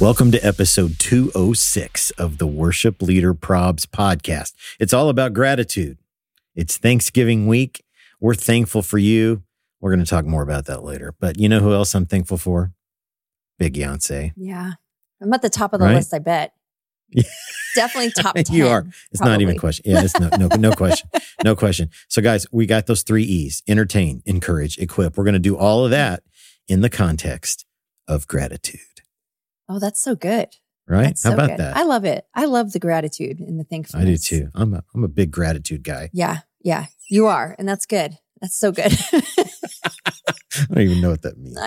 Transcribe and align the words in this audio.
Welcome 0.00 0.32
to 0.32 0.38
episode 0.38 0.98
206 0.98 2.10
of 2.12 2.38
the 2.38 2.46
Worship 2.46 3.02
Leader 3.02 3.34
Probs 3.34 3.84
podcast. 3.86 4.54
It's 4.78 4.94
all 4.94 5.10
about 5.10 5.34
gratitude. 5.34 5.98
It's 6.54 6.78
Thanksgiving 6.78 7.46
week. 7.46 7.84
We're 8.18 8.34
thankful 8.34 8.80
for 8.80 8.96
you. 8.96 9.42
We're 9.80 9.90
going 9.94 10.04
to 10.04 10.08
talk 10.08 10.24
more 10.24 10.42
about 10.42 10.64
that 10.66 10.82
later. 10.82 11.14
But 11.20 11.38
you 11.38 11.50
know 11.50 11.60
who 11.60 11.74
else 11.74 11.94
I'm 11.94 12.06
thankful 12.06 12.38
for? 12.38 12.72
Big 13.58 13.74
Beyonce. 13.74 14.32
Yeah. 14.36 14.72
I'm 15.20 15.32
at 15.34 15.42
the 15.42 15.50
top 15.50 15.74
of 15.74 15.80
the 15.80 15.86
Right? 15.86 15.96
list, 15.96 16.14
I 16.14 16.18
bet. 16.18 16.54
Yeah. 17.10 17.24
Definitely 17.74 18.12
top 18.12 18.36
10. 18.36 18.44
you 18.56 18.68
are. 18.68 18.86
It's 19.12 19.20
not 19.20 19.42
even 19.42 19.56
a 19.56 19.58
question. 19.58 19.84
Yeah, 19.86 20.02
it's 20.02 20.18
no, 20.18 20.28
no, 20.38 20.48
no 20.56 20.72
question. 20.76 21.10
No 21.44 21.54
question. 21.54 21.90
So, 22.08 22.22
guys, 22.22 22.46
we 22.50 22.64
got 22.64 22.86
those 22.86 23.02
three 23.02 23.24
E's 23.24 23.62
entertain, 23.68 24.22
encourage, 24.24 24.78
equip. 24.78 25.18
We're 25.18 25.24
going 25.24 25.34
to 25.34 25.38
do 25.38 25.56
all 25.58 25.84
of 25.84 25.90
that 25.90 26.22
in 26.68 26.80
the 26.80 26.88
context 26.90 27.66
of 28.08 28.26
gratitude, 28.26 28.80
Oh, 29.70 29.78
that's 29.78 30.02
so 30.02 30.14
good. 30.16 30.48
right? 30.88 31.04
That's 31.04 31.22
How 31.22 31.30
so 31.30 31.34
about 31.34 31.48
good. 31.50 31.58
that? 31.60 31.76
I 31.76 31.84
love 31.84 32.04
it. 32.04 32.26
I 32.34 32.44
love 32.46 32.72
the 32.72 32.80
gratitude 32.80 33.38
and 33.40 33.58
the 33.58 33.64
thankfulness. 33.64 34.04
I 34.06 34.10
do 34.10 34.16
too. 34.16 34.48
I'm 34.54 34.74
a, 34.74 34.82
I'm 34.94 35.04
a 35.04 35.08
big 35.08 35.30
gratitude 35.30 35.84
guy. 35.84 36.10
Yeah. 36.12 36.40
Yeah. 36.62 36.86
You 37.08 37.26
are. 37.28 37.54
And 37.58 37.68
that's 37.68 37.86
good. 37.86 38.18
That's 38.40 38.56
so 38.58 38.72
good. 38.72 38.92
I 39.12 40.74
don't 40.74 40.78
even 40.80 41.00
know 41.00 41.10
what 41.10 41.22
that 41.22 41.38
means. 41.38 41.58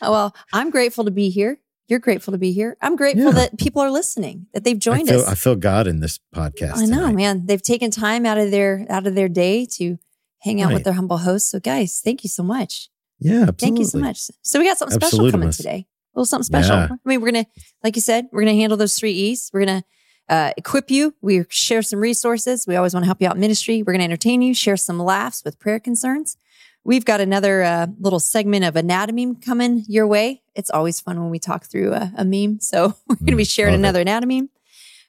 Well, 0.00 0.34
I'm 0.52 0.70
grateful 0.70 1.04
to 1.04 1.10
be 1.10 1.28
here. 1.30 1.58
You're 1.88 1.98
grateful 1.98 2.32
to 2.32 2.38
be 2.38 2.52
here. 2.52 2.76
I'm 2.80 2.96
grateful 2.96 3.26
Yeah. 3.26 3.30
that 3.32 3.58
people 3.58 3.82
are 3.82 3.90
listening, 3.90 4.46
that 4.54 4.64
they've 4.64 4.78
joined 4.78 5.08
I 5.10 5.12
feel, 5.12 5.20
us. 5.22 5.28
I 5.28 5.34
feel 5.34 5.56
God 5.56 5.86
in 5.86 6.00
this 6.00 6.18
podcast. 6.34 6.76
I 6.76 6.84
know, 6.86 7.00
tonight. 7.00 7.14
man. 7.16 7.46
They've 7.46 7.62
taken 7.62 7.90
time 7.90 8.24
out 8.24 8.38
of 8.38 8.50
their 8.50 8.86
out 8.88 9.06
of 9.06 9.14
their 9.14 9.28
day 9.28 9.66
to 9.78 9.98
hang 10.40 10.60
out 10.62 10.66
Right. 10.68 10.74
with 10.74 10.84
their 10.84 10.92
humble 10.94 11.18
host. 11.18 11.50
So, 11.50 11.58
guys, 11.60 12.00
thank 12.04 12.22
you 12.24 12.28
so 12.30 12.42
much. 12.42 12.88
Yeah, 13.18 13.42
absolutely. 13.48 13.66
Thank 13.66 13.78
you 13.80 13.84
so 13.84 13.98
much. 13.98 14.20
So 14.42 14.58
we 14.58 14.64
got 14.66 14.78
something 14.78 14.98
special 15.00 15.30
coming 15.30 15.50
today. 15.50 15.86
A 16.14 16.18
little 16.18 16.26
something 16.26 16.44
special. 16.44 16.76
Yeah. 16.76 16.88
I 16.92 16.96
mean, 17.08 17.20
we're 17.20 17.30
gonna, 17.32 17.46
like 17.82 17.96
you 17.96 18.02
said, 18.02 18.26
we're 18.32 18.42
gonna 18.42 18.54
handle 18.54 18.76
those 18.76 18.94
three 18.98 19.12
E's. 19.12 19.50
We're 19.52 19.60
gonna 19.64 19.84
uh, 20.28 20.52
equip 20.56 20.90
you. 20.90 21.14
We 21.22 21.44
share 21.48 21.82
some 21.82 22.00
resources. 22.00 22.66
We 22.66 22.76
always 22.76 22.92
want 22.94 23.04
to 23.04 23.06
help 23.06 23.20
you 23.20 23.28
out 23.28 23.34
in 23.34 23.40
ministry. 23.40 23.82
We're 23.82 23.92
gonna 23.94 24.04
entertain 24.04 24.42
you, 24.42 24.52
share 24.54 24.76
some 24.76 24.98
laughs 24.98 25.42
with 25.44 25.58
prayer 25.58 25.80
concerns. 25.80 26.36
We've 26.84 27.04
got 27.04 27.20
another 27.20 27.62
uh, 27.62 27.86
little 28.00 28.18
segment 28.20 28.64
of 28.64 28.74
anatomeme 28.74 29.40
coming 29.44 29.84
your 29.88 30.06
way. 30.06 30.42
It's 30.54 30.68
always 30.70 31.00
fun 31.00 31.20
when 31.20 31.30
we 31.30 31.38
talk 31.38 31.64
through 31.64 31.92
a, 31.94 32.12
a 32.16 32.24
meme. 32.24 32.60
So 32.60 32.94
we're 33.08 33.16
gonna 33.16 33.36
be 33.36 33.44
Mm, 33.44 33.50
sharing 33.50 33.82
love 33.82 33.94
it. 33.96 34.00
another 34.00 34.26
anatomeme. 34.26 34.48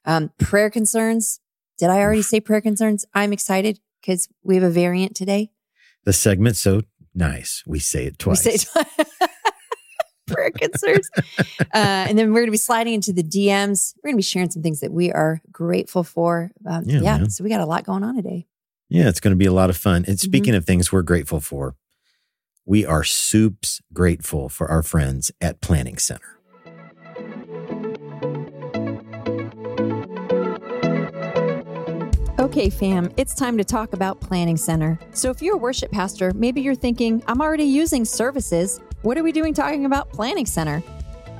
Um, 0.05 0.31
prayer 0.39 0.69
concerns. 0.69 1.39
Did 1.79 1.89
I 1.89 1.99
already 1.99 2.21
say 2.21 2.39
prayer 2.39 2.61
concerns? 2.61 3.05
I'm 3.13 3.33
excited 3.33 3.79
because 4.01 4.27
we 4.43 4.55
have 4.55 4.63
a 4.63 4.69
variant 4.69 5.15
today. 5.15 5.49
The 6.05 6.13
segment's 6.13 6.59
so 6.59 6.81
nice. 7.15 7.63
We 7.65 7.79
say 7.79 8.05
it 8.05 8.19
twice. 8.19 8.45
We 8.45 8.57
say 8.57 8.65
twice. 8.71 9.07
prayer 10.27 10.51
concerns. 10.51 11.09
uh, 11.73 12.05
and 12.07 12.17
then 12.17 12.29
we're 12.33 12.41
going 12.41 12.47
to 12.47 12.51
be 12.51 12.57
sliding 12.57 12.93
into 12.93 13.13
the 13.13 13.23
DMs. 13.23 13.93
We're 14.03 14.09
going 14.09 14.15
to 14.15 14.17
be 14.17 14.23
sharing 14.23 14.49
some 14.49 14.61
things 14.63 14.79
that 14.81 14.91
we 14.91 15.11
are 15.11 15.41
grateful 15.51 16.03
for. 16.03 16.51
Um, 16.65 16.83
Yeah, 16.85 17.01
yeah. 17.01 17.27
So 17.27 17.43
we 17.43 17.49
got 17.49 17.61
a 17.61 17.65
lot 17.65 17.83
going 17.85 18.03
on 18.03 18.15
today. 18.15 18.47
yeah, 18.89 19.09
it's 19.09 19.19
going 19.19 19.31
to 19.31 19.37
be 19.37 19.45
a 19.45 19.53
lot 19.53 19.69
of 19.69 19.77
fun. 19.77 19.97
And 20.07 20.17
Mm-hmm. 20.17 20.17
speaking 20.17 20.55
of 20.55 20.65
things 20.65 20.91
we're 20.91 21.01
grateful 21.01 21.39
for, 21.39 21.75
we 22.65 22.85
are 22.85 23.03
soups 23.03 23.81
grateful 23.91 24.49
for 24.49 24.69
our 24.69 24.83
friends 24.83 25.31
at 25.41 25.59
Planning 25.61 25.97
Center. 25.97 26.39
Okay, 32.39 32.69
fam, 32.69 33.11
it's 33.17 33.33
time 33.35 33.57
to 33.57 33.63
talk 33.63 33.93
about 33.93 34.19
Planning 34.19 34.57
Center. 34.57 34.99
So, 35.13 35.29
if 35.29 35.41
you're 35.41 35.55
a 35.55 35.57
worship 35.57 35.91
pastor, 35.91 36.31
maybe 36.35 36.61
you're 36.61 36.75
thinking, 36.75 37.23
I'm 37.27 37.41
already 37.41 37.63
using 37.63 38.05
services. 38.05 38.79
What 39.03 39.17
are 39.17 39.23
we 39.23 39.33
doing 39.33 39.53
talking 39.53 39.83
about 39.83 40.09
Planning 40.11 40.45
Center? 40.45 40.81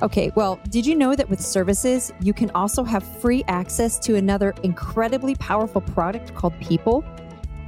Okay, 0.02 0.30
well, 0.34 0.60
did 0.68 0.84
you 0.84 0.94
know 0.94 1.16
that 1.16 1.30
with 1.30 1.40
services, 1.40 2.12
you 2.20 2.34
can 2.34 2.50
also 2.50 2.84
have 2.84 3.02
free 3.22 3.42
access 3.48 3.98
to 4.00 4.16
another 4.16 4.54
incredibly 4.62 5.34
powerful 5.36 5.80
product 5.80 6.34
called 6.34 6.52
People? 6.60 7.02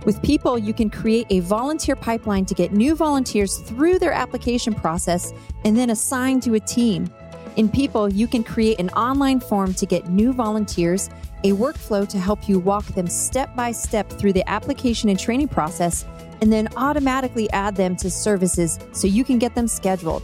With 0.05 0.23
People, 0.23 0.59
you 0.59 0.75
can 0.75 0.91
create 0.91 1.27
a 1.31 1.41
volunteer 1.41 1.97
pipeline 1.97 2.45
to 2.45 2.53
get 2.53 2.73
new 2.73 2.95
volunteers 2.95 3.57
through 3.57 3.99
their 3.99 4.13
application 4.13 4.75
process 4.75 5.33
and 5.65 5.75
then 5.75 5.89
assign 5.89 6.41
to 6.41 6.57
a 6.57 6.61
team. 6.61 7.11
In 7.57 7.67
People, 7.67 8.13
you 8.13 8.27
can 8.27 8.45
create 8.45 8.79
an 8.79 8.91
online 8.91 9.41
form 9.41 9.73
to 9.73 9.87
get 9.87 10.11
new 10.11 10.35
volunteers, 10.35 11.09
a 11.43 11.53
workflow 11.53 12.07
to 12.07 12.19
help 12.19 12.51
you 12.51 12.59
walk 12.59 12.85
them 12.85 13.07
step 13.07 13.57
by 13.57 13.73
step 13.73 14.11
through 14.11 14.35
the 14.35 14.47
application 14.47 15.09
and 15.09 15.19
training 15.19 15.49
process, 15.49 16.05
and 16.41 16.53
then 16.53 16.69
automatically 16.77 17.51
add 17.51 17.77
them 17.77 17.97
to 17.97 18.11
services 18.11 18.79
so 18.93 19.07
you 19.07 19.25
can 19.25 19.39
get 19.39 19.55
them 19.55 19.69
scheduled. 19.69 20.23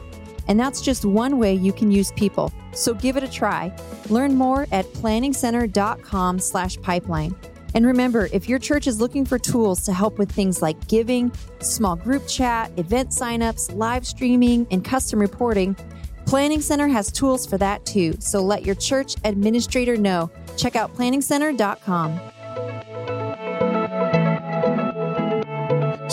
And 0.48 0.58
that's 0.58 0.80
just 0.80 1.04
one 1.04 1.38
way 1.38 1.54
you 1.54 1.72
can 1.72 1.90
use 1.90 2.12
People. 2.12 2.52
So 2.72 2.94
give 2.94 3.16
it 3.16 3.22
a 3.22 3.30
try. 3.30 3.74
Learn 4.08 4.34
more 4.34 4.66
at 4.72 4.86
planningcenter.com 4.86 6.38
slash 6.38 6.80
pipeline. 6.80 7.34
And 7.74 7.86
remember, 7.86 8.28
if 8.32 8.48
your 8.48 8.58
church 8.58 8.86
is 8.86 9.00
looking 9.00 9.24
for 9.24 9.38
tools 9.38 9.84
to 9.84 9.92
help 9.92 10.18
with 10.18 10.30
things 10.30 10.60
like 10.60 10.88
giving, 10.88 11.32
small 11.60 11.96
group 11.96 12.26
chat, 12.26 12.70
event 12.78 13.10
signups, 13.10 13.74
live 13.74 14.06
streaming, 14.06 14.66
and 14.70 14.84
custom 14.84 15.18
reporting, 15.18 15.76
Planning 16.26 16.60
Center 16.60 16.88
has 16.88 17.10
tools 17.10 17.46
for 17.46 17.58
that 17.58 17.84
too. 17.84 18.14
So 18.20 18.42
let 18.42 18.64
your 18.64 18.74
church 18.74 19.16
administrator 19.24 19.96
know. 19.96 20.30
Check 20.56 20.76
out 20.76 20.94
planningcenter.com. 20.94 22.31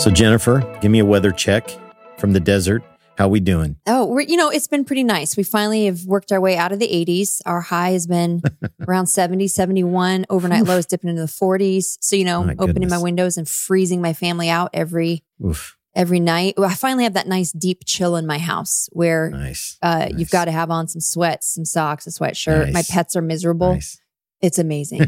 So, 0.00 0.10
Jennifer, 0.10 0.60
give 0.80 0.90
me 0.90 1.00
a 1.00 1.04
weather 1.04 1.30
check 1.30 1.68
from 2.16 2.32
the 2.32 2.40
desert. 2.40 2.82
How 3.18 3.28
we 3.28 3.38
doing? 3.38 3.76
Oh, 3.86 4.06
we're, 4.06 4.22
you 4.22 4.38
know, 4.38 4.48
it's 4.48 4.66
been 4.66 4.86
pretty 4.86 5.04
nice. 5.04 5.36
We 5.36 5.42
finally 5.42 5.84
have 5.84 6.06
worked 6.06 6.32
our 6.32 6.40
way 6.40 6.56
out 6.56 6.72
of 6.72 6.78
the 6.78 6.88
80s. 6.88 7.42
Our 7.44 7.60
high 7.60 7.90
has 7.90 8.06
been 8.06 8.40
around 8.88 9.08
70, 9.08 9.46
71. 9.48 10.24
Overnight 10.30 10.64
lows 10.64 10.86
dipping 10.86 11.10
into 11.10 11.20
the 11.20 11.28
40s. 11.28 11.98
So, 12.00 12.16
you 12.16 12.24
know, 12.24 12.44
My 12.44 12.56
opening 12.58 12.88
my 12.88 12.96
windows 12.96 13.36
and 13.36 13.46
freezing 13.46 14.00
my 14.00 14.14
family 14.14 14.48
out 14.48 14.70
every 14.72 15.22
Oof, 15.44 15.76
every 15.94 16.18
night. 16.18 16.54
I 16.58 16.72
finally 16.76 17.04
have 17.04 17.12
that 17.12 17.26
nice 17.26 17.52
deep 17.52 17.82
chill 17.84 18.16
in 18.16 18.26
my 18.26 18.38
house 18.38 18.88
where 18.92 19.28
nice. 19.28 19.76
uh, 19.82 19.98
nice. 19.98 20.12
you've 20.16 20.30
got 20.30 20.46
to 20.46 20.50
have 20.50 20.70
on 20.70 20.88
some 20.88 21.02
sweats, 21.02 21.46
some 21.54 21.66
socks, 21.66 22.06
a 22.06 22.10
sweatshirt. 22.10 22.72
My 22.72 22.84
pets 22.88 23.16
are 23.16 23.22
miserable. 23.22 23.74
Nice. 23.74 24.00
It's 24.42 24.58
amazing. 24.58 25.00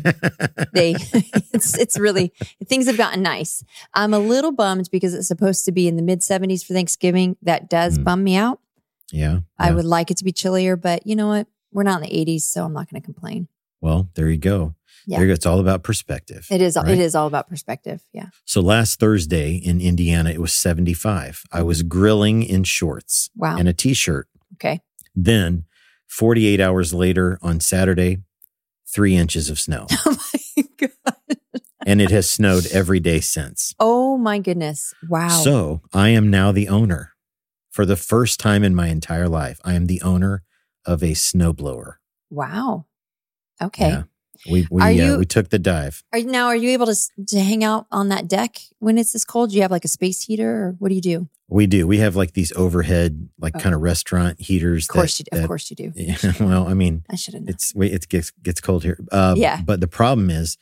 they 0.74 0.94
it's 1.54 1.76
it's 1.78 1.98
really 1.98 2.32
things 2.66 2.86
have 2.86 2.96
gotten 2.96 3.22
nice. 3.22 3.64
I'm 3.94 4.12
a 4.14 4.18
little 4.18 4.52
bummed 4.52 4.88
because 4.90 5.14
it's 5.14 5.28
supposed 5.28 5.64
to 5.66 5.72
be 5.72 5.88
in 5.88 5.96
the 5.96 6.02
mid 6.02 6.20
70s 6.20 6.64
for 6.64 6.74
Thanksgiving. 6.74 7.36
That 7.42 7.68
does 7.70 7.98
Mm. 7.98 8.04
bum 8.04 8.24
me 8.24 8.36
out. 8.36 8.60
yeah. 9.10 9.40
I 9.58 9.68
yeah. 9.68 9.74
would 9.74 9.84
like 9.84 10.10
it 10.10 10.16
to 10.18 10.24
be 10.24 10.32
chillier, 10.32 10.76
but 10.76 11.06
you 11.06 11.16
know 11.16 11.28
what? 11.28 11.46
We're 11.72 11.82
not 11.84 12.02
in 12.02 12.08
the 12.10 12.14
80s, 12.36 12.42
so 12.42 12.64
I'm 12.64 12.72
not 12.74 12.90
going 12.90 13.00
to 13.00 13.04
complain. 13.04 13.48
Well, 13.80 14.10
there 14.14 14.28
you 14.28 14.36
go. 14.38 14.74
Yeah. 15.06 15.16
There 15.18 15.26
you 15.26 15.30
go. 15.32 15.34
It's 15.34 15.46
all 15.46 15.58
about 15.58 15.82
perspective. 15.82 16.46
It 16.50 16.60
is 16.62 16.76
right? 16.76 16.88
it 16.88 16.98
is 17.00 17.14
all 17.14 17.26
about 17.26 17.48
perspective. 17.48 18.02
Yeah. 18.12 18.26
So 18.44 18.60
last 18.60 19.00
Thursday 19.00 19.54
in 19.54 19.80
Indiana, 19.80 20.30
it 20.30 20.40
was 20.40 20.52
75. 20.52 21.42
I 21.50 21.62
was 21.62 21.82
grilling 21.82 22.42
in 22.42 22.62
shorts 22.64 23.30
Wow. 23.34 23.56
and 23.58 23.66
a 23.68 23.72
t 23.72 23.94
shirt. 23.94 24.28
Okay. 24.54 24.80
Then 25.14 25.64
48 26.08 26.60
hours 26.60 26.92
later 26.94 27.38
on 27.42 27.58
Saturday, 27.60 28.18
three 28.92 29.16
inches 29.16 29.48
of 29.50 29.58
snow. 29.60 29.86
Oh 30.06 30.16
my 30.56 30.64
god. 30.76 31.36
and 31.86 32.00
it 32.00 32.10
has 32.10 32.28
snowed 32.30 32.66
every 32.66 33.00
day 33.00 33.20
since. 33.20 33.74
Oh 33.80 34.16
my 34.18 34.38
goodness. 34.38 34.94
Wow. 35.08 35.28
So 35.28 35.80
I 35.92 36.08
am 36.10 36.30
now 36.30 36.52
the 36.52 36.68
owner 36.68 37.12
for 37.70 37.84
the 37.86 37.96
first 37.96 38.38
time 38.38 38.62
in 38.62 38.74
my 38.74 38.88
entire 38.88 39.28
life. 39.28 39.58
I 39.64 39.74
am 39.74 39.86
the 39.86 40.02
owner 40.02 40.42
of 40.84 41.02
a 41.02 41.12
snowblower. 41.12 41.94
wow. 42.30 42.86
Okay. 43.60 43.88
Yeah. 43.88 44.02
We 44.50 44.66
we 44.72 44.82
Are 44.82 44.86
uh, 44.88 44.90
you- 44.90 45.18
we 45.18 45.24
took 45.26 45.50
the 45.50 45.58
dive. 45.58 46.02
Are 46.12 46.18
you, 46.18 46.26
now 46.26 46.46
are 46.46 46.56
you 46.56 46.70
able 46.70 46.86
to 46.86 46.96
to 47.28 47.38
hang 47.40 47.62
out 47.62 47.86
on 47.92 48.08
that 48.08 48.26
deck 48.28 48.58
when 48.80 48.98
it's 48.98 49.12
this 49.12 49.24
cold? 49.24 49.50
Do 49.50 49.56
you 49.56 49.62
have 49.62 49.70
like 49.70 49.84
a 49.84 49.88
space 49.88 50.22
heater 50.22 50.50
or 50.50 50.76
what 50.80 50.88
do 50.88 50.94
you 50.96 51.00
do? 51.00 51.28
We 51.52 51.66
do. 51.66 51.86
We 51.86 51.98
have 51.98 52.16
like 52.16 52.32
these 52.32 52.52
overhead, 52.52 53.28
like 53.38 53.54
Oh. 53.56 53.60
kind 53.60 53.74
of 53.74 53.80
restaurant 53.80 54.40
heaters. 54.40 54.84
Of 54.84 54.88
course 54.88 55.18
that, 55.18 55.26
you 55.32 55.36
that- 55.38 55.44
Of 55.44 55.48
course 55.48 55.70
you 55.70 55.76
do. 55.76 55.92
Yeah, 55.96 56.16
well, 56.40 56.66
I 56.68 56.74
mean, 56.74 57.04
I 57.10 57.16
should 57.16 57.34
have 57.34 57.42
known. 57.42 57.50
it's 57.54 57.74
wait, 57.74 57.92
it 57.92 58.08
gets 58.08 58.30
gets 58.42 58.60
cold 58.60 58.82
here. 58.82 58.98
Uh, 59.12 59.34
Yeah. 59.36 59.60
But 59.64 59.80
the 59.80 59.88
problem 59.88 60.30
is, 60.30 60.56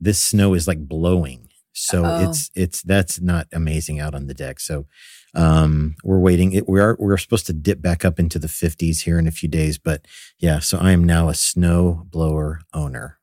this 0.00 0.20
snow 0.20 0.54
is 0.54 0.66
like 0.68 0.78
blowing. 0.88 1.48
So 1.72 2.04
Oh. 2.04 2.28
it's 2.30 2.50
it's 2.54 2.82
that's 2.82 3.20
not 3.20 3.46
amazing 3.52 4.00
out 4.00 4.14
on 4.14 4.26
the 4.26 4.34
deck. 4.34 4.60
So 4.60 4.86
Um, 5.34 5.94
we're 6.04 6.18
waiting. 6.20 6.52
It, 6.52 6.68
we 6.68 6.80
are 6.80 6.96
we're 6.98 7.18
supposed 7.18 7.46
to 7.46 7.52
dip 7.52 7.82
back 7.82 8.04
up 8.04 8.18
into 8.18 8.38
the 8.38 8.48
50s 8.48 9.02
here 9.02 9.18
in 9.18 9.26
a 9.26 9.30
few 9.30 9.48
days, 9.48 9.76
but 9.78 10.06
yeah. 10.38 10.58
So 10.60 10.78
I 10.78 10.92
am 10.92 11.04
now 11.04 11.28
a 11.28 11.34
snow 11.34 12.06
blower 12.10 12.60
owner. 12.72 13.18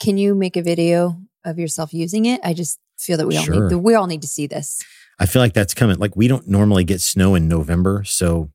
Can 0.00 0.16
you 0.18 0.34
make 0.34 0.56
a 0.56 0.62
video 0.62 1.20
of 1.44 1.58
yourself 1.58 1.92
using 1.92 2.24
it? 2.24 2.40
I 2.42 2.54
just 2.54 2.78
feel 3.04 3.16
that 3.18 3.26
we 3.26 3.36
all 3.36 3.44
Sure. 3.44 3.68
need 3.68 3.76
we 3.76 3.94
all 3.94 4.06
need 4.06 4.22
to 4.22 4.28
see 4.28 4.46
this. 4.46 4.80
I 5.18 5.26
feel 5.26 5.40
like 5.42 5.52
that's 5.54 5.74
coming. 5.74 5.98
Like 5.98 6.16
we 6.16 6.28
don't 6.28 6.48
normally 6.48 6.84
get 6.84 7.00
snow 7.00 7.34
in 7.34 7.48
November, 7.48 8.02
so 8.04 8.50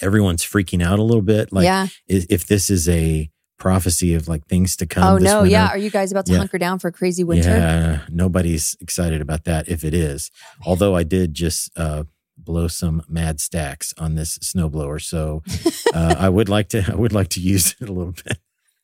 everyone's 0.00 0.44
freaking 0.44 0.82
out 0.84 0.98
a 0.98 1.02
little 1.02 1.22
bit. 1.22 1.52
Like 1.52 1.64
yeah. 1.64 1.86
if 2.06 2.46
this 2.46 2.70
is 2.70 2.88
a 2.88 3.30
prophecy 3.58 4.14
of 4.14 4.28
like 4.28 4.46
things 4.46 4.76
to 4.76 4.86
come. 4.86 5.02
Oh 5.02 5.18
no, 5.18 5.40
winter, 5.42 5.50
yeah. 5.52 5.68
Are 5.68 5.78
you 5.78 5.90
guys 5.90 6.12
about 6.12 6.26
to 6.26 6.32
Yeah. 6.32 6.38
hunker 6.38 6.58
down 6.58 6.78
for 6.78 6.88
a 6.88 6.92
crazy 6.92 7.24
winter? 7.24 7.48
Yeah, 7.48 8.00
nobody's 8.08 8.76
excited 8.80 9.20
about 9.20 9.44
that 9.44 9.68
if 9.68 9.82
it 9.84 9.94
is. 9.94 10.30
Although 10.64 10.94
I 10.94 11.02
did 11.02 11.34
just 11.34 11.70
uh, 11.76 12.04
blow 12.36 12.68
some 12.68 13.02
mad 13.08 13.40
stacks 13.40 13.92
on 13.98 14.14
this 14.14 14.38
snowblower, 14.38 15.02
so 15.02 15.42
uh, 15.94 16.14
I 16.18 16.28
would 16.28 16.48
like 16.48 16.68
to. 16.70 16.84
I 16.88 16.94
would 16.94 17.12
like 17.12 17.28
to 17.30 17.40
use 17.40 17.74
it 17.80 17.88
a 17.88 17.92
little 17.92 18.12
bit. 18.12 18.38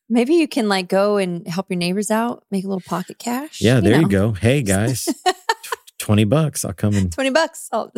Maybe 0.09 0.35
you 0.35 0.47
can 0.47 0.69
like 0.69 0.89
go 0.89 1.17
and 1.17 1.47
help 1.47 1.67
your 1.71 1.79
neighbors 1.79 2.11
out, 2.11 2.45
make 2.51 2.65
a 2.65 2.69
little 2.69 2.83
pocket 2.83 3.19
cash. 3.19 3.61
Yeah, 3.61 3.81
there 3.81 4.01
you 4.01 4.09
go. 4.09 4.33
Hey 4.33 4.63
guys, 4.75 5.05
tw- 5.05 5.99
twenty 5.99 6.25
bucks. 6.25 6.65
I'll 6.65 6.73
come 6.73 6.95
and 6.95 7.11
Twenty 7.13 7.31
bucks. 7.31 7.69
I'll 7.73 7.93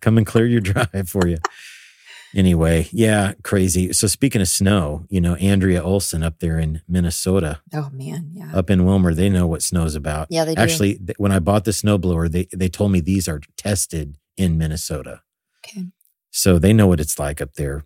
come 0.00 0.18
and 0.18 0.26
clear 0.26 0.46
your 0.46 0.60
drive 0.60 1.08
for 1.08 1.26
you. 1.26 1.38
Anyway, 2.34 2.88
yeah, 2.90 3.34
crazy. 3.44 3.92
So 3.92 4.08
speaking 4.08 4.40
of 4.40 4.48
snow, 4.48 5.06
you 5.08 5.20
know 5.20 5.34
Andrea 5.36 5.82
Olson 5.82 6.22
up 6.22 6.40
there 6.40 6.58
in 6.58 6.82
Minnesota, 6.88 7.60
oh 7.72 7.90
man, 7.92 8.30
yeah. 8.32 8.50
up 8.52 8.70
in 8.70 8.80
Willmar, 8.80 9.14
they 9.14 9.28
know 9.28 9.46
what 9.46 9.62
snow's 9.62 9.94
about. 9.94 10.28
Yeah, 10.30 10.44
they 10.44 10.54
do. 10.54 10.60
Actually, 10.60 11.00
when 11.16 11.30
I 11.30 11.38
bought 11.38 11.64
the 11.64 11.70
snowblower, 11.70 12.30
they 12.30 12.48
they 12.52 12.68
told 12.68 12.90
me 12.90 13.00
these 13.00 13.28
are 13.28 13.40
tested 13.56 14.18
in 14.36 14.58
Minnesota. 14.58 15.22
Okay. 15.64 15.84
So 16.30 16.58
they 16.58 16.72
know 16.72 16.88
what 16.88 17.00
it's 17.00 17.18
like 17.18 17.40
up 17.40 17.54
there. 17.54 17.84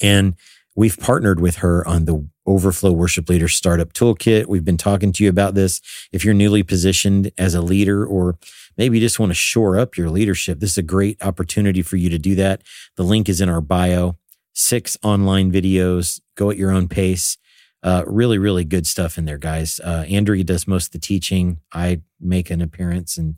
And 0.00 0.34
we've 0.74 0.98
partnered 0.98 1.40
with 1.40 1.56
her 1.56 1.86
on 1.86 2.04
the 2.04 2.28
Overflow 2.46 2.92
Worship 2.92 3.28
Leader 3.28 3.48
Startup 3.48 3.92
Toolkit. 3.92 4.46
We've 4.46 4.64
been 4.64 4.76
talking 4.76 5.12
to 5.12 5.24
you 5.24 5.30
about 5.30 5.54
this. 5.54 5.80
If 6.12 6.24
you're 6.24 6.34
newly 6.34 6.62
positioned 6.62 7.30
as 7.38 7.54
a 7.54 7.62
leader, 7.62 8.04
or 8.04 8.38
maybe 8.76 8.98
you 8.98 9.04
just 9.04 9.18
want 9.18 9.30
to 9.30 9.34
shore 9.34 9.78
up 9.78 9.96
your 9.96 10.10
leadership, 10.10 10.60
this 10.60 10.72
is 10.72 10.78
a 10.78 10.82
great 10.82 11.22
opportunity 11.22 11.82
for 11.82 11.96
you 11.96 12.10
to 12.10 12.18
do 12.18 12.34
that. 12.34 12.62
The 12.96 13.02
link 13.02 13.28
is 13.28 13.40
in 13.40 13.48
our 13.48 13.60
bio. 13.60 14.16
Six 14.52 14.96
online 15.02 15.50
videos. 15.50 16.20
Go 16.36 16.50
at 16.50 16.56
your 16.56 16.70
own 16.70 16.88
pace. 16.88 17.38
Uh, 17.82 18.02
really, 18.06 18.38
really 18.38 18.64
good 18.64 18.86
stuff 18.86 19.18
in 19.18 19.26
there, 19.26 19.38
guys. 19.38 19.80
Uh, 19.80 20.04
Andrea 20.08 20.44
does 20.44 20.66
most 20.66 20.86
of 20.86 20.92
the 20.92 20.98
teaching. 20.98 21.60
I 21.72 22.02
make 22.20 22.50
an 22.50 22.62
appearance 22.62 23.18
and 23.18 23.34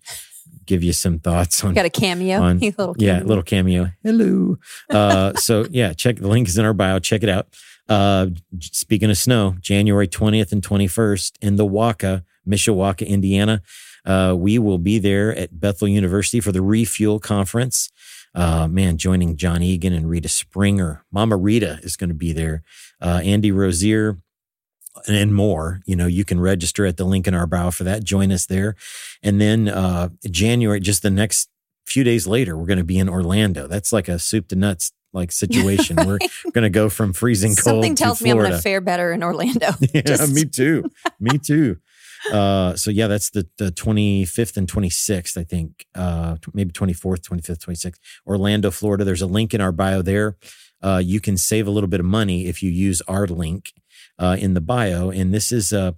give 0.67 0.83
you 0.83 0.93
some 0.93 1.19
thoughts 1.19 1.63
on 1.65 1.75
Got 1.75 1.87
a 1.87 1.91
cameo. 1.91 2.41
on- 2.41 2.59
little 2.61 2.95
yeah, 2.99 3.23
little 3.23 3.43
cameo. 3.43 3.91
Hello. 4.03 4.57
Uh, 4.91 5.33
so 5.35 5.67
yeah, 5.71 5.93
check 5.93 6.17
the 6.17 6.29
link 6.29 6.49
is 6.49 6.59
in 6.59 6.65
our 6.65 6.75
bio. 6.75 6.99
Check 6.99 7.23
it 7.23 7.29
out. 7.29 7.49
Uh, 7.89 8.27
speaking 8.61 9.11
of 9.11 9.17
snow, 9.17 9.55
January 9.61 10.09
20th 10.09 10.51
and 10.53 10.61
21st 10.63 11.33
in 11.41 11.57
the 11.57 11.65
Waka, 11.65 12.25
Mishawaka, 12.49 13.07
Indiana. 13.07 13.63
Uh, 14.05 14.35
we 14.37 14.59
will 14.59 14.79
be 14.79 14.99
there 14.99 15.35
at 15.37 15.59
Bethel 15.61 15.89
University 15.89 16.41
for 16.41 16.53
the 16.53 16.63
Refuel 16.63 17.19
Conference. 17.19 17.91
Uh, 18.35 18.69
man, 18.69 18.99
joining 18.99 19.37
Jon 19.37 19.63
Egan 19.63 19.93
and 19.93 20.09
Rita 20.11 20.29
Springer. 20.29 21.05
Mama 21.11 21.37
Rita 21.37 21.79
is 21.83 21.97
going 21.97 22.11
to 22.11 22.15
be 22.15 22.33
there. 22.33 22.63
Uh, 23.01 23.21
Andy 23.25 23.51
Rozier 23.51 24.19
and 25.09 25.35
more. 25.35 25.81
You 25.87 25.97
know, 25.97 26.07
you 26.07 26.25
can 26.25 26.41
register 26.41 26.87
at 26.87 26.97
the 26.97 27.05
link 27.05 27.27
in 27.27 27.35
our 27.35 27.47
bio 27.47 27.71
for 27.71 27.85
that. 27.85 28.05
Join 28.05 28.33
us 28.33 28.47
there. 28.47 28.77
And 29.23 29.41
then 29.41 29.69
uh, 29.69 30.11
January, 30.31 30.81
just 30.81 31.03
the 31.03 31.11
next 31.11 31.49
few 31.87 32.05
days 32.05 32.27
later, 32.27 32.57
we're 32.57 32.67
going 32.67 32.79
to 32.79 32.85
be 32.85 32.99
in 32.99 33.09
Orlando. 33.09 33.67
That's 33.67 33.93
like 33.93 34.09
a 34.09 34.19
soup 34.19 34.49
to 34.49 34.57
nuts 34.57 34.93
like 35.13 35.33
situation. 35.33 35.97
we're 35.97 36.19
going 36.53 36.63
to 36.63 36.71
go 36.71 36.89
from 36.89 37.13
freezing 37.13 37.55
cold 37.55 37.77
Something 37.77 37.95
tells 37.95 38.21
me 38.23 38.31
I'm 38.31 38.39
going 38.39 38.51
to 38.51 38.59
fare 38.59 38.81
better 38.81 39.13
in 39.13 39.23
Orlando. 39.23 39.71
yeah, 39.95 40.03
Just- 40.03 40.33
me 40.33 40.45
too. 40.45 40.85
Me 41.19 41.39
too. 41.43 41.79
Uh, 42.33 42.75
so 42.75 42.91
yeah, 42.91 43.07
that's 43.07 43.31
the, 43.31 43.47
the 43.57 43.71
25th 43.71 44.57
and 44.57 44.67
26th, 44.71 45.37
I 45.37 45.45
think, 45.45 45.87
uh, 45.95 46.37
maybe 46.55 46.73
24th, 46.73 47.21
25th, 47.21 47.59
26th, 47.59 47.99
Orlando, 48.27 48.71
Florida. 48.73 49.05
There's 49.05 49.23
a 49.23 49.27
link 49.27 49.55
in 49.55 49.61
our 49.61 49.71
bio 49.71 50.03
there. 50.03 50.37
Uh, 50.83 51.01
you 51.03 51.21
can 51.21 51.37
save 51.37 51.67
a 51.67 51.71
little 51.71 51.89
bit 51.89 52.01
of 52.01 52.07
money 52.07 52.47
if 52.47 52.63
you 52.63 52.71
use 52.71 53.01
our 53.03 53.27
link, 53.27 53.73
uh, 54.19 54.37
in 54.39 54.55
the 54.55 54.61
bio. 54.61 55.11
And 55.11 55.33
this 55.33 55.53
is, 55.53 55.73
uh, 55.73 55.93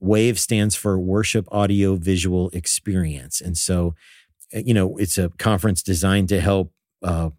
WAVE 0.00 0.38
stands 0.38 0.74
for 0.74 0.98
Worship 0.98 1.46
Audio 1.52 1.96
Visual 1.96 2.50
Experience. 2.50 3.40
And 3.40 3.56
so, 3.56 3.94
uh, 4.54 4.60
you 4.64 4.74
know, 4.74 4.96
it's 4.96 5.16
a 5.16 5.28
conference 5.38 5.82
designed 5.82 6.28
to 6.30 6.40
help, 6.40 6.72
uh, 7.02 7.30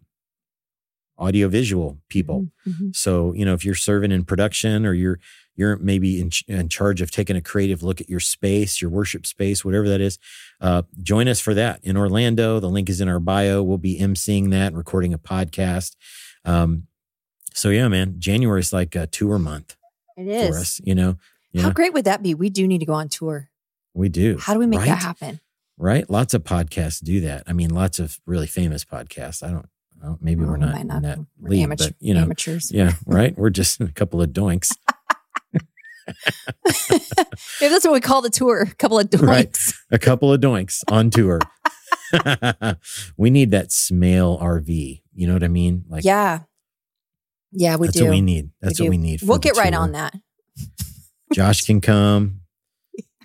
audiovisual 1.18 2.00
people. 2.08 2.48
Mhm. 2.66 2.94
So, 2.96 3.32
you 3.34 3.44
know, 3.44 3.54
if 3.54 3.64
you're 3.64 3.74
serving 3.74 4.10
in 4.12 4.24
production 4.24 4.84
or 4.86 4.94
you're 4.94 5.20
you're 5.56 5.76
maybe 5.76 6.20
in, 6.20 6.30
in 6.48 6.68
charge 6.68 7.00
of 7.00 7.12
taking 7.12 7.36
a 7.36 7.40
creative 7.40 7.80
look 7.84 8.00
at 8.00 8.08
your 8.08 8.18
space, 8.18 8.82
your 8.82 8.90
worship 8.90 9.24
space, 9.24 9.64
whatever 9.64 9.88
that 9.88 10.00
is, 10.00 10.18
uh, 10.60 10.82
join 11.00 11.28
us 11.28 11.38
for 11.38 11.54
that 11.54 11.78
in 11.84 11.96
Orlando. 11.96 12.58
The 12.58 12.68
link 12.68 12.88
is 12.88 13.00
in 13.00 13.08
our 13.08 13.20
bio. 13.20 13.62
We'll 13.62 13.78
be 13.78 14.00
emceeing 14.00 14.50
that, 14.50 14.68
and 14.68 14.76
recording 14.76 15.14
a 15.14 15.18
podcast. 15.18 15.94
Um, 16.44 16.88
so 17.52 17.70
yeah, 17.70 17.86
man, 17.86 18.16
January 18.18 18.58
is 18.58 18.72
like 18.72 18.96
a 18.96 19.06
tour 19.06 19.38
month 19.38 19.76
It 20.16 20.48
for 20.52 20.58
us. 20.58 20.80
You 20.84 20.94
know, 20.94 21.16
How 21.60 21.70
great 21.70 21.92
would 21.92 22.04
that 22.06 22.22
be? 22.22 22.34
We 22.34 22.50
do 22.50 22.66
need 22.66 22.78
to 22.78 22.86
go 22.86 22.92
on 22.94 23.08
tour. 23.08 23.48
we 23.94 24.08
do. 24.08 24.38
How 24.38 24.52
do 24.54 24.58
we 24.60 24.66
make 24.66 24.80
right? 24.80 24.86
that 24.88 25.02
happen? 25.02 25.40
Right? 25.76 26.08
Lots 26.08 26.34
of 26.34 26.44
podcasts 26.44 27.02
do 27.02 27.20
that. 27.22 27.42
I 27.46 27.52
mean, 27.52 27.70
lots 27.70 27.98
of 27.98 28.18
really 28.26 28.46
famous 28.46 28.84
podcasts. 28.84 29.42
I 29.42 29.50
don't. 29.50 29.68
Well, 30.02 30.18
maybe 30.20 30.42
Oh, 30.44 30.46
we're 30.48 30.54
we 30.54 30.60
not, 30.60 30.80
in 30.80 30.88
that 30.88 31.18
We're 31.40 31.48
league, 31.50 31.62
amateur- 31.62 31.86
but 31.86 31.94
you 31.98 32.12
know, 32.14 32.22
amateurs. 32.22 32.70
yeah, 32.72 32.92
right. 33.06 33.36
We're 33.38 33.50
just 33.50 33.80
a 33.80 33.88
couple 33.88 34.20
of 34.22 34.30
doinks. 34.30 34.70
Maybe 37.60 37.70
that's 37.72 37.84
what 37.84 37.92
we 37.94 38.00
call 38.00 38.20
the 38.22 38.30
tour. 38.30 38.62
A 38.70 38.74
couple 38.74 38.98
of 38.98 39.08
Right. 39.20 39.50
doinks. 39.50 39.74
a 39.90 39.98
couple 39.98 40.32
of 40.32 40.40
doinks 40.40 40.82
on 40.90 41.10
tour. 41.10 41.40
we 43.16 43.30
need 43.30 43.50
that 43.52 43.72
smale 43.72 44.38
RV. 44.38 45.02
You 45.14 45.26
know 45.26 45.32
what 45.32 45.44
I 45.44 45.48
mean? 45.48 45.84
Like, 45.88 46.04
yeah. 46.04 46.40
Yeah, 47.56 47.76
we 47.76 47.86
that's 47.86 47.96
do. 47.98 48.04
what 48.04 48.10
we 48.10 48.20
need. 48.20 48.50
That's 48.60 48.76
do. 48.78 48.84
what 48.84 48.90
we 48.90 48.98
need. 48.98 49.20
we'll 49.22 49.38
get 49.38 49.56
right 49.56 49.72
tour. 49.72 49.80
on 49.82 49.92
that. 49.92 50.14
Josh 51.32 51.62
can 51.62 51.80
come. 51.80 52.40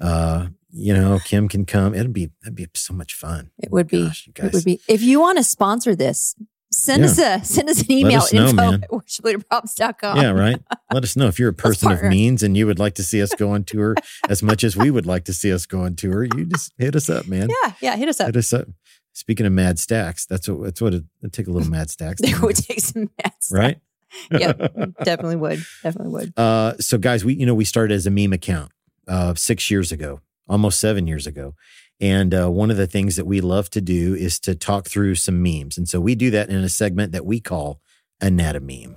Uh, 0.02 0.48
you 0.72 0.94
know, 0.94 1.20
Kim 1.26 1.50
can 1.50 1.66
come. 1.66 1.94
It'd 1.94 2.14
be 2.14 2.30
that'd 2.42 2.56
be 2.56 2.68
so 2.74 2.94
much 2.94 3.14
fun. 3.14 3.52
It 3.58 3.70
would 3.70 3.88
be. 3.90 4.06
Gosh, 4.06 4.28
you 4.28 4.34
It 4.46 4.54
would 4.54 4.64
be. 4.64 4.80
If 4.88 5.02
you 5.02 5.20
want 5.20 5.40
to 5.40 5.44
sponsor 5.44 5.94
this, 5.94 6.36
send 6.72 7.04
Yeah. 7.04 7.10
us 7.10 7.20
a 7.20 7.44
send 7.46 7.70
us 7.70 7.82
an 7.82 7.92
email 7.92 8.22
us 8.22 8.32
know, 8.32 8.48
info 8.48 8.56
man. 8.72 8.84
at. 8.84 8.90
Yeah, 10.16 10.30
right. 10.30 10.62
Let 10.94 11.04
us 11.04 11.18
know 11.18 11.28
if 11.28 11.38
you're 11.38 11.50
a 11.50 11.54
person 11.66 11.92
of 11.92 12.02
means 12.04 12.44
and 12.44 12.56
you 12.56 12.66
would 12.66 12.80
like 12.80 12.96
to 12.96 13.04
see 13.04 13.22
us 13.22 13.34
go 13.36 13.52
on 13.52 13.66
tour 13.66 13.94
as 14.30 14.42
much 14.42 14.64
as 14.64 14.78
we 14.78 14.90
would 14.90 15.06
like 15.06 15.26
to 15.26 15.34
see 15.34 15.52
us 15.52 15.66
go 15.66 15.82
on 15.82 15.98
tour. 15.98 16.24
You 16.24 16.46
just 16.46 16.72
hit 16.78 16.96
us 16.96 17.10
up, 17.10 17.28
man. 17.28 17.50
Yeah, 17.50 17.74
yeah, 17.82 17.96
hit 17.98 18.08
us 18.08 18.22
up. 18.22 18.28
Hit 18.28 18.38
us 18.38 18.54
up. 18.54 18.68
Speaking 19.12 19.46
of 19.46 19.52
mad 19.52 19.80
stacks, 19.80 20.26
that's 20.26 20.48
what 20.48 20.64
that's 20.64 20.80
what 20.80 20.94
it, 20.94 21.04
it'd 21.22 21.34
take 21.34 21.48
a 21.48 21.52
little 21.52 21.70
mad 21.70 21.90
stacks, 21.90 22.22
They 22.24 22.34
would 22.40 22.56
take 22.56 22.80
some 22.80 23.10
mess. 23.22 23.50
right? 23.52 23.80
Yeah, 24.32 24.54
definitely 25.04 25.36
would. 25.36 25.64
Definitely 25.84 26.14
would. 26.14 26.34
Uh, 26.38 26.74
so 26.80 26.98
guys, 26.98 27.24
we 27.24 27.36
you 27.36 27.46
know 27.46 27.54
we 27.54 27.66
started 27.66 27.94
as 27.94 28.06
a 28.06 28.12
meme 28.12 28.34
account 28.34 28.72
uh, 29.08 29.34
six 29.36 29.70
years 29.70 29.92
ago, 29.92 30.22
almost 30.48 30.80
seven 30.80 31.08
years 31.08 31.28
ago, 31.28 31.56
and 32.00 32.34
uh, 32.34 32.50
one 32.50 32.72
of 32.72 32.78
the 32.78 32.88
things 32.88 33.16
that 33.18 33.26
we 33.26 33.42
love 33.42 33.70
to 33.72 33.82
do 33.82 34.16
is 34.16 34.40
to 34.42 34.56
talk 34.56 34.88
through 34.88 35.16
some 35.16 35.42
memes, 35.42 35.78
and 35.78 35.88
so 35.88 36.00
we 36.00 36.16
do 36.16 36.32
that 36.32 36.50
in 36.50 36.58
a 36.58 36.70
segment 36.70 37.12
that 37.12 37.26
we 37.26 37.40
call 37.40 37.82
Anatomeme. 38.22 38.96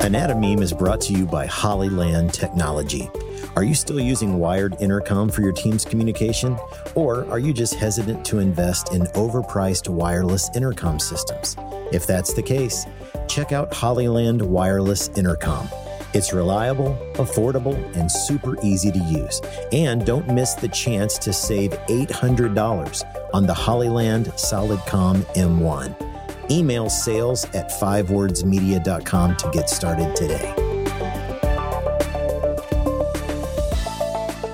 Anatomeme 0.00 0.62
is 0.62 0.72
brought 0.72 1.00
to 1.02 1.12
you 1.12 1.26
by 1.26 1.46
Hollyland 1.46 2.32
Technology. 2.32 3.10
Are 3.58 3.64
you 3.64 3.74
still 3.74 3.98
using 3.98 4.38
wired 4.38 4.76
intercom 4.78 5.30
for 5.30 5.42
your 5.42 5.50
team's 5.50 5.84
communication? 5.84 6.56
Or 6.94 7.28
are 7.28 7.40
you 7.40 7.52
just 7.52 7.74
hesitant 7.74 8.24
to 8.26 8.38
invest 8.38 8.94
in 8.94 9.02
overpriced 9.16 9.88
wireless 9.88 10.48
intercom 10.54 11.00
systems? 11.00 11.56
If 11.90 12.06
that's 12.06 12.32
the 12.34 12.42
case, 12.42 12.86
check 13.26 13.50
out 13.50 13.74
Hollyland 13.74 14.40
Wireless 14.40 15.08
Intercom. 15.16 15.68
It's 16.14 16.32
reliable, 16.32 16.96
affordable, 17.14 17.74
and 17.96 18.08
super 18.08 18.56
easy 18.62 18.92
to 18.92 18.98
use. 19.00 19.40
And 19.72 20.06
don't 20.06 20.28
miss 20.28 20.54
the 20.54 20.68
chance 20.68 21.18
to 21.18 21.32
save 21.32 21.72
$800 21.88 23.30
on 23.34 23.44
the 23.44 23.54
Hollyland 23.54 24.26
Solidcom 24.36 25.22
M1. 25.34 26.48
Email 26.48 26.88
sales 26.88 27.44
at 27.46 27.72
fivewordsmedia.com 27.72 29.36
to 29.36 29.50
get 29.50 29.68
started 29.68 30.14
today. 30.14 30.77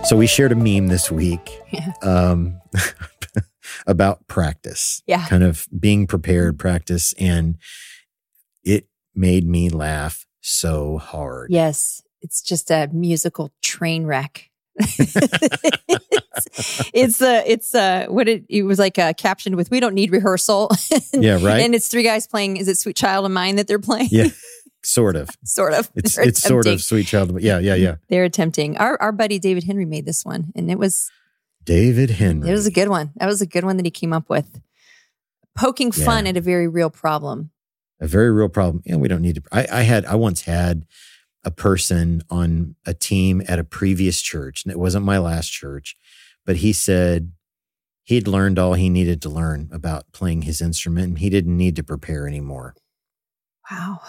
So 0.05 0.17
we 0.17 0.27
shared 0.27 0.53
a 0.53 0.55
meme 0.55 0.89
this 0.89 1.11
week 1.11 1.59
Yeah. 1.73 1.93
um, 2.03 2.61
about 3.87 4.27
practice, 4.29 5.03
Yeah. 5.07 5.27
kind 5.27 5.43
of 5.43 5.67
being 5.79 6.07
prepared, 6.07 6.59
practice, 6.59 7.15
and 7.19 7.57
it 8.63 8.87
made 9.15 9.49
me 9.49 9.71
laugh 9.71 10.27
so 10.43 10.99
hard. 10.99 11.51
Yes, 11.51 12.03
it's 12.21 12.43
just 12.43 12.71
a 12.71 12.89
musical 12.93 13.51
train 13.63 14.05
wreck 14.05 14.51
it's 14.99 15.15
it's 16.93 17.23
uh 17.23 17.43
it's 17.47 17.77
uh 17.77 18.07
what 18.09 18.29
it, 18.29 18.45
it 18.49 18.65
was 18.65 18.77
like 18.77 18.99
uh, 18.99 19.13
captioned 19.13 19.55
with 19.55 19.71
we 19.71 19.79
don't 19.79 19.95
need 19.95 20.11
rehearsal 20.11 20.69
Yeah, 21.13 21.35
right. 21.41 21.61
and 21.61 21.77
it's 21.77 21.87
three 21.87 22.03
guys 22.03 22.27
playing 22.27 22.57
is 22.57 22.67
it 22.67 22.77
sweet 22.77 22.97
child 22.97 23.25
of 23.25 23.31
mine 23.31 23.55
that 23.55 23.69
they're 23.69 23.79
playing 23.79 24.09
yeah, 24.11 24.27
sort 24.85 25.17
of. 25.17 25.31
sort 25.45 25.73
of 25.73 25.91
It's 25.95 26.17
They're 26.17 26.29
it's 26.29 26.41
sort 26.43 26.67
of 26.67 26.83
sweet 26.83 27.07
child. 27.07 27.41
Yeah, 27.41 27.59
yeah, 27.59 27.75
yeah. 27.75 27.97
they're 28.09 28.25
attempting 28.25 28.77
our 28.79 29.01
our 29.01 29.13
buddy 29.13 29.39
david 29.39 29.65
henry 29.65 29.85
made 29.85 30.07
this 30.07 30.25
one 30.25 30.53
and 30.55 30.71
it 30.71 30.79
was 30.79 31.11
David 31.65 32.11
Henry. 32.11 32.49
it 32.51 32.53
was 32.53 32.67
a 32.67 32.71
good 32.71 32.89
one 32.89 33.13
that 33.17 33.27
was 33.27 33.41
a 33.41 33.47
good 33.47 33.65
one 33.65 33.77
that 33.79 33.87
he 33.87 33.91
came 33.91 34.13
up 34.13 34.29
with 34.29 34.61
poking 35.57 35.93
fun 35.93 36.25
Yeah. 36.25 36.31
at 36.31 36.37
a 36.37 36.41
very 36.41 36.69
real 36.69 36.91
problem 36.91 37.51
a 38.01 38.07
very 38.07 38.31
real 38.31 38.49
problem. 38.49 38.83
Yeah, 38.85 38.97
we 38.97 39.07
don't 39.09 39.23
need 39.23 39.37
to. 39.37 39.43
I, 39.53 39.67
I 39.71 39.83
had, 39.83 40.05
I 40.05 40.17
once 40.17 40.43
had 40.43 40.85
a 41.45 41.51
person 41.53 42.23
on 42.29 42.75
a 42.85 42.93
team 42.93 43.41
at 43.47 43.61
a 43.61 43.65
previous 43.65 44.21
church, 44.21 44.65
and 44.65 44.73
it 44.73 44.79
wasn't 44.79 45.05
my 45.07 45.17
last 45.19 45.49
church, 45.51 45.97
but 46.45 46.57
he 46.57 46.73
said 46.73 47.33
he'd 48.03 48.27
learned 48.27 48.59
all 48.59 48.75
he 48.75 48.91
needed 48.91 49.23
to 49.23 49.29
learn 49.31 49.71
about 49.73 50.11
playing 50.13 50.43
his 50.43 50.61
instrument 50.61 51.07
and 51.09 51.19
he 51.21 51.31
didn't 51.31 51.57
need 51.57 51.77
to 51.77 51.83
prepare 51.85 52.27
anymore. 52.27 52.75
wow 53.71 54.01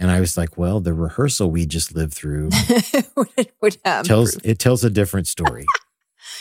And 0.00 0.10
I 0.10 0.18
was 0.18 0.36
like, 0.36 0.56
well, 0.56 0.80
the 0.80 0.94
rehearsal 0.94 1.50
we 1.50 1.66
just 1.66 1.94
lived 1.94 2.14
through 2.14 2.48
would, 3.60 3.76
have 3.84 4.06
tells 4.06 4.36
it 4.42 4.58
tells 4.58 4.82
a 4.82 4.88
different 4.90 5.26
story. 5.26 5.66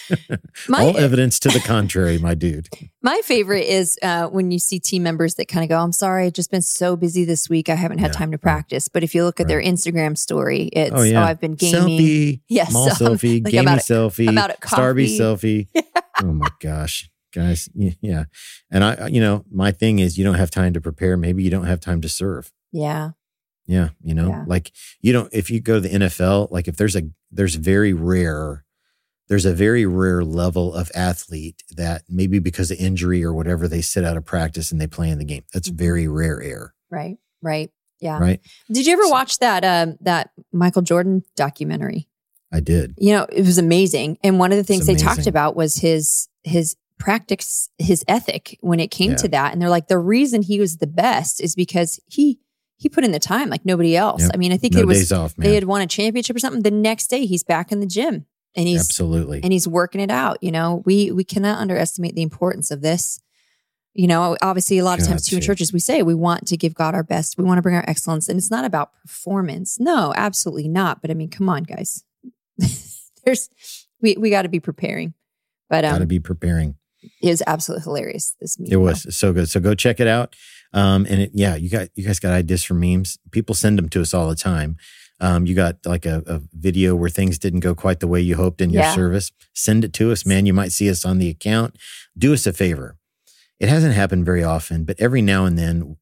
my, 0.69 0.81
all 0.81 0.97
evidence 0.97 1.39
to 1.39 1.49
the 1.49 1.59
contrary, 1.59 2.17
my 2.17 2.33
dude. 2.33 2.69
My 3.01 3.21
favorite 3.23 3.65
is 3.65 3.97
uh, 4.01 4.27
when 4.27 4.51
you 4.51 4.59
see 4.59 4.77
team 4.79 5.03
members 5.03 5.35
that 5.35 5.47
kind 5.47 5.63
of 5.63 5.69
go, 5.69 5.79
I'm 5.79 5.93
sorry, 5.93 6.25
I've 6.25 6.33
just 6.33 6.51
been 6.51 6.61
so 6.61 6.97
busy 6.97 7.23
this 7.23 7.47
week. 7.49 7.69
I 7.69 7.75
haven't 7.75 7.99
had 7.99 8.09
Yeah, 8.11 8.17
time 8.17 8.31
to 8.31 8.35
right. 8.37 8.41
practice. 8.41 8.89
But 8.89 9.03
if 9.03 9.15
you 9.15 9.23
look 9.23 9.39
at 9.39 9.47
their 9.47 9.61
Instagram 9.61 10.17
story, 10.17 10.63
it's, 10.73 10.91
oh, 10.93 11.01
I've 11.21 11.39
been 11.39 11.53
gaming. 11.55 11.97
Selfie, 11.97 12.41
Yes, 12.49 12.73
mall 12.73 12.89
so 12.91 13.11
selfie, 13.11 13.43
like, 13.43 13.53
gaming 13.53 13.69
I'm 13.69 13.79
selfie, 13.79 14.27
I'm 14.27 14.37
out 14.37 14.51
Starby 14.61 15.17
selfie. 15.17 15.67
Oh 16.21 16.33
my 16.33 16.49
gosh, 16.59 17.09
guys, 17.33 17.69
yeah. 17.73 18.25
And 18.69 18.83
I, 18.83 19.07
you 19.07 19.21
know, 19.21 19.45
my 19.49 19.71
thing 19.71 19.99
is, 19.99 20.17
you 20.17 20.25
don't 20.25 20.35
have 20.35 20.51
time 20.51 20.73
to 20.73 20.81
prepare. 20.81 21.15
Maybe 21.15 21.41
you 21.43 21.49
don't 21.49 21.65
have 21.67 21.79
time 21.79 22.01
to 22.01 22.09
serve. 22.09 22.51
Yeah. 22.73 23.11
Yeah, 23.69 23.89
you 24.03 24.15
know, 24.15 24.29
Yeah. 24.29 24.43
like 24.47 24.71
you 24.99 25.13
don't. 25.13 25.31
If 25.31 25.51
you 25.51 25.59
go 25.61 25.75
to 25.75 25.79
the 25.81 25.89
NFL, 25.89 26.49
like 26.49 26.67
if 26.67 26.75
there's 26.77 26.95
a, 26.95 27.03
there's 27.31 27.53
very 27.53 27.93
rare, 27.93 28.65
there's 29.27 29.45
a 29.45 29.53
very 29.53 29.85
rare 29.85 30.23
level 30.23 30.73
of 30.73 30.89
athlete 30.95 31.61
that 31.75 32.01
maybe 32.09 32.39
because 32.39 32.71
of 32.71 32.79
injury 32.79 33.23
or 33.23 33.31
whatever 33.31 33.67
they 33.67 33.81
sit 33.81 34.03
out 34.03 34.17
of 34.17 34.25
practice 34.25 34.71
and 34.71 34.81
they 34.81 34.87
play 34.87 35.09
in 35.11 35.19
the 35.19 35.25
game. 35.25 35.43
That's 35.53 35.69
Mhm. 35.69 35.75
very 35.75 36.07
rare 36.07 36.41
air, 36.41 36.73
Right. 36.89 37.17
Right. 37.43 37.69
Yeah. 37.99 38.17
right? 38.17 38.39
Did 38.71 38.87
you 38.87 38.93
ever 38.93 39.07
watch 39.07 39.37
that 39.37 39.63
um, 39.63 39.97
that 40.01 40.31
Michael 40.51 40.81
Jordan 40.81 41.21
documentary? 41.35 42.07
I 42.51 42.61
did. 42.61 42.95
You 42.97 43.11
know, 43.13 43.27
it 43.31 43.45
was 43.45 43.59
amazing. 43.59 44.17
And 44.23 44.39
one 44.39 44.51
of 44.51 44.57
the 44.57 44.63
things 44.63 44.87
they 44.87 44.95
talked 44.95 45.27
about 45.27 45.55
was 45.55 45.75
his 45.75 46.27
his 46.43 46.75
practice, 46.97 47.69
his 47.77 48.03
ethic 48.07 48.57
when 48.61 48.79
it 48.79 48.89
came 48.89 49.11
Yeah. 49.11 49.17
to 49.17 49.27
that. 49.29 49.53
And 49.53 49.61
they're 49.61 49.69
like, 49.69 49.87
the 49.89 49.99
reason 49.99 50.41
he 50.41 50.59
was 50.59 50.77
the 50.77 50.87
best 50.87 51.39
is 51.39 51.53
because 51.55 51.99
he 52.07 52.39
he 52.79 52.87
put 52.87 53.03
in 53.03 53.11
the 53.11 53.19
time 53.19 53.49
like 53.49 53.65
nobody 53.65 53.95
else. 53.95 54.21
Yep. 54.21 54.31
I 54.33 54.37
mean, 54.37 54.53
I 54.53 54.57
think 54.57 54.73
No 54.73 54.79
it 54.79 54.87
was 54.87 54.99
days 54.99 55.11
off, 55.11 55.37
man. 55.37 55.47
they 55.47 55.55
had 55.55 55.65
won 55.65 55.81
a 55.81 55.87
championship 55.87 56.35
or 56.35 56.39
something. 56.39 56.63
The 56.63 56.71
next 56.71 57.07
day 57.07 57.25
he's 57.25 57.43
back 57.43 57.71
in 57.71 57.81
the 57.81 57.85
gym 57.85 58.25
and 58.55 58.67
he's 58.67 58.81
Absolutely. 58.81 59.41
and 59.43 59.51
he's 59.51 59.67
working 59.67 60.01
it 60.01 60.09
out. 60.09 60.37
You 60.41 60.51
know, 60.51 60.81
we 60.85 61.11
we 61.11 61.23
cannot 61.23 61.59
underestimate 61.59 62.15
the 62.15 62.21
importance 62.21 62.71
of 62.71 62.81
this. 62.81 63.21
You 63.93 64.07
know, 64.07 64.37
obviously, 64.41 64.77
a 64.77 64.85
lot 64.85 64.99
of 64.99 65.05
times 65.05 65.27
too 65.27 65.35
in 65.35 65.41
churches 65.41 65.73
we 65.73 65.79
say 65.79 66.03
we 66.03 66.15
want 66.15 66.47
to 66.47 66.57
give 66.57 66.73
God 66.73 66.95
our 66.95 67.03
best. 67.03 67.37
We 67.37 67.43
want 67.43 67.57
to 67.57 67.61
bring 67.61 67.75
our 67.75 67.83
excellence, 67.87 68.29
and 68.29 68.37
it's 68.37 68.51
not 68.51 68.63
about 68.63 68.93
performance. 69.01 69.77
No, 69.79 70.13
absolutely 70.15 70.69
not. 70.69 71.01
But 71.01 71.11
I 71.11 71.15
mean, 71.15 71.29
come 71.29 71.49
on, 71.49 71.63
guys. 71.63 72.05
There's 73.25 73.49
we 74.01 74.15
we 74.17 74.29
got 74.29 74.43
to 74.43 74.49
be 74.49 74.59
preparing. 74.59 75.15
But 75.69 75.81
Got 75.83 75.97
to 75.97 76.01
um, 76.03 76.07
be 76.07 76.19
preparing. 76.19 76.77
it 77.21 77.29
was 77.29 77.43
absolutely 77.45 77.83
hilarious. 77.83 78.35
This 78.39 78.57
It 78.59 78.77
was 78.77 79.15
so 79.15 79.33
good. 79.33 79.49
So 79.49 79.59
go 79.59 79.75
check 79.75 79.99
it 79.99 80.07
out. 80.07 80.35
Um, 80.73 81.05
and 81.09 81.21
it, 81.21 81.31
yeah, 81.33 81.55
you 81.55 81.69
got 81.69 81.89
you 81.95 82.05
guys 82.05 82.19
got 82.19 82.33
ideas 82.33 82.63
for 82.63 82.73
memes. 82.75 83.17
People 83.31 83.55
send 83.55 83.77
them 83.77 83.89
to 83.89 84.01
us 84.01 84.13
all 84.13 84.29
the 84.29 84.35
time. 84.35 84.77
Um, 85.21 85.45
you 85.45 85.53
got 85.55 85.77
like 85.85 86.05
a, 86.05 86.23
a 86.27 86.41
video 86.53 86.95
where 86.95 87.09
things 87.09 87.37
didn't 87.37 87.59
go 87.59 87.75
quite 87.75 87.99
the 87.99 88.07
way 88.07 88.21
you 88.21 88.35
hoped 88.35 88.61
in 88.61 88.69
your 88.69 88.83
Yeah. 88.83 88.95
service. 88.95 89.31
Send 89.53 89.83
it 89.83 89.91
to 89.93 90.11
us, 90.11 90.25
man. 90.25 90.45
You 90.45 90.53
might 90.53 90.71
see 90.71 90.89
us 90.89 91.03
on 91.03 91.17
the 91.17 91.27
account. 91.29 91.77
Do 92.17 92.33
us 92.33 92.47
a 92.47 92.53
favor. 92.53 92.95
It 93.59 93.67
hasn't 93.67 93.93
happened 93.95 94.25
very 94.25 94.43
often, 94.43 94.85
but 94.85 94.95
every 94.99 95.21
now 95.21 95.43
and 95.45 95.57
then, 95.57 95.97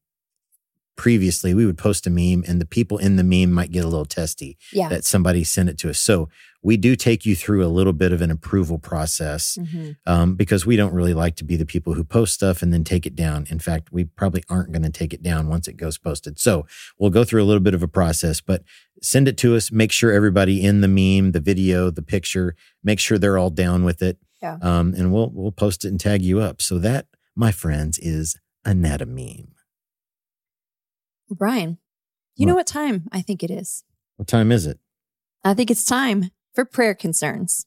previously, 0.98 1.54
we 1.54 1.64
would 1.64 1.78
post 1.78 2.06
a 2.06 2.10
meme, 2.10 2.44
and 2.46 2.60
the 2.60 2.66
people 2.66 2.98
in 2.98 3.16
the 3.16 3.24
meme 3.24 3.50
might 3.50 3.70
get 3.72 3.84
a 3.84 3.88
little 3.88 4.04
testy 4.04 4.58
yeah. 4.72 4.88
that 4.90 5.04
somebody 5.06 5.44
sent 5.44 5.70
it 5.70 5.78
to 5.78 5.88
us. 5.88 5.98
So 5.98 6.28
we 6.62 6.76
do 6.76 6.96
take 6.96 7.24
you 7.24 7.36
through 7.36 7.64
a 7.64 7.68
little 7.70 7.92
bit 7.92 8.12
of 8.12 8.20
an 8.20 8.32
approval 8.32 8.78
process 8.78 9.56
Mhm. 9.60 9.96
um, 10.06 10.34
because 10.34 10.66
we 10.66 10.74
don't 10.76 10.92
really 10.92 11.14
like 11.14 11.36
to 11.36 11.44
be 11.44 11.56
the 11.56 11.64
people 11.64 11.94
who 11.94 12.02
post 12.02 12.34
stuff 12.34 12.62
and 12.62 12.72
then 12.72 12.82
take 12.82 13.06
it 13.06 13.14
down. 13.14 13.46
In 13.48 13.60
fact, 13.60 13.92
we 13.92 14.04
probably 14.04 14.42
aren't 14.48 14.72
going 14.72 14.82
to 14.82 14.90
take 14.90 15.14
it 15.14 15.22
down 15.22 15.48
once 15.48 15.68
it 15.68 15.76
goes 15.76 15.96
posted. 15.98 16.38
So 16.40 16.66
we'll 16.98 17.10
go 17.10 17.22
through 17.22 17.42
a 17.44 17.46
little 17.46 17.62
bit 17.62 17.74
of 17.74 17.82
a 17.84 17.88
process, 17.88 18.40
but 18.40 18.64
send 19.00 19.28
it 19.28 19.36
to 19.38 19.54
us. 19.54 19.70
Make 19.70 19.92
sure 19.92 20.10
everybody 20.12 20.62
in 20.64 20.80
the 20.80 20.88
meme, 20.88 21.30
the 21.30 21.40
video, 21.40 21.90
the 21.90 22.02
picture, 22.02 22.56
make 22.82 22.98
sure 22.98 23.18
they're 23.18 23.38
all 23.38 23.50
down 23.50 23.84
with 23.84 24.02
it. 24.02 24.18
Yeah. 24.42 24.58
Um, 24.60 24.94
and 24.94 25.12
we'll 25.12 25.30
we'll 25.32 25.52
post 25.52 25.84
it 25.84 25.88
and 25.88 26.00
tag 26.00 26.22
you 26.22 26.40
up. 26.40 26.60
So 26.60 26.78
that, 26.80 27.06
my 27.36 27.52
friends, 27.52 27.98
is 28.00 28.36
anatomeme. 28.66 29.48
Well, 31.28 31.36
Brian, 31.36 31.78
you 32.36 32.46
know 32.46 32.54
What? 32.54 32.60
what 32.60 32.66
time 32.66 33.08
I 33.12 33.20
think 33.20 33.42
it 33.42 33.50
is? 33.50 33.84
What 34.16 34.28
time 34.28 34.50
is 34.50 34.66
it? 34.66 34.78
I 35.44 35.54
think 35.54 35.70
it's 35.70 35.84
time 35.84 36.30
for 36.54 36.64
prayer 36.64 36.94
concerns. 36.94 37.66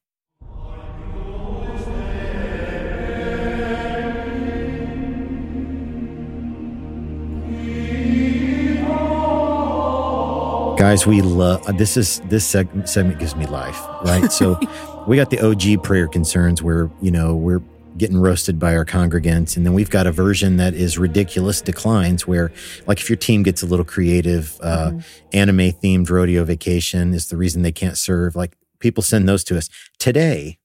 Guys, 10.81 11.05
we 11.05 11.21
love 11.21 11.63
this 11.77 11.95
is 11.95 12.21
this 12.21 12.51
seg- 12.51 12.89
segment 12.89 13.19
gives 13.19 13.35
me 13.35 13.45
life, 13.45 13.79
right? 14.03 14.31
So 14.31 14.59
we 15.07 15.15
got 15.15 15.29
the 15.29 15.39
OG 15.39 15.83
prayer 15.83 16.07
concerns 16.07 16.63
where, 16.63 16.89
you 17.03 17.11
know, 17.11 17.35
we're 17.35 17.61
getting 17.97 18.17
roasted 18.17 18.57
by 18.57 18.75
our 18.75 18.83
congregants 18.83 19.55
and 19.55 19.63
then 19.63 19.75
we've 19.75 19.91
got 19.91 20.07
a 20.07 20.11
version 20.11 20.57
that 20.57 20.73
is 20.73 20.97
ridiculous 20.97 21.61
declines 21.61 22.25
where 22.25 22.51
like 22.87 22.99
if 22.99 23.11
your 23.11 23.17
team 23.17 23.43
gets 23.43 23.61
a 23.61 23.67
little 23.67 23.85
creative, 23.85 24.57
uh 24.63 24.93
anime 25.33 25.71
themed 25.71 26.09
rodeo 26.09 26.43
vacation 26.43 27.13
is 27.13 27.27
the 27.27 27.37
reason 27.37 27.61
they 27.61 27.71
can't 27.71 27.95
serve, 27.95 28.35
like 28.35 28.57
people 28.79 29.03
send 29.03 29.29
those 29.29 29.43
to 29.43 29.59
us. 29.59 29.69
Today, 29.99 30.57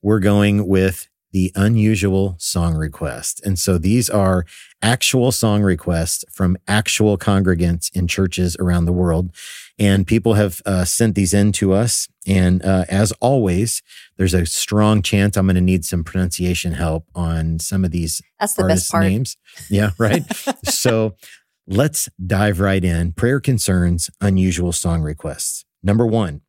we're 0.00 0.20
going 0.20 0.68
with 0.68 1.08
the 1.32 1.52
unusual 1.54 2.34
song 2.38 2.74
request. 2.74 3.40
And 3.44 3.58
so 3.58 3.78
these 3.78 4.10
are 4.10 4.44
actual 4.82 5.30
song 5.32 5.62
requests 5.62 6.24
from 6.30 6.56
actual 6.66 7.16
congregants 7.16 7.94
in 7.94 8.08
churches 8.08 8.56
around 8.58 8.86
the 8.86 8.92
world. 8.92 9.30
And 9.78 10.06
people 10.06 10.34
have 10.34 10.60
uh, 10.66 10.84
sent 10.84 11.14
these 11.14 11.32
in 11.32 11.52
to 11.52 11.72
us. 11.72 12.08
And 12.26 12.64
uh, 12.64 12.84
as 12.88 13.12
always, 13.20 13.82
there's 14.16 14.34
a 14.34 14.44
strong 14.44 15.02
chance 15.02 15.36
I'm 15.36 15.46
going 15.46 15.54
to 15.54 15.60
need 15.60 15.84
some 15.84 16.04
pronunciation 16.04 16.72
help 16.72 17.06
on 17.14 17.58
some 17.58 17.84
of 17.84 17.90
these 17.90 18.20
That's 18.38 18.54
the 18.54 18.62
artists' 18.62 18.86
best 18.86 18.92
part. 18.92 19.04
names. 19.04 19.36
Yeah, 19.68 19.90
right. 19.98 20.24
so 20.64 21.14
let's 21.66 22.08
dive 22.24 22.60
right 22.60 22.84
in. 22.84 23.12
Prayer 23.12 23.40
concerns, 23.40 24.10
unusual 24.20 24.72
song 24.72 25.02
requests. 25.02 25.64
Number 25.82 26.06
one, 26.06 26.42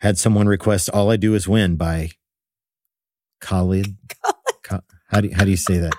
had 0.00 0.18
someone 0.18 0.46
request 0.46 0.90
"All 0.90 1.10
I 1.10 1.16
Do 1.16 1.34
Is 1.34 1.48
Win" 1.48 1.76
by 1.76 2.10
Khalid. 3.42 3.96
Ka- 4.62 4.80
how 5.08 5.20
do 5.20 5.28
you, 5.28 5.34
how 5.34 5.44
do 5.44 5.50
you 5.50 5.56
say 5.58 5.78
that? 5.78 5.92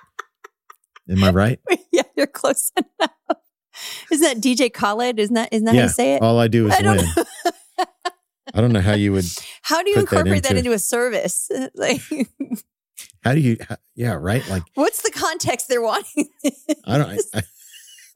Am 1.09 1.23
I 1.23 1.29
right? 1.31 1.59
yeah, 1.91 2.03
you're 2.17 2.25
close 2.27 2.71
enough. 2.75 3.12
Isn't 4.12 4.41
that 4.41 4.41
DJ 4.41 4.73
Khaled? 4.73 5.19
Isn't 5.19 5.35
that 5.35 5.50
isn't 5.51 5.65
that 5.65 5.71
how 5.73 5.77
yeah. 5.77 5.83
you 5.83 5.89
say 5.89 6.15
it? 6.15 6.21
All 6.21 6.39
I 6.39 6.47
do 6.47 6.67
is 6.67 6.73
I 6.73 6.81
win. 6.81 7.05
I 8.55 8.62
don't 8.62 8.71
know 8.71 8.81
how 8.81 8.93
you 8.93 9.12
would. 9.13 9.25
How 9.63 9.81
do 9.81 9.89
you 9.89 9.95
that 9.95 10.01
incorporate 10.01 10.43
that 10.43 10.51
into, 10.51 10.59
into- 10.69 10.73
a 10.73 10.79
service? 10.79 11.50
Like, 11.75 12.01
How 13.23 13.33
do 13.33 13.39
you? 13.39 13.57
how- 13.67 13.77
yeah, 13.95 14.13
right. 14.13 14.47
Like 14.50 14.63
what's 14.75 15.01
the 15.01 15.12
context 15.12 15.67
they're 15.69 15.81
wanting? 15.81 16.29
I 16.85 16.97
don't. 16.97 17.09
I, 17.09 17.17
I, 17.39 17.41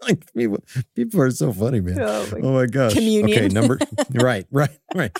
like 0.07 0.31
people. 0.33 0.63
People 0.95 1.21
are 1.21 1.31
so 1.31 1.51
funny, 1.51 1.81
man. 1.81 1.99
Oh, 1.99 2.27
my- 2.31 2.39
Oh 2.47 2.53
my 2.53 2.65
gosh. 2.67 2.93
Communion. 2.93 3.37
Okay, 3.37 3.47
number 3.47 3.79
right, 4.13 4.45
right, 4.51 4.69
right. 4.93 5.17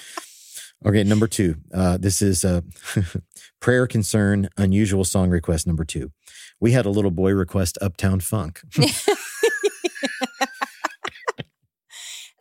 Okay, 0.85 1.03
number 1.03 1.27
two. 1.27 1.55
Uh, 1.73 1.97
this 1.97 2.21
is 2.21 2.45
uh, 2.45 2.61
prayer 3.59 3.87
concern, 3.87 4.49
unusual 4.57 5.03
song 5.03 5.29
request 5.29 5.65
number 5.65 5.83
two. 5.83 6.11
We 6.59 6.71
had 6.71 6.85
a 6.85 6.89
little 6.89 7.11
boy 7.11 7.31
request 7.31 7.77
Uptown 7.81 8.19
Funk. 8.19 8.61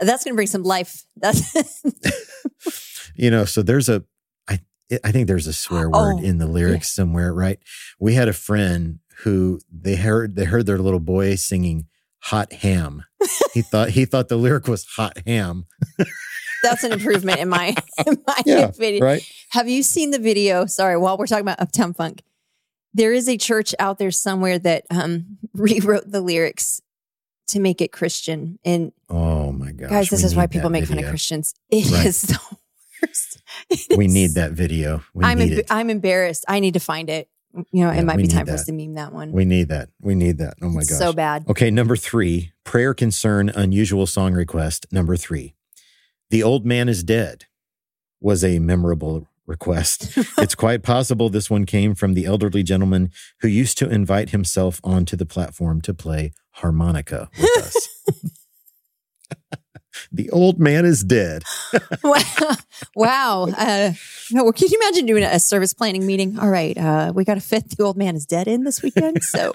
That's 0.01 0.25
going 0.25 0.33
to 0.33 0.37
bring 0.37 0.47
some 0.47 0.63
life. 0.63 1.05
That's 1.17 1.83
you 3.15 3.31
know, 3.31 3.47
so 3.47 3.63
there's 3.63 3.89
a, 3.89 4.05
I, 4.49 4.61
I 5.03 5.11
think 5.11 5.27
there's 5.27 5.47
a 5.47 5.55
swear 5.55 5.89
word 5.89 6.17
Oh, 6.19 6.23
in 6.23 6.37
the 6.39 6.47
lyrics 6.47 6.93
somewhere, 6.95 7.33
right? 7.33 7.59
We 7.99 8.15
had 8.15 8.29
a 8.29 8.35
friend 8.35 8.99
who 9.21 9.61
they 9.73 9.97
heard 9.97 10.37
they 10.37 10.45
heard 10.45 10.67
their 10.67 10.79
little 10.79 11.01
boy 11.01 11.37
singing 11.37 11.87
"hot 12.19 12.53
ham." 12.53 13.05
he 13.55 13.63
thought 13.63 13.91
he 13.91 14.05
thought 14.05 14.29
the 14.29 14.37
lyric 14.37 14.69
was 14.69 14.85
"hot 14.85 15.17
ham," 15.27 15.65
that's 16.69 16.85
an 16.85 16.93
improvement 16.93 17.39
in 17.41 17.49
my 17.49 17.69
in 18.07 18.23
my 18.27 18.43
Yeah, 18.45 18.59
opinion. 18.69 19.03
right? 19.03 19.33
Have 19.51 19.69
you 19.69 19.83
seen 19.83 20.11
the 20.11 20.19
video? 20.19 20.67
Sorry, 20.67 20.97
while 20.97 21.17
we're 21.17 21.27
talking 21.27 21.43
about 21.45 21.61
Uptown 21.61 21.95
Funk, 21.95 22.23
there 22.95 23.13
is 23.13 23.29
a 23.29 23.37
church 23.37 23.75
out 23.79 23.99
there 23.99 24.11
somewhere 24.11 24.59
that 24.59 24.85
um, 24.91 25.39
rewrote 25.55 26.11
the 26.11 26.21
lyrics 26.21 26.81
to 27.49 27.61
make 27.61 27.81
it 27.81 27.93
Christian. 27.93 28.59
And 28.65 28.93
Oh 29.09 29.53
my 29.53 29.73
gosh, 29.73 29.91
guys, 29.91 30.09
this 30.11 30.25
is 30.25 30.35
why 30.35 30.47
people 30.47 30.69
that 30.71 30.73
make 30.81 30.87
fun 30.87 30.99
of. 30.99 31.05
Christians. 31.07 31.55
It 31.71 31.87
is 31.87 31.93
Right. 31.93 32.05
the 32.41 32.57
worst. 33.03 33.43
It 33.71 33.97
We 33.97 34.07
is- 34.07 34.15
need 34.15 34.31
that 34.35 34.53
video. 34.53 35.03
We 35.15 35.25
I'm 35.25 35.41
it. 35.41 35.67
I'm 35.71 35.91
embarrassed. 35.91 36.45
I 36.49 36.61
need 36.61 36.75
to 36.75 36.81
find 36.81 37.09
it. 37.09 37.29
You 37.73 37.85
know, 37.85 37.91
Yeah, 37.93 38.01
it 38.01 38.05
might 38.05 38.19
be 38.19 38.27
time 38.27 38.45
for 38.47 38.53
us 38.53 38.65
to 38.67 38.73
meme 38.73 38.95
that 38.95 39.13
one. 39.15 39.33
We 39.33 39.47
need 39.47 39.69
that. 39.69 39.89
We 40.03 40.15
need 40.15 40.39
that. 40.39 40.55
Oh 40.61 40.69
my 40.69 40.81
It's 40.81 40.91
gosh. 40.91 40.99
so 40.99 41.13
bad. 41.15 41.47
Okay, 41.49 41.71
number 41.71 41.97
three, 41.97 42.53
prayer 42.65 42.93
concern, 42.93 43.49
unusual 43.49 44.07
song 44.07 44.35
request. 44.35 44.85
Number 44.93 45.17
three, 45.17 45.55
the 46.31 46.43
old 46.43 46.67
man 46.67 46.89
is 46.89 47.03
dead 47.03 47.45
was 48.21 48.43
a 48.43 48.59
memorable 48.59 49.29
request. 49.47 50.17
it's 50.39 50.55
quite 50.55 50.83
possible 50.83 51.29
this 51.29 51.51
one 51.51 51.65
came 51.65 51.95
from 51.95 52.15
the 52.15 52.27
elderly 52.27 52.63
gentleman 52.63 53.11
who 53.41 53.49
used 53.49 53.79
to 53.79 53.89
invite 53.89 54.31
himself 54.31 54.81
onto 54.83 55.17
the 55.17 55.27
platform 55.27 55.81
to 55.83 55.95
play 55.95 56.33
harmonica 56.53 57.29
with 57.39 57.59
us. 57.59 57.89
the 60.13 60.31
old 60.31 60.59
man 60.59 60.85
is 60.85 61.05
dead. 61.05 61.43
wow. 62.03 62.57
wow. 62.95 63.47
Uh, 63.57 63.93
no, 64.31 64.45
well, 64.45 64.53
can 64.53 64.69
you 64.71 64.79
imagine 64.81 65.07
doing 65.07 65.23
a 65.23 65.39
service 65.39 65.75
planning 65.75 66.07
meeting? 66.07 66.39
All 66.39 66.51
right, 66.51 66.77
uh, 66.77 67.13
we 67.15 67.25
got 67.25 67.35
to 67.35 67.41
fit 67.41 67.71
the 67.71 67.83
old 67.83 67.97
man 67.97 68.17
is 68.17 68.27
dead 68.27 68.49
in 68.49 68.65
this 68.65 68.83
weekend. 68.83 69.23
So, 69.23 69.53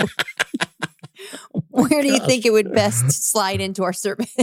where 1.69 2.01
do 2.01 2.07
you 2.07 2.19
gosh. 2.19 2.27
think 2.27 2.45
it 2.45 2.51
would 2.51 2.73
best 2.73 3.11
slide 3.31 3.61
into 3.61 3.83
our 3.83 3.93
service? 3.93 4.33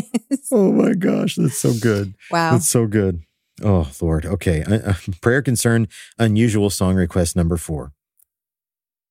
Oh 0.51 0.73
my 0.73 0.95
gosh, 0.95 1.37
that's 1.37 1.59
so 1.59 1.73
good. 1.81 2.15
wow. 2.31 2.53
That's 2.53 2.69
so 2.69 2.87
good. 2.87 3.23
Oh, 3.63 3.91
Lord. 4.01 4.25
Okay. 4.25 4.63
Uh, 4.63 4.95
prayer 5.21 5.43
concern, 5.43 5.89
unusual 6.19 6.71
song 6.71 6.95
request 6.95 7.35
number 7.37 7.57
four 7.57 7.93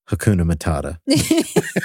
Hakuna 0.09 0.49
Matata. 0.49 0.99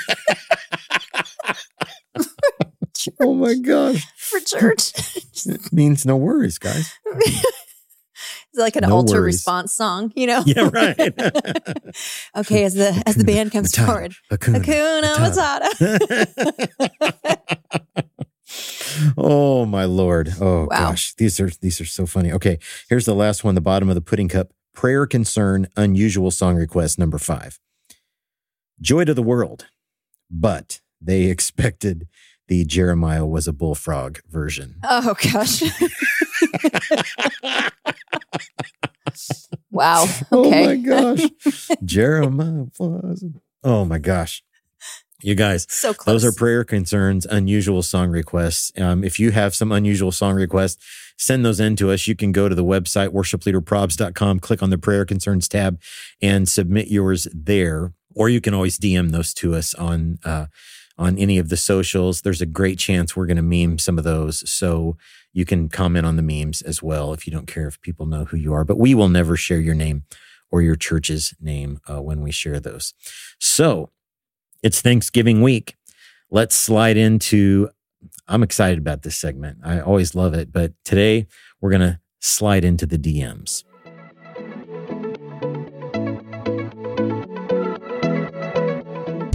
Oh 3.21 3.35
my 3.35 3.55
gosh. 3.55 4.07
For 4.17 4.39
church. 4.41 4.93
It 5.47 5.73
means 5.73 6.07
no 6.07 6.17
worries, 6.17 6.59
guys. 6.59 6.95
Like 8.55 8.77
an 8.77 8.83
No 8.89 8.97
worries. 9.03 9.37
response 9.37 9.73
song, 9.73 10.12
you 10.15 10.27
know? 10.27 10.43
Yeah, 10.45 10.69
right. 10.73 10.99
okay, 12.37 12.65
as 12.65 12.75
the 12.75 13.03
as 13.07 13.15
the 13.17 13.25
band 13.25 13.51
comes 13.53 13.73
Matata, 13.73 13.87
forward. 13.87 14.15
Hakuna, 14.31 14.62
Hakuna 14.62 16.29
Matata. 17.97 18.07
oh 19.17 19.65
my 19.65 19.85
lord. 19.85 20.35
Oh 20.41 20.62
Wow. 20.71 20.91
gosh. 20.91 21.15
These 21.15 21.41
are 21.41 21.51
these 21.61 21.81
are 21.81 21.87
so 21.87 22.05
funny. 22.07 22.31
Okay. 22.33 22.59
Here's 22.88 23.07
the 23.07 23.15
last 23.15 23.43
one, 23.45 23.55
the 23.55 23.61
bottom 23.62 23.88
of 23.88 23.95
the 23.95 24.01
pudding 24.03 24.29
cup. 24.29 24.53
Prayer 24.75 25.07
concern, 25.07 25.67
unusual 25.77 26.31
song 26.31 26.57
request 26.57 26.99
number 26.99 27.19
five. 27.19 27.59
Joy 28.81 29.05
to 29.05 29.15
the 29.15 29.23
world. 29.23 29.67
But 30.31 30.81
they 31.01 31.25
expected 31.31 32.07
the 32.49 32.65
Jeremiah 32.67 33.25
was 33.25 33.49
a 33.49 33.53
bullfrog 33.53 34.19
version. 34.29 34.77
Oh 34.85 35.15
gosh. 35.33 35.62
Wow. 39.73 40.05
Okay. 40.33 40.65
Oh 40.65 40.67
my 40.67 40.77
gosh. 40.77 41.31
Jeremiah 41.85 42.67
was. 42.79 43.25
Oh 43.65 43.85
my 43.85 43.99
gosh. 43.99 44.43
You 45.25 45.35
guys, 45.37 45.67
So 45.71 45.95
close. 45.95 46.23
those 46.23 46.25
are 46.25 46.37
prayer 46.37 46.65
concerns, 46.65 47.27
unusual 47.27 47.83
song 47.83 48.11
requests. 48.11 48.73
Um, 48.77 49.05
if 49.05 49.21
you 49.21 49.31
have 49.31 49.55
some 49.55 49.71
unusual 49.71 50.11
song 50.11 50.35
requests, 50.35 50.85
send 51.17 51.45
those 51.45 51.61
in 51.61 51.77
to 51.77 51.93
us. 51.93 52.09
You 52.09 52.17
can 52.17 52.33
go 52.33 52.49
to 52.49 52.55
the 52.57 52.65
website, 52.65 53.11
worshipleaderprobs.com, 53.11 54.41
click 54.41 54.63
on 54.65 54.71
the 54.71 54.79
prayer 54.79 55.05
concerns 55.05 55.47
tab 55.49 55.81
and 56.21 56.49
submit 56.49 56.89
yours 56.89 57.29
there. 57.33 57.93
Or 58.17 58.29
you 58.29 58.41
can 58.41 58.53
always 58.53 58.79
DM 58.81 59.11
those 59.13 59.33
to 59.35 59.55
us 59.55 59.75
on, 59.75 60.19
uh, 60.25 60.47
on 60.98 61.18
any 61.18 61.38
of 61.38 61.48
the 61.48 61.57
socials. 61.57 62.22
There's 62.22 62.40
a 62.40 62.46
great 62.46 62.78
chance 62.78 63.16
we're 63.16 63.26
going 63.26 63.37
to 63.37 63.42
meme 63.42 63.78
some 63.78 63.98
of 63.98 64.05
those. 64.05 64.48
So 64.48 64.96
you 65.33 65.44
can 65.44 65.68
comment 65.68 66.07
on 66.07 66.16
the 66.16 66.22
memes 66.22 66.62
as 66.62 66.83
well 66.83 67.12
if 67.12 67.26
you 67.26 67.33
don't 67.33 67.46
care 67.46 67.66
if 67.66 67.81
people 67.81 68.07
know 68.07 68.24
who 68.24 68.37
you 68.37 68.52
are. 68.52 68.64
But 68.64 68.78
we 68.78 68.94
will 68.94 69.09
never 69.09 69.37
share 69.37 69.61
your 69.61 69.74
name 69.74 70.05
or 70.50 70.62
your 70.62 70.76
church's 70.76 71.35
name 71.40 71.81
uh, 71.88 72.02
when 72.02 72.20
we 72.20 72.31
share 72.31 72.61
those. 72.61 72.94
So 73.38 73.90
it's 74.62 74.81
Thanksgiving 74.81 75.42
week. 75.42 75.76
Let's 76.31 76.55
slide 76.55 76.96
into. 76.96 77.70
I'm 78.28 78.42
excited 78.42 78.78
about 78.78 79.02
this 79.02 79.16
segment. 79.16 79.59
I 79.64 79.81
always 79.81 80.14
love 80.14 80.35
it. 80.35 80.52
But 80.52 80.72
today 80.85 81.26
we're 81.61 81.70
going 81.70 81.81
to 81.81 82.00
slide 82.20 82.64
into 82.64 82.87
the 82.87 82.98
DMs. 82.98 83.64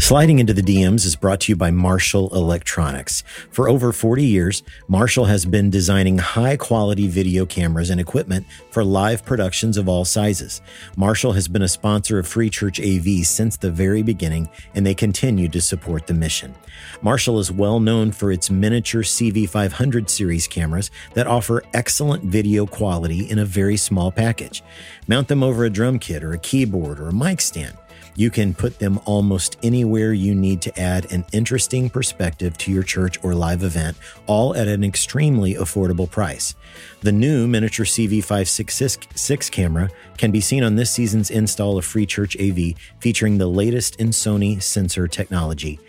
Sliding 0.07 0.39
into 0.39 0.53
the 0.53 0.61
DMs 0.61 1.05
is 1.05 1.17
brought 1.17 1.41
to 1.41 1.51
you 1.51 1.57
by 1.57 1.69
Marshall 1.69 2.33
Electronics. 2.33 3.25
For 3.51 3.67
over 3.67 3.91
40 3.91 4.23
years, 4.23 4.63
Marshall 4.87 5.25
has 5.25 5.45
been 5.45 5.69
designing 5.69 6.17
high 6.17 6.55
quality 6.55 7.09
video 7.09 7.45
cameras 7.45 7.89
and 7.89 7.99
equipment 7.99 8.45
for 8.71 8.85
live 8.85 9.25
productions 9.25 9.75
of 9.75 9.89
all 9.89 10.05
sizes. 10.05 10.61
Marshall 10.95 11.33
has 11.33 11.49
been 11.49 11.63
a 11.63 11.67
sponsor 11.67 12.19
of 12.19 12.25
Free 12.25 12.49
Church 12.49 12.79
AV 12.79 13.25
since 13.25 13.57
the 13.57 13.69
very 13.69 14.01
beginning, 14.01 14.47
and 14.75 14.85
they 14.85 14.95
continue 14.95 15.49
to 15.49 15.59
support 15.59 16.07
the 16.07 16.13
mission. 16.13 16.55
Marshall 17.01 17.37
is 17.37 17.51
well 17.51 17.81
known 17.81 18.13
for 18.13 18.31
its 18.31 18.49
miniature 18.49 19.03
CV500 19.03 20.09
series 20.09 20.47
cameras 20.47 20.89
that 21.15 21.27
offer 21.27 21.63
excellent 21.73 22.23
video 22.23 22.65
quality 22.65 23.29
in 23.29 23.39
a 23.39 23.45
very 23.45 23.75
small 23.75 24.09
package. 24.09 24.63
Mount 25.09 25.27
them 25.27 25.43
over 25.43 25.65
a 25.65 25.69
drum 25.69 25.99
kit 25.99 26.23
or 26.23 26.31
a 26.31 26.39
keyboard 26.39 27.01
or 27.01 27.09
a 27.09 27.13
mic 27.13 27.41
stand. 27.41 27.77
You 28.17 28.32
can 28.32 28.56
put 28.56 28.80
them 28.80 28.99
almost 29.06 29.58
anywhere 29.62 30.12
you 30.12 30.34
need 30.34 30.60
to 30.63 30.80
add 30.80 31.12
an 31.12 31.23
interesting 31.34 31.88
perspective 31.88 32.58
to 32.58 32.71
your 32.71 32.82
church 32.82 33.23
or 33.23 33.36
live 33.36 33.62
event, 33.62 33.95
all 34.25 34.56
at 34.56 34.67
an 34.67 34.84
extremely 34.84 35.53
affordable 35.53 36.10
price. 36.10 36.56
The 37.01 37.12
new 37.12 37.47
miniature 37.47 37.86
CV566 37.86 39.51
camera 39.51 39.91
can 40.17 40.32
be 40.32 40.41
seen 40.41 40.63
on 40.63 40.75
this 40.75 40.89
season's 40.89 41.30
install 41.30 41.77
of 41.77 41.86
Free 41.86 42.08
Church 42.08 42.36
AV, 42.41 42.73
featuring 42.99 43.38
the 43.38 43.45
latest 43.45 43.97
in 43.97 44.08
Sony 44.10 44.63
sensor 44.63 45.08
technology 45.08 45.80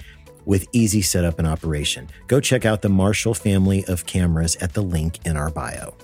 with 0.44 0.68
easy 0.72 1.00
setup 1.00 1.38
and 1.38 1.48
operation. 1.48 2.10
Go 2.26 2.40
check 2.40 2.66
out 2.66 2.82
the 2.82 2.90
Marshall 2.90 3.32
family 3.32 3.86
of 3.86 4.04
cameras 4.04 4.54
at 4.56 4.74
the 4.74 4.82
link 4.82 5.18
in 5.24 5.38
our 5.38 5.48
bio. 5.48 5.96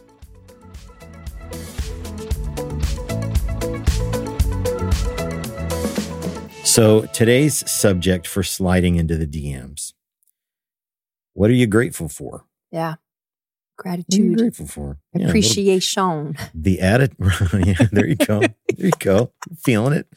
So 6.75 7.03
today's 7.13 7.71
subject 7.71 8.27
for 8.27 8.43
sliding 8.43 8.97
into 8.97 9.17
the 9.17 9.29
DMs. 9.29 9.93
What 11.33 11.49
are 11.51 11.55
you 11.55 11.69
grateful 11.69 12.09
for? 12.09 12.47
yeah. 12.73 12.97
What 13.83 13.87
are 13.87 13.97
you 13.97 14.05
Gratitude. 14.05 14.39
grateful 14.39 14.67
for? 14.67 14.99
Yeah, 15.13 15.19
a 15.19 15.19
little- 15.19 15.31
Appreciation. 15.31 16.37
the 16.53 16.81
added 16.81 17.15
yeah, 17.65 17.75
there 17.93 18.07
you 18.07 18.17
go. 18.17 18.41
There 18.41 18.87
you 18.87 18.91
go. 18.99 19.33
Feeling 19.65 19.93
it. 19.95 20.09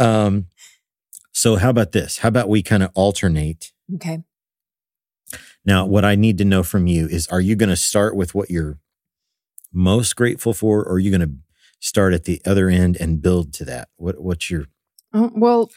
Um, 0.00 0.46
so 1.32 1.54
how 1.56 1.70
about 1.70 1.92
this? 1.92 2.18
How 2.18 2.28
about 2.30 2.48
we 2.48 2.62
kind 2.64 2.82
of 2.82 2.90
alternate? 2.94 3.72
Okay. 3.94 4.24
Now, 5.64 5.86
what 5.86 6.04
I 6.04 6.16
need 6.16 6.36
to 6.38 6.44
know 6.44 6.64
from 6.64 6.88
you 6.88 7.06
is 7.06 7.28
are 7.28 7.40
you 7.40 7.54
going 7.54 7.70
to 7.70 7.76
start 7.76 8.16
with 8.16 8.34
what 8.34 8.50
you're 8.50 8.78
most 9.72 10.16
grateful 10.16 10.52
for, 10.52 10.80
or 10.84 10.94
are 10.94 10.98
you 11.00 11.16
going 11.16 11.28
to 11.28 11.34
start 11.78 12.12
at 12.12 12.24
the 12.24 12.40
other 12.44 12.68
end 12.68 12.96
and 12.98 13.22
build 13.22 13.52
to 13.54 13.64
that? 13.66 13.88
What 13.96 14.20
what's 14.20 14.50
your 14.50 14.66
Uh, 15.12 15.28
well, 15.34 15.70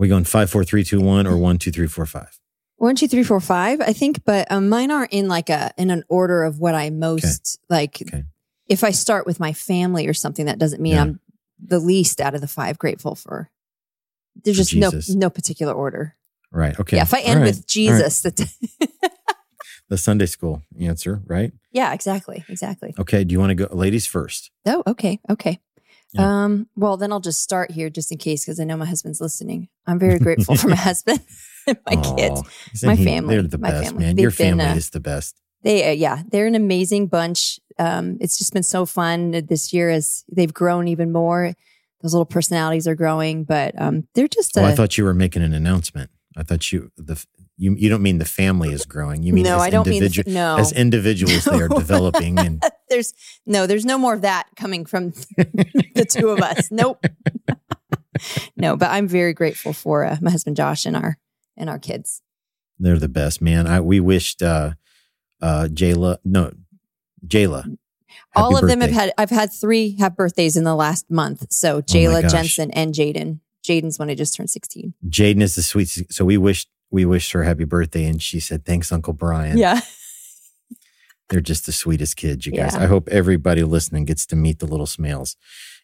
we 0.00 0.08
going 0.08 0.24
five, 0.24 0.50
four, 0.50 0.64
three, 0.64 0.82
two, 0.82 1.00
one, 1.00 1.26
or 1.26 1.36
one, 1.36 1.58
two, 1.58 1.70
three, 1.70 1.86
four, 1.86 2.06
five? 2.06 2.40
One, 2.76 2.96
two, 2.96 3.06
three, 3.06 3.22
four, 3.22 3.40
five, 3.40 3.82
I 3.82 3.92
think, 3.92 4.24
but 4.24 4.50
um, 4.50 4.70
mine 4.70 4.90
are 4.90 5.06
in 5.10 5.28
like 5.28 5.50
a 5.50 5.72
in 5.76 5.90
an 5.90 6.02
order 6.08 6.42
of 6.42 6.58
what 6.58 6.74
I 6.74 6.88
most 6.88 7.60
like. 7.68 8.00
Okay. 8.00 8.24
If 8.66 8.82
I 8.82 8.92
start 8.92 9.26
with 9.26 9.38
my 9.38 9.52
family 9.52 10.06
or 10.06 10.14
something, 10.14 10.46
that 10.46 10.58
doesn't 10.58 10.80
mean 10.80 10.94
Yeah. 10.94 11.02
I'm 11.02 11.20
the 11.62 11.78
least 11.78 12.20
out 12.20 12.34
of 12.34 12.40
the 12.40 12.48
five 12.48 12.78
grateful 12.78 13.14
for. 13.14 13.50
There's 14.42 14.56
For 14.56 14.62
just 14.62 14.74
no 14.76 14.90
Jesus. 14.90 15.14
no 15.14 15.28
particular 15.28 15.74
order. 15.74 16.16
Right. 16.50 16.78
Okay. 16.80 16.96
Yeah, 16.96 17.02
if 17.02 17.12
I 17.12 17.20
end 17.20 17.40
right. 17.40 17.46
with 17.46 17.66
Jesus, 17.66 18.22
that 18.22 18.36
the 19.90 19.98
Sunday 19.98 20.26
school 20.26 20.62
answer, 20.80 21.20
right? 21.26 21.52
yeah, 21.72 21.92
exactly, 21.92 22.44
exactly. 22.48 22.94
Okay. 22.98 23.24
Do 23.24 23.32
you 23.34 23.38
want 23.38 23.50
to 23.50 23.54
go 23.54 23.68
ladies 23.74 24.06
first? 24.06 24.50
Oh, 24.64 24.82
okay, 24.86 25.20
okay. 25.28 25.60
Yeah. 26.12 26.44
Um, 26.44 26.68
well, 26.76 26.96
then 26.96 27.12
I'll 27.12 27.20
just 27.20 27.40
start 27.42 27.70
here 27.70 27.88
just 27.90 28.10
in 28.10 28.18
case 28.18 28.44
because 28.44 28.58
I 28.60 28.64
know 28.64 28.76
my 28.76 28.86
husband's 28.86 29.20
listening. 29.20 29.68
I'm 29.86 29.98
very 29.98 30.18
grateful 30.18 30.56
for 30.56 30.68
my 30.68 30.74
husband 30.90 31.20
and 31.66 31.78
my 31.86 31.96
kids. 32.16 32.42
My 32.82 32.94
he- 32.96 33.04
family, 33.04 33.34
They're 33.36 33.42
the 33.46 33.58
my 33.58 33.70
best, 33.70 33.84
family. 33.86 34.04
man. 34.06 34.16
They've 34.16 34.22
Your 34.22 34.30
been, 34.30 34.58
family 34.58 34.64
uh, 34.64 34.74
is 34.76 34.90
the 34.90 35.00
best. 35.00 35.40
They, 35.62 35.88
uh, 35.90 35.92
yeah, 35.92 36.22
they're 36.30 36.46
an 36.46 36.54
amazing 36.54 37.06
bunch. 37.06 37.60
Um, 37.78 38.16
it's 38.20 38.38
just 38.38 38.52
been 38.52 38.62
so 38.62 38.86
fun 38.86 39.30
this 39.48 39.72
year 39.72 39.90
as 39.90 40.24
they've 40.32 40.52
grown 40.52 40.88
even 40.88 41.12
more. 41.12 41.52
Those 42.02 42.14
little 42.14 42.24
personalities 42.26 42.88
are 42.88 42.94
growing, 42.94 43.44
but 43.44 43.80
um, 43.80 44.08
they're 44.14 44.26
just. 44.26 44.56
Oh, 44.58 44.62
a- 44.64 44.68
I 44.68 44.74
thought 44.74 44.96
you 44.98 45.04
were 45.04 45.14
making 45.14 45.42
an 45.42 45.52
announcement. 45.54 46.10
I 46.36 46.42
thought 46.44 46.72
you 46.72 46.90
the 46.96 47.22
you 47.60 47.76
you 47.78 47.90
don't 47.90 48.02
mean 48.02 48.16
the 48.16 48.24
family 48.24 48.72
is 48.72 48.86
growing. 48.86 49.22
You 49.22 49.34
mean 49.34 49.44
no, 49.44 49.56
as 49.56 49.62
I 49.62 49.70
don't 49.70 49.86
mean 49.86 50.08
no. 50.26 50.56
as 50.56 50.72
individuals 50.72 51.44
they 51.44 51.60
are 51.60 51.68
developing 51.82 52.38
and 52.38 52.62
there's 52.88 53.12
no, 53.44 53.66
there's 53.66 53.84
no 53.84 53.98
more 53.98 54.14
of 54.14 54.22
that 54.22 54.48
coming 54.56 54.86
from 54.86 55.10
the 55.36 56.06
two 56.08 56.30
of 56.30 56.40
us. 56.40 56.70
Nope. 56.70 57.04
no, 58.56 58.76
but 58.76 58.90
I'm 58.90 59.06
very 59.06 59.34
grateful 59.34 59.74
for 59.74 60.04
uh, 60.04 60.16
my 60.22 60.30
husband 60.30 60.56
Josh 60.56 60.86
and 60.86 60.96
our 60.96 61.18
and 61.54 61.68
our 61.68 61.78
kids. 61.78 62.22
they're 62.78 62.98
the 62.98 63.08
best, 63.08 63.42
man. 63.42 63.66
I 63.66 63.80
we 63.80 64.00
wished 64.00 64.42
uh 64.42 64.72
uh 65.42 65.68
Jayla 65.70 66.16
no 66.24 66.52
Jayla. 67.26 67.76
All 68.34 68.56
of 68.56 68.66
them 68.66 68.80
have 68.80 68.90
had. 68.90 69.12
I've 69.18 69.30
had 69.30 69.52
three 69.52 69.96
have 69.98 70.16
birthdays 70.16 70.56
in 70.56 70.64
the 70.64 70.74
last 70.74 71.10
month. 71.10 71.52
So 71.52 71.76
Oh 71.76 71.82
Jayla, 71.82 72.22
gosh. 72.22 72.32
Jensen, 72.32 72.70
and 72.70 72.94
Jaden. 72.94 73.40
Jaden's 73.62 73.98
when 73.98 74.08
I 74.08 74.14
just 74.14 74.34
turned 74.34 74.48
16. 74.48 74.94
Jaden 75.08 75.42
is 75.42 75.54
the 75.54 75.62
sweetest. 75.62 76.12
So 76.14 76.24
we 76.24 76.38
wished 76.38 76.68
we 76.90 77.04
wished 77.04 77.32
her 77.32 77.44
happy 77.44 77.64
birthday, 77.64 78.04
and 78.06 78.20
she 78.22 78.40
said, 78.40 78.64
"Thanks, 78.64 78.90
Uncle 78.92 79.12
Brian." 79.12 79.58
Yeah. 79.58 79.80
they're 81.28 81.40
just 81.40 81.64
the 81.66 81.70
sweetest 81.72 82.16
kids, 82.16 82.44
you 82.44 82.50
guys. 82.52 82.74
Yeah. 82.74 82.82
I 82.82 82.86
hope 82.86 83.08
everybody 83.08 83.62
listening 83.62 84.04
gets 84.04 84.26
to 84.26 84.36
meet 84.36 84.58
the 84.58 84.66
little 84.66 84.86
Smales 84.86 85.36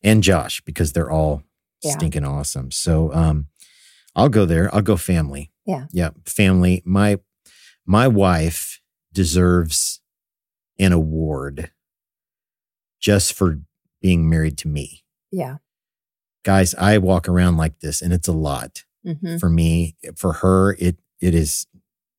and 0.02 0.20
Josh 0.22 0.60
because 0.62 0.92
they're 0.92 1.10
all 1.10 1.44
Yeah. 1.82 1.92
stinking 1.92 2.24
awesome. 2.24 2.72
So, 2.72 3.12
um, 3.14 3.46
I'll 4.16 4.28
go 4.28 4.44
there. 4.44 4.74
I'll 4.74 4.82
go 4.82 4.96
family. 4.96 5.52
Yeah. 5.64 5.86
yeah, 5.92 6.10
family. 6.24 6.82
My 6.84 7.18
my 7.84 8.08
wife 8.08 8.80
deserves 9.12 10.00
an 10.80 10.92
award 10.92 11.70
just 13.00 13.32
for 13.32 13.60
being 14.02 14.28
married 14.28 14.58
to 14.58 14.68
me. 14.68 15.04
Yeah. 15.30 15.58
Guys, 16.44 16.74
I 16.74 16.98
walk 16.98 17.28
around 17.28 17.56
like 17.56 17.78
this 17.80 18.02
and 18.02 18.12
it's 18.12 18.26
a 18.28 18.32
lot 18.32 18.84
hmm 19.06 19.36
for 19.38 19.48
me. 19.48 19.96
For 20.16 20.32
her, 20.34 20.74
it 20.78 20.96
it 21.20 21.34
is 21.34 21.66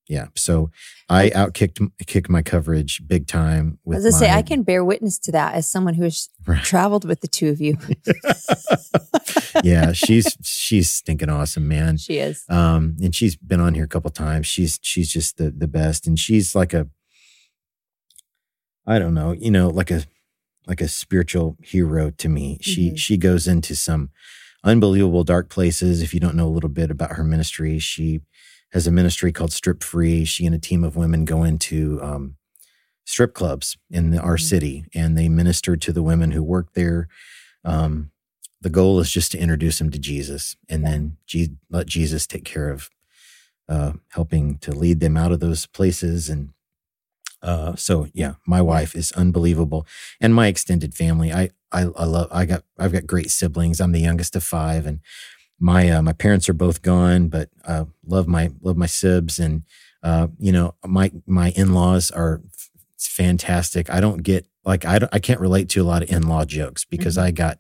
yeah. 0.10 0.28
So 0.36 0.72
I 1.10 1.30
outkicked 1.32 1.86
kicked 2.08 2.30
my 2.30 2.42
coverage 2.42 3.02
big 3.08 3.28
time 3.28 3.78
with 3.84 3.98
As 3.98 4.06
I 4.06 4.10
say, 4.20 4.28
my- 4.30 4.38
I 4.38 4.42
can 4.42 4.64
bear 4.64 4.84
witness 4.86 5.20
to 5.20 5.32
that 5.34 5.54
as 5.56 5.68
someone 5.68 5.96
who 5.96 6.04
has 6.04 6.30
Right. 6.48 6.64
traveled 6.64 7.04
with 7.06 7.20
the 7.22 7.28
two 7.28 7.50
of 7.50 7.60
you. 7.60 7.78
yeah, 9.64 9.92
she's 9.92 10.38
she's 10.44 10.90
stinking 10.90 11.30
awesome, 11.30 11.68
man. 11.68 11.98
she 11.98 12.20
is. 12.20 12.44
Um, 12.50 12.96
and 13.02 13.14
she's 13.14 13.36
been 13.36 13.60
on 13.60 13.74
here 13.76 13.84
a 13.84 13.88
couple 13.88 14.10
times. 14.12 14.48
She's 14.48 14.80
she's 14.82 15.12
just 15.12 15.38
the 15.38 15.52
the 15.52 15.68
best, 15.68 16.08
and 16.08 16.18
she's 16.18 16.56
like 16.56 16.74
a, 16.74 16.88
I 18.86 19.00
don't 19.00 19.14
know, 19.14 19.34
you 19.34 19.52
know, 19.52 19.68
like 19.70 19.92
a 19.92 20.04
like 20.68 20.82
a 20.82 20.88
spiritual 20.88 21.58
hero 21.62 22.12
to 22.12 22.30
me. 22.30 22.60
She 22.62 22.92
Mhm. 22.92 22.98
she 22.98 23.18
goes 23.18 23.48
into 23.48 23.76
some 23.76 24.10
unbelievable 24.64 25.24
dark 25.24 25.50
places. 25.50 26.02
If 26.02 26.14
you 26.14 26.20
don't 26.20 26.36
know 26.36 26.48
a 26.48 26.50
little 26.50 26.70
bit 26.70 26.92
about 26.92 27.14
her 27.14 27.24
ministry, 27.24 27.80
she 27.80 28.22
has 28.72 28.88
a 28.88 28.92
ministry 28.92 29.32
called 29.32 29.54
Strip 29.54 29.84
Free. 29.84 30.26
She 30.26 30.46
and 30.46 30.56
a 30.56 30.60
team 30.60 30.84
of 30.84 30.96
women 30.96 31.26
go 31.26 31.44
into 31.44 32.00
um, 32.02 32.36
strip 33.06 33.34
clubs 33.34 33.78
in 33.90 34.12
the, 34.12 34.20
our 34.20 34.38
Mhm. 34.38 34.42
city, 34.42 34.86
and 34.94 35.18
they 35.18 35.30
minister 35.30 35.78
to 35.78 35.94
the 35.94 36.04
women 36.04 36.32
who 36.32 36.44
work 36.44 36.74
there. 36.74 37.08
Um, 37.64 38.12
the 38.62 38.70
goal 38.70 39.00
is 39.00 39.12
just 39.12 39.32
to 39.34 39.38
introduce 39.40 39.78
them 39.80 39.92
to 39.92 40.00
Jesus, 40.00 40.56
and 40.68 40.86
then 40.86 41.18
Je- 41.28 41.56
let 41.70 41.88
Jesus 41.88 42.28
take 42.28 42.44
care 42.46 42.70
of 42.70 42.90
uh, 43.70 43.94
helping 44.10 44.58
to 44.60 44.72
lead 44.72 45.00
them 45.00 45.18
out 45.18 45.32
of 45.32 45.40
those 45.42 45.66
places. 45.66 46.30
And 46.30 46.50
uh, 47.42 47.76
so, 47.76 48.08
yeah, 48.14 48.34
my 48.46 48.62
wife 48.62 48.96
is 48.96 49.12
unbelievable, 49.14 49.86
and 50.20 50.34
my 50.34 50.48
extended 50.48 50.94
family. 50.96 51.32
I 51.32 51.50
I, 51.72 51.82
I 51.96 52.06
love. 52.06 52.28
I 52.32 52.46
got 52.46 52.64
I've 52.80 52.92
got 52.94 53.06
great 53.08 53.30
siblings. 53.32 53.80
I'm 53.80 53.92
the 53.92 54.00
youngest 54.02 54.36
of 54.36 54.44
five, 54.44 54.86
and 54.86 55.00
my 55.60 55.90
uh, 55.90 56.02
my 56.02 56.14
parents 56.14 56.48
are 56.50 56.54
both 56.54 56.82
gone, 56.82 57.28
but 57.30 57.50
uh, 57.66 57.86
love 58.06 58.28
my 58.28 58.52
love 58.62 58.78
my 58.78 58.86
sibs, 58.88 59.40
and 59.40 59.64
uh, 60.04 60.28
you 60.40 60.52
know 60.52 60.76
my 60.86 61.12
my 61.26 61.52
in 61.56 61.74
laws 61.74 62.10
are 62.12 62.42
f- 62.54 62.70
fantastic. 63.00 63.90
I 63.90 64.00
don't 64.00 64.24
get 64.24 64.46
like 64.66 64.86
I 64.86 65.00
don't, 65.00 65.14
I 65.14 65.20
can't 65.20 65.40
relate 65.40 65.70
to 65.70 65.82
a 65.82 65.86
lot 65.86 66.04
of 66.04 66.10
in 66.12 66.28
law 66.28 66.46
jokes 66.46 66.86
because 66.86 67.18
Mhm. 67.18 67.22
I 67.24 67.32
got 67.32 67.60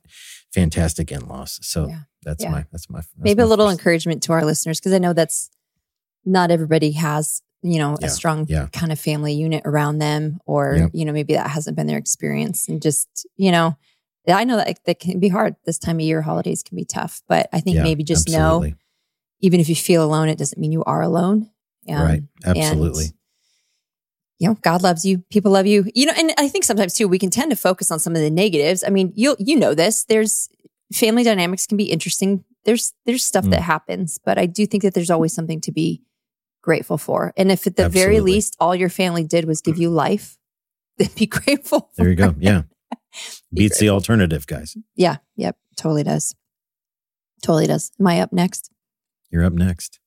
fantastic 0.53 1.11
in 1.11 1.27
laws. 1.27 1.59
So 1.61 1.87
Yeah. 1.87 1.99
that's 2.23 2.43
Yeah. 2.43 2.51
my 2.51 2.65
that's 2.71 2.89
my 2.89 2.99
that's 2.99 3.09
Maybe 3.17 3.39
my 3.39 3.43
a 3.43 3.47
little 3.47 3.67
first- 3.67 3.79
encouragement 3.79 4.23
to 4.23 4.33
our 4.33 4.45
listeners 4.45 4.79
because 4.79 4.93
I 4.93 4.99
know 4.99 5.13
that's 5.13 5.49
not 6.25 6.51
everybody 6.51 6.91
has, 6.93 7.41
you 7.63 7.79
know, 7.79 7.97
Yeah, 7.99 8.07
a 8.07 8.09
strong 8.09 8.45
yeah. 8.47 8.67
kind 8.71 8.91
of 8.91 8.99
family 8.99 9.33
unit 9.33 9.63
around 9.65 9.97
them, 9.99 10.39
or, 10.45 10.75
Yep. 10.75 10.91
you 10.93 11.05
know, 11.05 11.11
maybe 11.11 11.33
that 11.33 11.49
hasn't 11.49 11.75
been 11.75 11.87
their 11.87 11.97
experience. 11.97 12.67
And 12.69 12.81
just, 12.81 13.07
you 13.35 13.51
know, 13.51 13.75
I 14.27 14.43
know 14.43 14.57
that 14.57 14.79
that 14.85 14.99
can 14.99 15.19
be 15.19 15.29
hard 15.29 15.55
this 15.65 15.77
time 15.79 15.97
of 15.97 16.01
year. 16.01 16.21
Holidays 16.21 16.61
can 16.63 16.75
be 16.75 16.85
tough, 16.85 17.21
but 17.27 17.47
I 17.53 17.59
think 17.61 17.77
Yeah, 17.77 17.83
maybe 17.83 18.03
just 18.03 18.27
absolutely. 18.27 18.71
know, 18.71 18.75
even 19.39 19.59
if 19.59 19.69
you 19.69 19.75
feel 19.75 20.03
alone, 20.03 20.29
it 20.29 20.37
doesn't 20.37 20.59
mean 20.59 20.71
you 20.71 20.83
are 20.83 21.01
alone. 21.01 21.49
Um, 21.89 21.95
right, 22.01 22.23
and, 22.45 22.57
absolutely. 22.57 23.05
you 24.39 24.49
know, 24.49 24.55
God 24.61 24.83
loves 24.83 25.05
you. 25.05 25.19
People 25.31 25.51
love 25.51 25.65
you. 25.65 25.85
You 25.95 26.05
know, 26.07 26.13
and 26.17 26.33
I 26.37 26.47
think 26.49 26.63
sometimes 26.65 26.93
too, 26.93 27.07
we 27.07 27.17
can 27.19 27.29
tend 27.29 27.49
to 27.51 27.55
focus 27.55 27.89
on 27.91 27.99
some 27.99 28.15
of 28.15 28.21
the 28.21 28.29
negatives. 28.29 28.83
I 28.85 28.89
mean, 28.89 29.13
you 29.15 29.35
you 29.39 29.55
know 29.57 29.73
this. 29.73 30.03
There's 30.03 30.49
family 30.93 31.23
dynamics 31.23 31.65
can 31.65 31.77
be 31.77 31.85
interesting. 31.85 32.43
There's 32.65 32.93
there's 33.05 33.23
stuff 33.23 33.45
Mm. 33.45 33.51
that 33.51 33.61
happens, 33.61 34.19
but 34.23 34.37
I 34.37 34.45
do 34.45 34.65
think 34.67 34.83
that 34.83 34.93
there's 34.93 35.09
always 35.09 35.33
something 35.33 35.61
to 35.61 35.71
be 35.71 36.01
grateful 36.67 36.97
for. 36.97 37.33
And 37.37 37.49
if 37.49 37.65
at 37.65 37.77
the 37.77 37.87
very 37.87 38.19
least 38.19 38.57
all 38.59 38.75
your 38.75 38.89
family 38.89 39.23
did 39.23 39.45
was 39.45 39.61
give 39.61 39.77
you 39.77 39.89
life, 39.89 40.37
then 40.97 41.07
be 41.15 41.25
grateful. 41.25 41.91
There 41.95 42.09
you 42.09 42.15
go. 42.15 42.35
Yeah, 42.37 42.63
Be 43.53 43.63
beats 43.63 43.79
the 43.79 43.89
alternative, 43.89 44.45
guys. 44.45 44.75
Yeah. 44.93 45.17
Yep. 45.37 45.57
Totally 45.77 46.03
does. 46.03 46.35
Totally 47.41 47.67
does. 47.67 47.91
Am 47.99 48.07
I 48.07 48.19
up 48.19 48.33
next? 48.33 48.69
You're 49.31 49.45
up 49.45 49.53
next. 49.53 49.99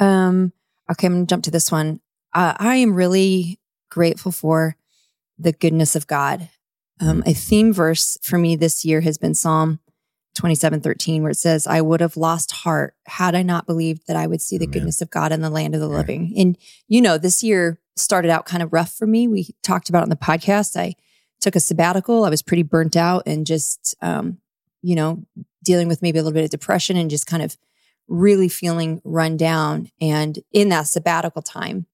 Um, 0.00 0.52
okay, 0.90 1.06
I'm 1.06 1.14
gonna 1.14 1.26
jump 1.26 1.44
to 1.44 1.52
this 1.52 1.70
one. 1.70 2.00
Uh, 2.34 2.54
I 2.58 2.76
am 2.76 2.94
really 2.94 3.60
grateful 3.88 4.32
for 4.32 4.76
the 5.38 5.52
goodness 5.52 5.94
of 5.94 6.08
God. 6.08 6.48
Um, 7.00 7.22
a 7.26 7.32
theme 7.32 7.72
verse 7.72 8.18
for 8.22 8.38
me 8.38 8.56
this 8.56 8.84
year 8.84 9.02
has 9.02 9.18
been 9.18 9.34
Psalm 9.34 9.78
27 10.38 10.80
13, 10.80 11.22
where 11.22 11.32
it 11.32 11.36
says, 11.36 11.66
I 11.66 11.80
would 11.80 12.00
have 12.00 12.16
lost 12.16 12.52
heart 12.52 12.94
had 13.06 13.34
I 13.34 13.42
not 13.42 13.66
believed 13.66 14.06
that 14.06 14.16
I 14.16 14.26
would 14.26 14.40
see 14.40 14.56
the 14.56 14.64
Amen. 14.64 14.72
goodness 14.72 15.02
of 15.02 15.10
God 15.10 15.32
in 15.32 15.40
the 15.42 15.50
land 15.50 15.74
of 15.74 15.80
the 15.80 15.88
Right. 15.88 15.98
living. 15.98 16.32
And, 16.36 16.56
you 16.86 17.00
know, 17.02 17.18
this 17.18 17.42
year 17.42 17.80
started 17.96 18.30
out 18.30 18.46
kind 18.46 18.62
of 18.62 18.72
rough 18.72 18.92
for 18.96 19.06
me. 19.06 19.26
We 19.26 19.48
talked 19.62 19.88
about 19.88 20.00
it 20.00 20.02
on 20.04 20.10
the 20.10 20.16
podcast. 20.16 20.76
I 20.76 20.94
took 21.40 21.56
a 21.56 21.60
sabbatical. 21.60 22.24
I 22.24 22.30
was 22.30 22.42
pretty 22.42 22.62
burnt 22.62 22.96
out 22.96 23.24
and 23.26 23.46
just, 23.46 23.96
um, 24.00 24.38
you 24.80 24.94
know, 24.94 25.24
dealing 25.64 25.88
with 25.88 26.02
maybe 26.02 26.18
a 26.18 26.22
little 26.22 26.34
bit 26.34 26.44
of 26.44 26.50
depression 26.50 26.96
and 26.96 27.10
just 27.10 27.26
kind 27.26 27.42
of 27.42 27.56
really 28.06 28.48
feeling 28.48 29.02
run 29.04 29.36
down. 29.36 29.90
And 30.00 30.38
in 30.52 30.68
that 30.68 30.86
sabbatical 30.86 31.42
time, 31.42 31.86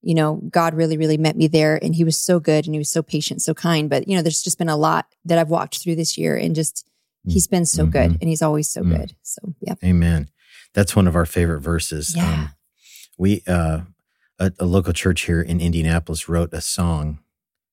you 0.00 0.14
know, 0.14 0.40
God 0.50 0.72
really, 0.72 0.96
really 0.96 1.18
met 1.18 1.36
me 1.36 1.46
there 1.48 1.78
and 1.84 1.94
he 1.94 2.04
was 2.04 2.16
so 2.16 2.40
good 2.40 2.64
and 2.64 2.74
he 2.74 2.78
was 2.78 2.90
so 2.90 3.02
patient, 3.02 3.42
so 3.42 3.52
kind. 3.52 3.90
But, 3.90 4.08
you 4.08 4.16
know, 4.16 4.22
there's 4.22 4.42
just 4.42 4.56
been 4.58 4.70
a 4.70 4.76
lot 4.76 5.14
that 5.26 5.38
I've 5.38 5.50
walked 5.50 5.78
through 5.78 5.96
this 5.96 6.16
year 6.16 6.34
and 6.36 6.54
just, 6.56 6.86
he's 7.26 7.46
been 7.46 7.66
so 7.66 7.86
good 7.86 8.12
Mhm. 8.12 8.18
and 8.20 8.28
he's 8.28 8.42
always 8.42 8.68
so 8.68 8.82
Mm. 8.82 8.96
good. 8.96 9.14
So, 9.22 9.54
yeah. 9.60 9.74
Amen. 9.84 10.30
That's 10.74 10.94
one 10.96 11.06
of 11.08 11.14
our 11.16 11.26
favorite 11.26 11.60
verses. 11.60 12.14
Um, 12.16 12.22
Yeah. 12.22 12.48
we 13.18 13.42
uh, 13.46 13.80
a, 14.38 14.52
a 14.58 14.64
local 14.66 14.92
church 14.92 15.22
here 15.22 15.42
in 15.42 15.60
Indianapolis 15.60 16.28
wrote 16.28 16.52
a 16.54 16.60
song 16.60 17.18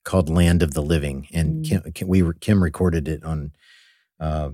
called 0.04 0.30
"Land 0.30 0.62
of 0.64 0.74
the 0.74 0.82
Living," 0.82 1.28
and 1.34 1.64
Mm. 1.66 1.70
Kim, 1.84 1.92
Kim, 1.94 2.08
we 2.08 2.24
Kim 2.42 2.62
recorded 2.64 3.08
it 3.08 3.24
on 3.24 3.52
uh, 4.20 4.52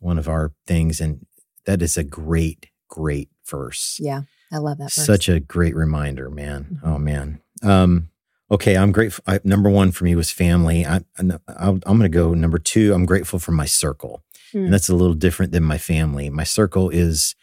one 0.00 0.18
of 0.18 0.26
our 0.28 0.52
things, 0.66 1.00
and 1.00 1.26
that 1.66 1.82
is 1.82 1.96
a 1.96 2.02
great, 2.04 2.66
great 2.88 3.28
verse. 3.46 3.98
Yeah. 4.00 4.22
I 4.50 4.58
love 4.58 4.78
that. 4.78 4.84
verse. 4.92 4.94
Such 5.06 5.28
a 5.28 5.38
great 5.40 5.74
reminder, 5.76 6.28
man. 6.30 6.80
Mhm. 6.82 6.88
Oh 6.88 6.98
man. 6.98 7.40
Um, 7.62 8.08
okay, 8.50 8.76
I'm 8.76 8.90
grateful. 8.92 9.22
I, 9.26 9.38
number 9.44 9.70
one 9.70 9.92
for 9.92 10.04
me 10.04 10.14
was 10.16 10.30
family. 10.30 10.84
I, 10.84 10.96
I, 11.18 11.22
I'm 11.58 11.80
going 11.80 12.00
to 12.00 12.08
go 12.08 12.34
number 12.34 12.58
two. 12.58 12.92
I'm 12.92 13.06
grateful 13.06 13.38
for 13.38 13.52
my 13.52 13.66
circle, 13.66 14.22
Hmm. 14.52 14.64
and 14.64 14.72
that's 14.72 14.88
a 14.88 14.94
little 14.94 15.14
different 15.14 15.52
than 15.52 15.62
my 15.64 15.78
family. 15.78 16.30
My 16.30 16.44
circle 16.44 16.90
is 16.90 17.34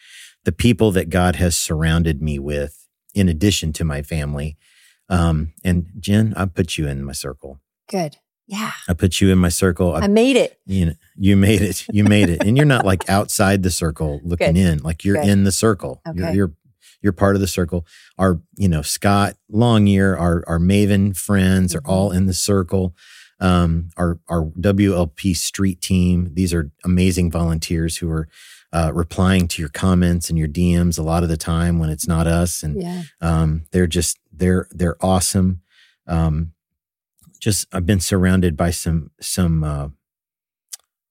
the 0.45 0.51
people 0.51 0.91
that 0.91 1.09
God 1.09 1.35
has 1.35 1.57
surrounded 1.57 2.21
me 2.21 2.39
with, 2.39 2.87
in 3.13 3.27
addition 3.29 3.73
to 3.73 3.83
my 3.83 4.01
family. 4.01 4.57
Um, 5.09 5.53
and 5.63 5.87
Jen, 5.99 6.33
I 6.37 6.45
put 6.45 6.77
you 6.77 6.87
in 6.87 7.03
my 7.03 7.13
circle. 7.13 7.59
Good. 7.89 8.17
Yeah. 8.47 8.71
I 8.87 8.93
put 8.93 9.21
you 9.21 9.31
in 9.31 9.37
my 9.37 9.49
circle. 9.49 9.93
I, 9.95 10.01
I 10.01 10.07
made 10.07 10.35
it. 10.35 10.59
You 10.65 10.85
know, 10.87 10.93
you 11.15 11.35
made 11.35 11.61
it. 11.61 11.85
You 11.91 12.03
made 12.03 12.29
it. 12.29 12.43
and 12.43 12.55
you're 12.57 12.65
not 12.65 12.85
like 12.85 13.07
outside 13.09 13.61
the 13.63 13.69
circle 13.71 14.21
looking 14.23 14.53
Good. 14.53 14.59
in. 14.59 14.77
Like 14.79 15.03
you're 15.03 15.17
Good. 15.21 15.27
in 15.29 15.43
the 15.43 15.51
circle. 15.51 16.01
You're, 16.15 16.25
Okay. 16.27 16.35
you're 16.35 16.53
you're 17.01 17.13
part 17.13 17.35
of 17.35 17.41
the 17.41 17.47
circle. 17.47 17.85
Our, 18.17 18.41
you 18.57 18.67
know, 18.67 18.81
Scott 18.81 19.35
Longyear, 19.51 20.19
our 20.19 20.43
our 20.47 20.59
Maven 20.59 21.15
friends 21.15 21.73
are 21.75 21.81
Mhm. 21.81 21.89
all 21.89 22.11
in 22.11 22.25
the 22.25 22.33
circle. 22.33 22.93
Um, 23.41 23.89
our 23.97 24.19
our 24.27 24.45
WLP 24.59 25.35
street 25.35 25.81
team. 25.81 26.31
These 26.33 26.53
are 26.53 26.71
amazing 26.83 27.31
volunteers 27.31 27.97
who 27.97 28.09
are 28.11 28.27
uh, 28.73 28.91
replying 28.93 29.47
to 29.47 29.61
your 29.61 29.69
comments 29.69 30.29
and 30.29 30.37
your 30.37 30.47
DMs 30.47 30.99
a 30.99 31.01
lot 31.03 31.23
of 31.23 31.29
the 31.29 31.37
time 31.37 31.79
when 31.79 31.89
it's 31.89 32.07
not 32.07 32.27
us. 32.27 32.61
And 32.63 32.81
Yeah. 32.81 33.03
um, 33.21 33.63
they're 33.71 33.87
just 33.87 34.17
they're 34.31 34.67
they're 34.71 34.97
awesome. 35.03 35.61
Um, 36.05 36.53
just 37.39 37.67
I've 37.71 37.85
been 37.85 38.01
surrounded 38.01 38.57
by 38.57 38.71
some 38.71 39.11
some 39.21 39.63
uh, 39.63 39.87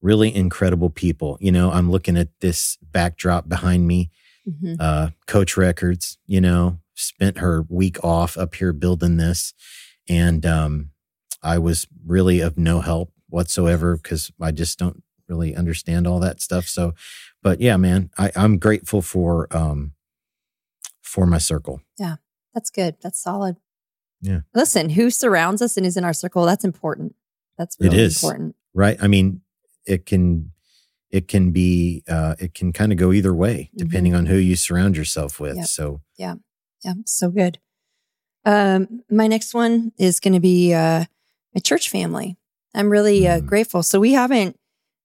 really 0.01 0.35
incredible 0.35 0.91
people. 0.91 1.39
You 1.41 1.53
know, 1.53 1.71
I'm 1.71 1.91
looking 1.91 2.17
at 2.17 2.29
this 2.41 2.77
backdrop 2.83 3.49
behind 3.49 3.87
me. 3.87 4.11
hmm 4.47 4.75
Uh, 4.79 5.11
Coach 5.27 5.57
Records, 5.57 6.19
you 6.27 6.41
know, 6.41 6.79
spent 6.95 7.39
her 7.39 7.65
week 7.69 8.03
off 8.05 8.37
up 8.37 8.55
here 8.57 8.73
building 8.73 9.17
this, 9.17 9.55
and 10.09 10.45
um, 10.47 10.91
I 11.43 11.59
was 11.59 11.87
really 12.07 12.41
of 12.41 12.59
no 12.59 12.81
help 12.81 13.13
whatsoever 13.29 13.97
because 13.97 14.31
I 14.41 14.51
just 14.53 14.79
don't 14.79 15.03
really 15.29 15.55
understand 15.55 16.07
all 16.07 16.21
that 16.21 16.41
stuff. 16.41 16.67
So, 16.67 16.95
but 17.43 17.61
yeah, 17.61 17.77
man, 17.77 18.11
I, 18.19 18.31
I'm 18.35 18.59
grateful 18.59 19.03
for 19.03 19.47
um, 19.57 19.93
for 21.03 21.27
my 21.27 21.39
circle. 21.39 21.81
Yeah, 21.99 22.17
that's 22.55 22.71
good. 22.71 22.97
That's 23.03 23.23
solid. 23.23 23.57
Yeah. 24.21 24.41
Listen, 24.55 24.91
who 24.91 25.11
surrounds 25.11 25.63
us 25.63 25.77
and 25.77 25.87
is 25.87 25.97
in 25.97 26.05
our 26.05 26.13
circle? 26.13 26.45
That's 26.45 26.65
important. 26.65 27.15
That's 27.57 27.77
It 27.81 27.85
really 27.85 27.99
is. 27.99 28.23
important. 28.23 28.55
right 28.75 28.97
i 29.01 29.07
mean 29.09 29.41
it 29.87 30.07
can 30.07 30.53
it 31.11 31.27
can 31.27 31.51
be 31.51 32.03
uh 32.09 32.35
it 32.39 32.53
can 32.55 32.73
kind 32.73 32.93
of 32.93 32.99
go 32.99 33.13
either 33.13 33.35
way 33.35 33.71
depending 33.77 34.15
on 34.15 34.27
who 34.27 34.37
you 34.37 34.55
surround 34.55 34.97
yourself 34.97 35.41
with 35.41 35.57
Yep. 35.57 35.67
so 35.67 36.01
yeah, 36.17 36.35
Yeah, 36.85 36.95
so 37.07 37.31
good. 37.31 37.59
Um, 38.45 39.01
my 39.11 39.27
next 39.27 39.55
one 39.55 39.93
is 39.99 40.21
going 40.21 40.35
to 40.35 40.41
be 40.41 40.73
uh, 40.75 41.07
my 41.55 41.61
church 41.61 41.89
family. 41.91 42.37
I'm 42.75 42.91
really 42.91 43.27
uh, 43.27 43.41
Mm. 43.41 43.47
grateful. 43.47 43.83
So 43.83 43.99
we 44.01 44.13
haven't 44.13 44.57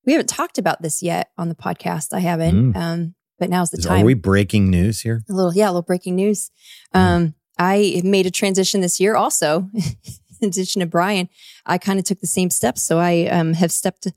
we 0.06 0.12
haven't 0.12 0.28
talked 0.28 0.58
about 0.58 0.82
this 0.82 1.02
yet 1.02 1.30
on 1.38 1.48
the 1.48 1.54
podcast. 1.54 2.12
I 2.12 2.20
haven't, 2.20 2.74
Mm. 2.74 2.76
um, 2.76 3.14
but 3.38 3.48
now's 3.48 3.70
the 3.70 3.78
Is- 3.78 3.86
time. 3.86 4.02
are 4.02 4.04
we 4.04 4.12
breaking 4.14 4.70
news 4.70 5.00
here 5.00 5.22
a 5.30 5.32
little, 5.32 5.54
yeah, 5.54 5.66
a 5.66 5.70
little 5.70 5.80
breaking 5.82 6.14
news. 6.16 6.50
Mm. 6.94 7.00
Um, 7.00 7.34
I 7.58 8.02
made 8.04 8.26
a 8.26 8.30
transition 8.30 8.80
this 8.82 9.00
year. 9.00 9.14
Also, 9.16 9.70
in 10.42 10.48
addition 10.48 10.80
to 10.80 10.86
Brian, 10.86 11.28
I 11.64 11.78
kind 11.78 11.98
of 11.98 12.04
took 12.04 12.20
the 12.20 12.26
same 12.26 12.50
steps. 12.50 12.82
So 12.82 12.98
I 12.98 13.26
um, 13.28 13.54
have 13.54 13.72
stepped 13.72 14.08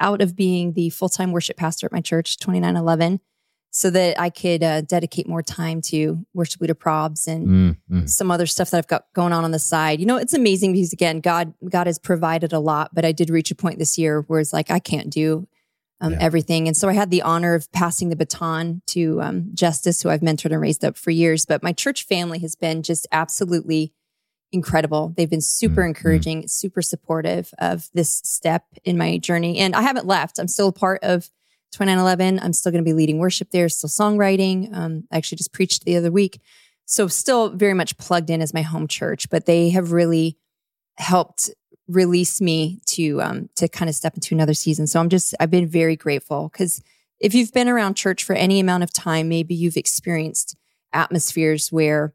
out 0.00 0.20
of 0.20 0.34
being 0.34 0.72
the 0.72 0.90
full 0.90 1.08
time 1.08 1.30
worship 1.30 1.56
pastor 1.56 1.86
at 1.86 1.92
my 1.92 2.00
church, 2.00 2.38
2911, 2.38 3.20
so 3.76 3.90
that 3.90 4.18
I 4.18 4.30
could 4.30 4.62
uh, 4.62 4.80
dedicate 4.80 5.28
more 5.28 5.42
time 5.42 5.82
to 5.82 6.24
worship 6.32 6.62
leader 6.62 6.74
probs 6.74 7.28
and 7.28 7.46
Mm, 7.46 7.76
mm. 7.90 8.08
some 8.08 8.30
other 8.30 8.46
stuff 8.46 8.70
that 8.70 8.78
I've 8.78 8.86
got 8.86 9.04
going 9.14 9.34
on 9.34 9.44
on 9.44 9.50
the 9.50 9.58
side. 9.58 10.00
You 10.00 10.06
know, 10.06 10.16
it's 10.16 10.32
amazing 10.32 10.72
because 10.72 10.94
again, 10.94 11.20
God 11.20 11.52
God 11.68 11.86
has 11.86 11.98
provided 11.98 12.54
a 12.54 12.58
lot, 12.58 12.94
but 12.94 13.04
I 13.04 13.12
did 13.12 13.28
reach 13.28 13.50
a 13.50 13.54
point 13.54 13.78
this 13.78 13.98
year 13.98 14.22
where 14.22 14.40
it's 14.40 14.54
like 14.54 14.70
I 14.70 14.78
can't 14.78 15.10
do 15.10 15.46
um, 16.00 16.12
Yeah. 16.14 16.18
everything, 16.22 16.68
and 16.68 16.74
so 16.74 16.88
I 16.88 16.94
had 16.94 17.10
the 17.10 17.20
honor 17.20 17.54
of 17.54 17.70
passing 17.70 18.08
the 18.08 18.16
baton 18.16 18.80
to 18.88 19.20
um, 19.20 19.50
Justice, 19.52 20.00
who 20.00 20.08
I've 20.08 20.22
mentored 20.22 20.52
and 20.52 20.60
raised 20.62 20.82
up 20.82 20.96
for 20.96 21.10
years. 21.10 21.44
But 21.44 21.62
my 21.62 21.74
church 21.74 22.06
family 22.06 22.38
has 22.38 22.56
been 22.56 22.82
just 22.82 23.06
absolutely 23.12 23.92
incredible. 24.52 25.12
They've 25.14 25.28
been 25.28 25.42
super 25.42 25.82
mm. 25.82 25.88
encouraging, 25.88 26.48
super 26.48 26.80
supportive 26.80 27.52
of 27.58 27.90
this 27.92 28.22
step 28.24 28.64
in 28.84 28.96
my 28.96 29.18
journey, 29.18 29.58
and 29.58 29.76
I 29.76 29.82
haven't 29.82 30.06
left. 30.06 30.38
I'm 30.38 30.48
still 30.48 30.68
a 30.68 30.72
part 30.72 31.04
of 31.04 31.30
2911. 31.72 32.40
I'm 32.40 32.52
still 32.52 32.72
going 32.72 32.84
to 32.84 32.88
be 32.88 32.94
leading 32.94 33.18
worship 33.18 33.50
there, 33.50 33.68
still 33.68 33.90
songwriting. 33.90 34.74
Um, 34.74 35.04
I 35.10 35.16
actually 35.16 35.36
just 35.36 35.52
preached 35.52 35.84
the 35.84 35.96
other 35.96 36.10
week. 36.10 36.40
So 36.86 37.08
still 37.08 37.50
very 37.50 37.74
much 37.74 37.98
plugged 37.98 38.30
in 38.30 38.40
as 38.40 38.54
my 38.54 38.62
home 38.62 38.86
church, 38.86 39.28
but 39.28 39.46
they 39.46 39.70
have 39.70 39.92
really 39.92 40.38
helped 40.96 41.50
release 41.88 42.40
me 42.40 42.80
to 42.86 43.20
um, 43.22 43.48
to 43.56 43.68
kind 43.68 43.88
of 43.88 43.94
step 43.94 44.14
into 44.14 44.34
another 44.34 44.54
season. 44.54 44.86
So 44.86 45.00
I'm 45.00 45.08
just 45.08 45.34
I've 45.38 45.50
been 45.50 45.68
very 45.68 45.96
grateful 45.96 46.48
because 46.48 46.82
if 47.18 47.34
you've 47.34 47.52
been 47.52 47.68
around 47.68 47.94
church 47.94 48.24
for 48.24 48.34
any 48.34 48.60
amount 48.60 48.82
of 48.82 48.92
time, 48.92 49.28
maybe 49.28 49.54
you've 49.54 49.76
experienced 49.76 50.56
atmospheres 50.92 51.72
where 51.72 52.14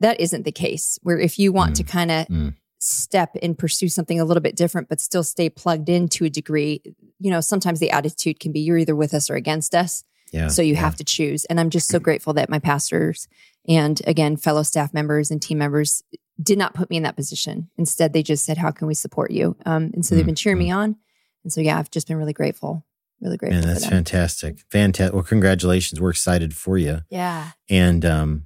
that 0.00 0.20
isn't 0.20 0.44
the 0.44 0.52
case. 0.52 0.98
Where 1.02 1.18
if 1.18 1.38
you 1.38 1.52
want 1.52 1.76
to 1.76 1.82
kind 1.82 2.10
of 2.10 2.26
mm. 2.28 2.54
Step 2.78 3.36
and 3.42 3.56
pursue 3.58 3.88
something 3.88 4.20
a 4.20 4.24
little 4.24 4.42
bit 4.42 4.56
different, 4.56 4.88
but 4.88 5.00
still 5.00 5.22
stay 5.24 5.48
plugged 5.50 5.88
in 5.88 6.08
to 6.08 6.24
a 6.26 6.30
degree, 6.30 6.82
you 7.18 7.30
know, 7.30 7.40
sometimes 7.40 7.80
the 7.80 7.90
attitude 7.90 8.38
can 8.40 8.52
be 8.52 8.60
you're 8.60 8.78
either 8.78 8.94
with 8.96 9.14
us 9.14 9.30
or 9.30 9.34
against 9.34 9.74
us. 9.74 10.04
yeah 10.32 10.48
So 10.48 10.62
you 10.62 10.74
yeah. 10.74 10.80
have 10.80 10.96
to 10.96 11.04
choose. 11.04 11.44
And 11.46 11.58
I'm 11.58 11.70
just 11.70 11.88
so 11.88 11.98
grateful 11.98 12.32
that 12.34 12.50
my 12.50 12.58
pastors 12.58 13.28
and 13.68 14.00
again, 14.06 14.36
fellow 14.36 14.62
staff 14.62 14.92
members 14.94 15.30
and 15.30 15.40
team 15.42 15.58
members 15.58 16.02
did 16.40 16.58
not 16.58 16.74
put 16.74 16.90
me 16.90 16.98
in 16.98 17.02
that 17.04 17.16
position. 17.16 17.70
Instead, 17.78 18.12
they 18.12 18.22
just 18.22 18.44
said, 18.44 18.58
How 18.58 18.70
can 18.70 18.86
we 18.86 18.94
support 18.94 19.30
you? 19.30 19.56
Um, 19.66 19.90
and 19.94 20.04
so 20.04 20.14
they've 20.14 20.26
been 20.26 20.34
cheering 20.34 20.58
me 20.58 20.70
on. 20.70 20.96
And 21.42 21.52
so, 21.52 21.60
yeah, 21.60 21.78
I've 21.78 21.90
just 21.90 22.06
been 22.06 22.16
really 22.18 22.32
grateful. 22.34 22.84
Really 23.22 23.38
grateful. 23.38 23.62
man 23.62 23.68
that's 23.74 23.86
fantastic 23.86 24.58
fantastic 24.70 25.14
well 25.14 25.22
congratulations 25.22 25.98
we're 25.98 26.10
excited 26.10 26.54
for 26.54 26.76
you 26.76 27.00
Yeah. 27.08 27.52
and 27.70 28.04
um 28.04 28.44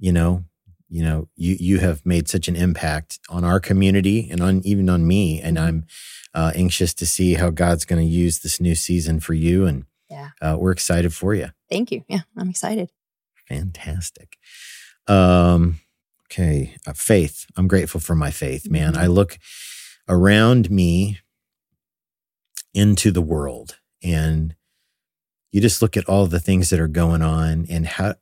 you 0.00 0.10
know 0.12 0.44
you 0.94 1.02
know 1.04 1.28
you 1.34 1.56
you 1.68 1.78
have 1.80 1.98
made 2.06 2.28
such 2.28 2.46
an 2.48 2.56
impact 2.56 3.18
on 3.28 3.42
our 3.44 3.58
community 3.60 4.28
and 4.30 4.40
on 4.40 4.60
even 4.64 4.88
on 4.88 5.06
me 5.06 5.40
and 5.40 5.56
Mm-hmm. 5.56 5.66
i'm 5.66 5.86
uh, 6.34 6.52
anxious 6.54 6.92
to 6.94 7.06
see 7.06 7.34
how 7.34 7.50
god's 7.50 7.84
going 7.84 8.02
to 8.04 8.12
use 8.24 8.40
this 8.40 8.60
new 8.60 8.74
season 8.74 9.20
for 9.20 9.34
you 9.34 9.66
and 9.66 9.84
Yeah. 10.10 10.28
uh, 10.40 10.56
we're 10.60 10.72
excited 10.72 11.12
for 11.12 11.34
you 11.34 11.48
Thank 11.70 11.90
you. 11.92 12.04
Yeah. 12.08 12.22
I'm 12.36 12.50
excited. 12.50 12.90
fantastic 13.48 14.38
um 15.08 15.80
okay 16.26 16.76
uh, 16.86 16.92
faith 16.94 17.46
i'm 17.56 17.68
grateful 17.68 18.00
for 18.00 18.14
my 18.14 18.30
faith 18.30 18.70
man 18.70 18.94
Mhm. 18.94 18.98
i 19.04 19.06
look 19.06 19.38
around 20.08 20.70
me 20.70 21.18
into 22.72 23.10
the 23.10 23.22
world 23.22 23.78
and 24.02 24.54
you 25.52 25.60
just 25.60 25.80
look 25.82 25.96
at 25.96 26.08
all 26.08 26.26
the 26.26 26.40
things 26.40 26.70
that 26.70 26.80
are 26.80 26.88
going 26.88 27.22
on 27.22 27.66
and 27.70 27.86
how 27.86 28.14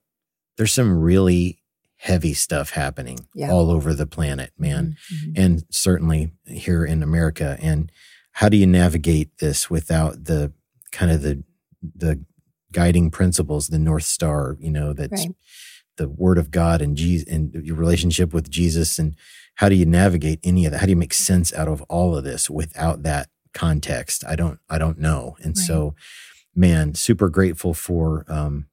there's 0.56 0.72
some 0.72 0.92
really 1.00 1.61
heavy 2.02 2.34
stuff 2.34 2.70
happening 2.70 3.18
Yeah. 3.34 3.50
all 3.52 3.70
over 3.70 3.94
the 3.94 4.06
planet 4.06 4.50
man 4.58 4.96
Mhm. 5.12 5.32
and 5.36 5.64
certainly 5.70 6.32
here 6.46 6.84
in 6.84 7.00
America. 7.02 7.56
And 7.60 7.92
how 8.32 8.48
do 8.48 8.56
you 8.56 8.66
navigate 8.66 9.38
this 9.38 9.70
without 9.70 10.24
the 10.24 10.52
kind 10.90 11.10
of 11.12 11.22
the 11.22 11.44
the 11.96 12.24
guiding 12.72 13.10
principles, 13.10 13.68
the 13.68 13.78
North 13.78 14.04
Star, 14.04 14.56
you 14.60 14.70
know, 14.70 14.92
that's 14.92 15.26
Right. 15.26 15.34
the 15.96 16.08
Word 16.08 16.38
of 16.38 16.50
God 16.50 16.80
and 16.82 16.96
Jesus 16.96 17.28
and 17.28 17.52
your 17.54 17.76
relationship 17.76 18.32
with 18.32 18.48
Jesus, 18.50 18.98
and 18.98 19.14
how 19.56 19.68
do 19.68 19.74
you 19.76 19.84
navigate 19.86 20.40
any 20.42 20.64
of 20.64 20.72
that? 20.72 20.78
How 20.78 20.86
do 20.86 20.90
you 20.90 20.96
make 20.96 21.12
sense 21.14 21.52
out 21.52 21.68
of 21.68 21.82
all 21.82 22.16
of 22.16 22.24
this 22.24 22.48
without 22.50 23.02
that 23.02 23.28
context? 23.52 24.24
I 24.26 24.34
don't, 24.36 24.58
I 24.70 24.78
don't 24.78 24.98
know. 24.98 25.36
And 25.42 25.56
Right. 25.56 25.66
so, 25.66 25.94
man, 26.54 26.94
super 26.94 27.28
grateful 27.28 27.74
for 27.74 28.24
um, 28.28 28.66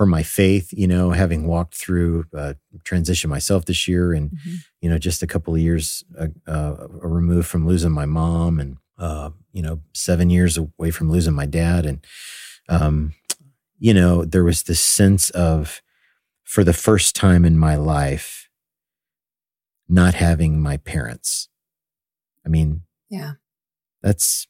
for 0.00 0.06
my 0.06 0.22
faith. 0.22 0.72
You 0.72 0.86
know, 0.86 1.10
having 1.10 1.46
walked 1.46 1.74
through 1.74 2.24
uh, 2.34 2.54
transition 2.84 3.28
myself 3.28 3.66
this 3.66 3.86
year, 3.86 4.14
and 4.14 4.30
Mhm. 4.30 4.56
you 4.80 4.88
know, 4.88 4.96
just 4.96 5.22
a 5.22 5.26
couple 5.26 5.54
of 5.54 5.60
years 5.60 6.04
uh, 6.18 6.28
uh, 6.46 6.88
removed 6.88 7.46
from 7.48 7.66
losing 7.66 7.92
my 7.92 8.06
mom, 8.06 8.58
and 8.58 8.78
uh, 8.96 9.28
you 9.52 9.60
know, 9.60 9.82
seven 9.92 10.30
years 10.30 10.56
away 10.56 10.90
from 10.90 11.10
losing 11.10 11.34
my 11.34 11.44
dad, 11.44 11.84
and 11.84 11.98
um, 12.70 13.12
you 13.78 13.92
know, 13.92 14.24
there 14.24 14.44
was 14.44 14.62
this 14.62 14.80
sense 14.80 15.28
of, 15.30 15.82
for 16.44 16.64
the 16.64 16.72
first 16.72 17.14
time 17.14 17.44
in 17.44 17.58
my 17.58 17.76
life, 17.76 18.48
not 19.86 20.14
having 20.14 20.62
my 20.62 20.78
parents. 20.78 21.48
I 22.46 22.48
mean, 22.48 22.84
Yeah. 23.10 23.32
that's 24.02 24.46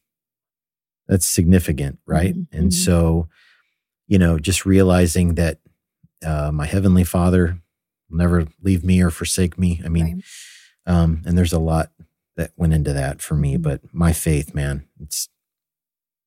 that's 1.09 1.25
significant, 1.27 1.99
right? 2.05 2.35
Mhm, 2.35 2.47
And 2.53 2.71
mhm. 2.71 2.73
so, 2.85 3.27
you 4.11 4.19
know, 4.19 4.37
just 4.37 4.65
realizing 4.65 5.35
that 5.35 5.59
uh, 6.25 6.51
my 6.51 6.65
heavenly 6.65 7.05
Father 7.05 7.57
will 8.09 8.17
never 8.17 8.45
leave 8.61 8.83
me 8.83 9.01
or 9.01 9.09
forsake 9.09 9.57
me. 9.57 9.81
I 9.85 9.87
mean, 9.87 10.21
Right. 10.85 10.93
um, 10.93 11.21
and 11.25 11.37
there's 11.37 11.53
a 11.53 11.59
lot 11.59 11.91
that 12.35 12.51
went 12.57 12.73
into 12.73 12.91
that 12.91 13.21
for 13.21 13.35
me, 13.35 13.55
Mhm. 13.57 13.61
but 13.61 13.81
my 13.93 14.11
faith, 14.11 14.53
man, 14.53 14.83
it's 14.99 15.29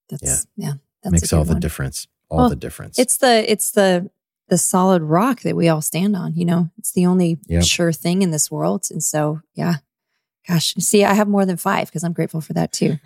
That's, 0.09 0.47
yeah. 0.57 0.75
That's 1.03 1.12
makes 1.12 1.33
all 1.35 1.44
the 1.44 1.53
one. 1.53 1.61
difference. 1.61 2.07
All 2.31 2.38
Well, 2.38 2.49
the 2.49 2.57
difference. 2.57 2.99
It's 2.99 3.18
the 3.18 3.51
it's 3.53 3.70
the 3.73 4.11
the 4.49 4.57
solid 4.59 5.03
rock 5.03 5.40
that 5.42 5.55
we 5.57 5.68
all 5.68 5.83
stand 5.83 6.14
on. 6.16 6.35
You 6.35 6.44
know, 6.47 6.70
it's 6.79 6.92
the 6.92 7.05
only 7.07 7.38
Yep. 7.49 7.64
sure 7.64 7.92
thing 7.92 8.23
in 8.23 8.31
this 8.31 8.51
world. 8.51 8.87
And 8.90 9.03
so, 9.03 9.40
yeah, 9.55 9.77
gosh, 10.49 10.75
see, 10.79 11.05
I 11.05 11.14
have 11.14 11.29
more 11.29 11.44
than 11.47 11.57
five 11.59 11.88
because 11.88 12.05
I'm 12.05 12.12
grateful 12.14 12.40
for 12.40 12.53
that 12.55 12.73
too. 12.73 12.99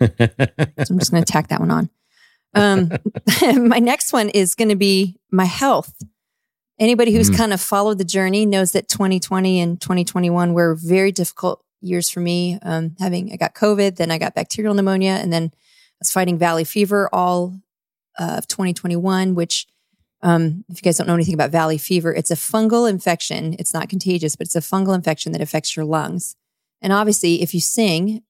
So 0.85 0.93
I'm 0.93 0.99
just 0.99 1.11
going 1.11 1.23
to 1.23 1.31
tack 1.33 1.47
that 1.49 1.59
one 1.59 1.71
on. 1.71 1.89
Um, 2.53 2.91
my 3.67 3.79
next 3.79 4.13
one 4.13 4.29
is 4.29 4.55
going 4.55 4.69
to 4.69 4.75
be 4.75 5.17
my 5.31 5.45
health. 5.45 5.93
Anybody 6.79 7.11
who's 7.11 7.29
Mm. 7.29 7.37
kind 7.37 7.53
of 7.53 7.59
followed 7.61 7.97
the 7.97 8.05
journey 8.05 8.45
knows 8.45 8.71
that 8.71 8.87
2020 8.87 9.59
and 9.59 9.81
2021 9.81 10.53
were 10.53 10.75
very 10.75 11.11
difficult 11.11 11.61
years 11.81 12.09
for 12.09 12.21
me. 12.21 12.57
Um, 12.61 12.95
having 12.99 13.31
I 13.33 13.35
got 13.35 13.53
COVID, 13.53 13.97
then 13.97 14.11
I 14.11 14.17
got 14.17 14.33
bacterial 14.33 14.73
pneumonia, 14.73 15.11
and 15.21 15.31
then 15.31 15.51
I 15.53 15.97
was 15.99 16.11
fighting 16.11 16.37
valley 16.37 16.63
fever 16.63 17.09
all 17.11 17.59
uh, 18.17 18.35
of 18.37 18.47
2021. 18.47 19.35
Which, 19.35 19.67
um, 20.21 20.63
if 20.69 20.77
you 20.77 20.81
guys 20.81 20.97
don't 20.97 21.07
know 21.07 21.13
anything 21.15 21.33
about 21.33 21.51
valley 21.51 21.77
fever, 21.77 22.13
it's 22.13 22.31
a 22.31 22.35
fungal 22.35 22.89
infection. 22.89 23.55
It's 23.59 23.73
not 23.73 23.89
contagious, 23.89 24.37
but 24.37 24.47
it's 24.47 24.55
a 24.55 24.61
fungal 24.61 24.95
infection 24.95 25.33
that 25.33 25.41
affects 25.41 25.75
your 25.75 25.85
lungs. 25.85 26.37
And 26.81 26.93
obviously, 26.93 27.41
if 27.41 27.53
you 27.53 27.59
sing, 27.59 28.23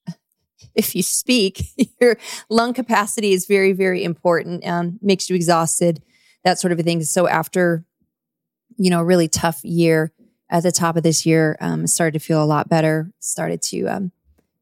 if 0.79 0.95
you 0.95 1.03
speak, 1.03 1.61
your 2.01 2.17
lung 2.49 2.73
capacity 2.73 3.33
is 3.33 3.45
very, 3.45 3.73
very 3.73 4.03
important. 4.03 4.65
Um, 4.65 4.97
makes 5.01 5.29
you 5.29 5.35
exhausted, 5.35 6.01
that 6.45 6.57
sort 6.57 6.71
of 6.71 6.79
a 6.79 6.83
thing. 6.83 7.03
So 7.03 7.27
after, 7.27 7.85
you 8.77 8.89
know, 8.89 9.01
a 9.01 9.05
really 9.05 9.27
tough 9.27 9.63
year 9.63 10.13
at 10.49 10.63
the 10.63 10.71
top 10.71 10.95
of 10.95 11.03
this 11.03 11.25
year, 11.25 11.57
um, 11.59 11.85
started 11.85 12.17
to 12.17 12.25
feel 12.25 12.41
a 12.41 12.45
lot 12.45 12.69
better. 12.69 13.11
Started 13.19 13.61
to 13.63 13.85
um, 13.87 14.11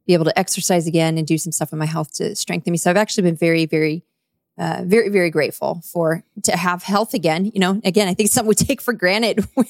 be 0.08 0.14
able 0.14 0.26
to 0.26 0.38
exercise 0.38 0.88
again 0.88 1.18
and 1.18 1.28
do 1.28 1.38
some 1.38 1.52
stuff 1.52 1.72
with 1.72 1.80
my 1.80 1.86
health 1.86 2.14
to 2.16 2.36
strengthen 2.36 2.72
me. 2.72 2.78
So 2.78 2.90
I've 2.90 2.98
actually 2.98 3.24
been 3.24 3.38
very, 3.38 3.68
very, 3.68 4.04
uh, 4.58 4.82
very, 4.86 5.10
very 5.10 5.30
grateful 5.30 5.82
for 5.86 6.24
to 6.44 6.58
have 6.58 6.82
health 6.82 7.14
again. 7.14 7.46
You 7.46 7.60
know, 7.60 7.80
again, 7.86 8.08
I 8.08 8.16
think 8.16 8.32
some 8.32 8.48
would 8.48 8.58
take 8.58 8.82
for 8.82 8.94
granted 8.94 9.46
when 9.54 9.68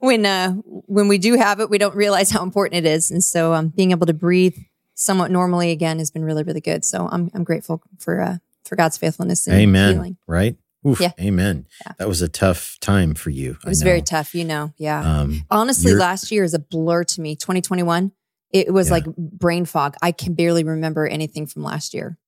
when 0.00 0.26
uh, 0.26 0.50
when 0.52 1.08
we 1.08 1.16
do 1.16 1.36
have 1.36 1.60
it, 1.60 1.70
we 1.70 1.78
don't 1.78 1.96
realize 1.96 2.30
how 2.30 2.42
important 2.42 2.84
it 2.84 2.90
is. 2.90 3.10
And 3.10 3.24
so, 3.24 3.54
um, 3.54 3.68
being 3.68 3.92
able 3.92 4.06
to 4.06 4.14
breathe 4.14 4.58
somewhat 4.94 5.30
normally 5.30 5.70
again 5.70 5.98
has 5.98 6.10
been 6.10 6.24
really, 6.24 6.42
really 6.42 6.60
good. 6.60 6.84
So 6.84 7.08
I'm 7.10 7.30
I'm 7.34 7.44
grateful 7.44 7.82
for 7.98 8.20
uh, 8.20 8.36
for 8.64 8.76
God's 8.76 8.96
faithfulness 8.98 9.46
and 9.46 9.56
Amen. 9.56 9.94
healing. 9.94 10.16
Right? 10.26 10.56
Oof, 10.86 11.00
Yeah. 11.00 11.12
Amen. 11.20 11.66
Yeah. 11.86 11.92
That 11.98 12.08
was 12.08 12.20
a 12.20 12.28
tough 12.28 12.76
time 12.80 13.14
for 13.14 13.30
you. 13.30 13.56
It 13.64 13.68
was 13.68 13.80
very 13.82 14.02
tough, 14.02 14.34
you 14.34 14.44
know. 14.44 14.72
Yeah. 14.76 15.00
Um, 15.20 15.44
Honestly, 15.50 15.94
last 15.94 16.30
year 16.30 16.44
is 16.44 16.52
a 16.52 16.58
blur 16.58 17.04
to 17.04 17.20
me. 17.22 17.36
2021, 17.36 18.12
it 18.52 18.72
was 18.72 18.88
Yeah. 18.88 18.92
like 18.94 19.04
brain 19.16 19.64
fog. 19.64 19.96
I 20.02 20.12
can 20.12 20.34
barely 20.34 20.62
remember 20.62 21.06
anything 21.06 21.46
from 21.46 21.62
last 21.62 21.94
year. 21.94 22.18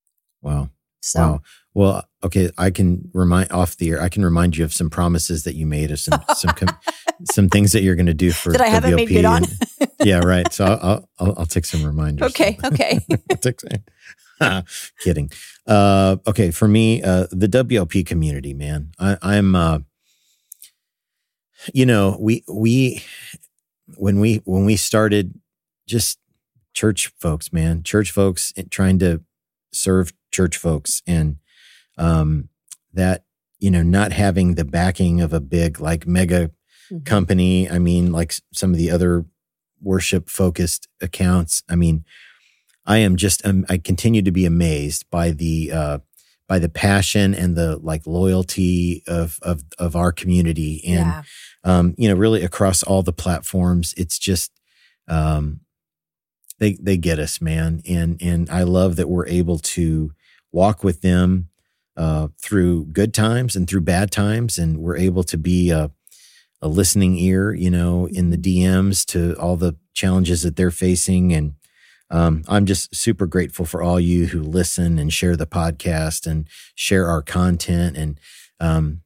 wow. 0.41 0.69
So 1.01 1.19
Wow. 1.19 1.41
Well, 1.75 2.06
okay. 2.23 2.49
I 2.57 2.69
can 2.71 3.09
remind 3.13 3.51
off 3.51 3.77
the 3.77 3.89
air. 3.91 4.01
I 4.01 4.09
can 4.09 4.23
remind 4.23 4.57
you 4.57 4.63
of 4.65 4.73
some 4.73 4.89
promises 4.89 5.43
that 5.43 5.55
you 5.55 5.65
made, 5.65 5.91
of 5.91 5.99
some 5.99 6.21
some 6.35 6.53
com- 6.55 6.77
some 7.25 7.49
things 7.49 7.71
that 7.73 7.81
you're 7.83 7.95
going 7.95 8.05
to 8.07 8.13
do 8.13 8.31
for 8.31 8.51
that 8.51 8.61
I 8.61 8.67
haven't 8.67 8.95
made 8.95 9.09
good 9.09 9.25
on. 9.25 9.43
and- 9.43 9.91
yeah, 10.03 10.19
right. 10.19 10.51
So 10.53 10.65
I'll, 10.65 11.09
I'll 11.19 11.33
I'll 11.39 11.45
take 11.45 11.65
some 11.65 11.83
reminders. 11.83 12.29
okay, 12.31 12.57
okay. 12.63 12.99
Take 13.41 13.59
some- 13.61 14.63
Kidding. 15.03 15.31
Uh, 15.65 16.17
okay, 16.27 16.51
for 16.51 16.67
me, 16.67 17.01
uh, 17.01 17.25
the 17.31 17.47
WLP 17.47 18.05
community, 18.05 18.53
man. 18.53 18.91
I, 18.99 19.17
I'm. 19.21 19.55
Uh, 19.55 19.79
you 21.73 21.85
know, 21.85 22.17
we 22.19 22.43
we 22.47 23.03
when 23.95 24.19
we 24.19 24.41
when 24.45 24.65
we 24.65 24.75
started, 24.75 25.39
just 25.87 26.19
church 26.73 27.11
folks, 27.19 27.51
man, 27.51 27.81
church 27.83 28.11
folks 28.11 28.53
trying 28.69 28.99
to 28.99 29.21
serve 29.73 30.13
church 30.31 30.57
folks, 30.57 31.01
and 31.07 31.37
um, 31.97 32.49
that 32.93 33.23
you 33.59 33.71
know, 33.71 33.81
not 33.81 34.11
having 34.11 34.53
the 34.53 34.65
backing 34.65 35.19
of 35.19 35.33
a 35.33 35.39
big 35.39 35.79
like 35.79 36.05
mega 36.05 36.51
Mhm. 36.91 37.05
company. 37.05 37.69
I 37.69 37.79
mean, 37.79 38.11
like 38.11 38.33
some 38.53 38.71
of 38.71 38.77
the 38.77 38.91
other 38.91 39.25
worship 39.81 40.29
focused 40.29 40.87
accounts. 41.01 41.63
I 41.67 41.75
mean, 41.75 42.05
I 42.85 42.97
am 42.99 43.15
just 43.15 43.45
um, 43.45 43.65
I 43.67 43.77
continue 43.77 44.21
to 44.21 44.31
be 44.31 44.45
amazed 44.45 45.09
by 45.09 45.31
the 45.31 45.71
uh, 45.71 45.97
by 46.47 46.59
the 46.59 46.69
passion 46.69 47.33
and 47.33 47.55
the 47.55 47.77
like 47.77 48.07
loyalty 48.07 49.03
of 49.07 49.39
of 49.41 49.63
of 49.77 49.95
our 49.95 50.11
community 50.11 50.81
and 50.85 51.07
yeah. 51.07 51.23
um, 51.63 51.93
you 51.97 52.07
know 52.07 52.15
really 52.15 52.43
across 52.43 52.83
all 52.83 53.03
the 53.03 53.11
platforms. 53.13 53.93
It's 53.97 54.17
just 54.17 54.51
um, 55.09 55.61
they 56.59 56.77
they 56.81 56.95
get 56.97 57.19
us, 57.19 57.41
man, 57.41 57.81
and 57.87 58.17
and 58.21 58.49
I 58.49 58.63
love 58.63 58.95
that 58.95 59.09
we're 59.09 59.27
able 59.27 59.59
to 59.59 60.11
walk 60.51 60.83
with 60.83 61.01
them 61.01 61.49
uh, 61.97 62.29
through 62.41 62.85
good 62.85 63.13
times 63.13 63.55
and 63.55 63.67
through 63.67 63.81
bad 63.81 64.11
times, 64.11 64.57
and 64.57 64.77
we're 64.79 64.97
able 64.97 65.23
to 65.25 65.37
be 65.37 65.71
a, 65.71 65.91
a 66.61 66.67
listening 66.67 67.17
ear, 67.17 67.53
you 67.53 67.69
know, 67.71 68.07
in 68.07 68.29
the 68.29 68.37
DMs 68.37 69.05
to 69.07 69.35
all 69.39 69.57
the 69.57 69.75
challenges 69.93 70.43
that 70.43 70.55
they're 70.55 70.71
facing, 70.71 71.33
and 71.33 71.55
um, 72.09 72.43
I'm 72.47 72.65
just 72.65 72.95
super 72.95 73.25
grateful 73.27 73.65
for 73.65 73.83
all 73.83 73.99
you 73.99 74.27
who 74.27 74.41
listen 74.41 74.97
and 74.97 75.11
share 75.11 75.35
the 75.35 75.47
podcast 75.47 76.25
and 76.25 76.47
share 76.75 77.07
our 77.07 77.21
content, 77.21 77.97
and 77.97 78.19
um, 78.59 79.01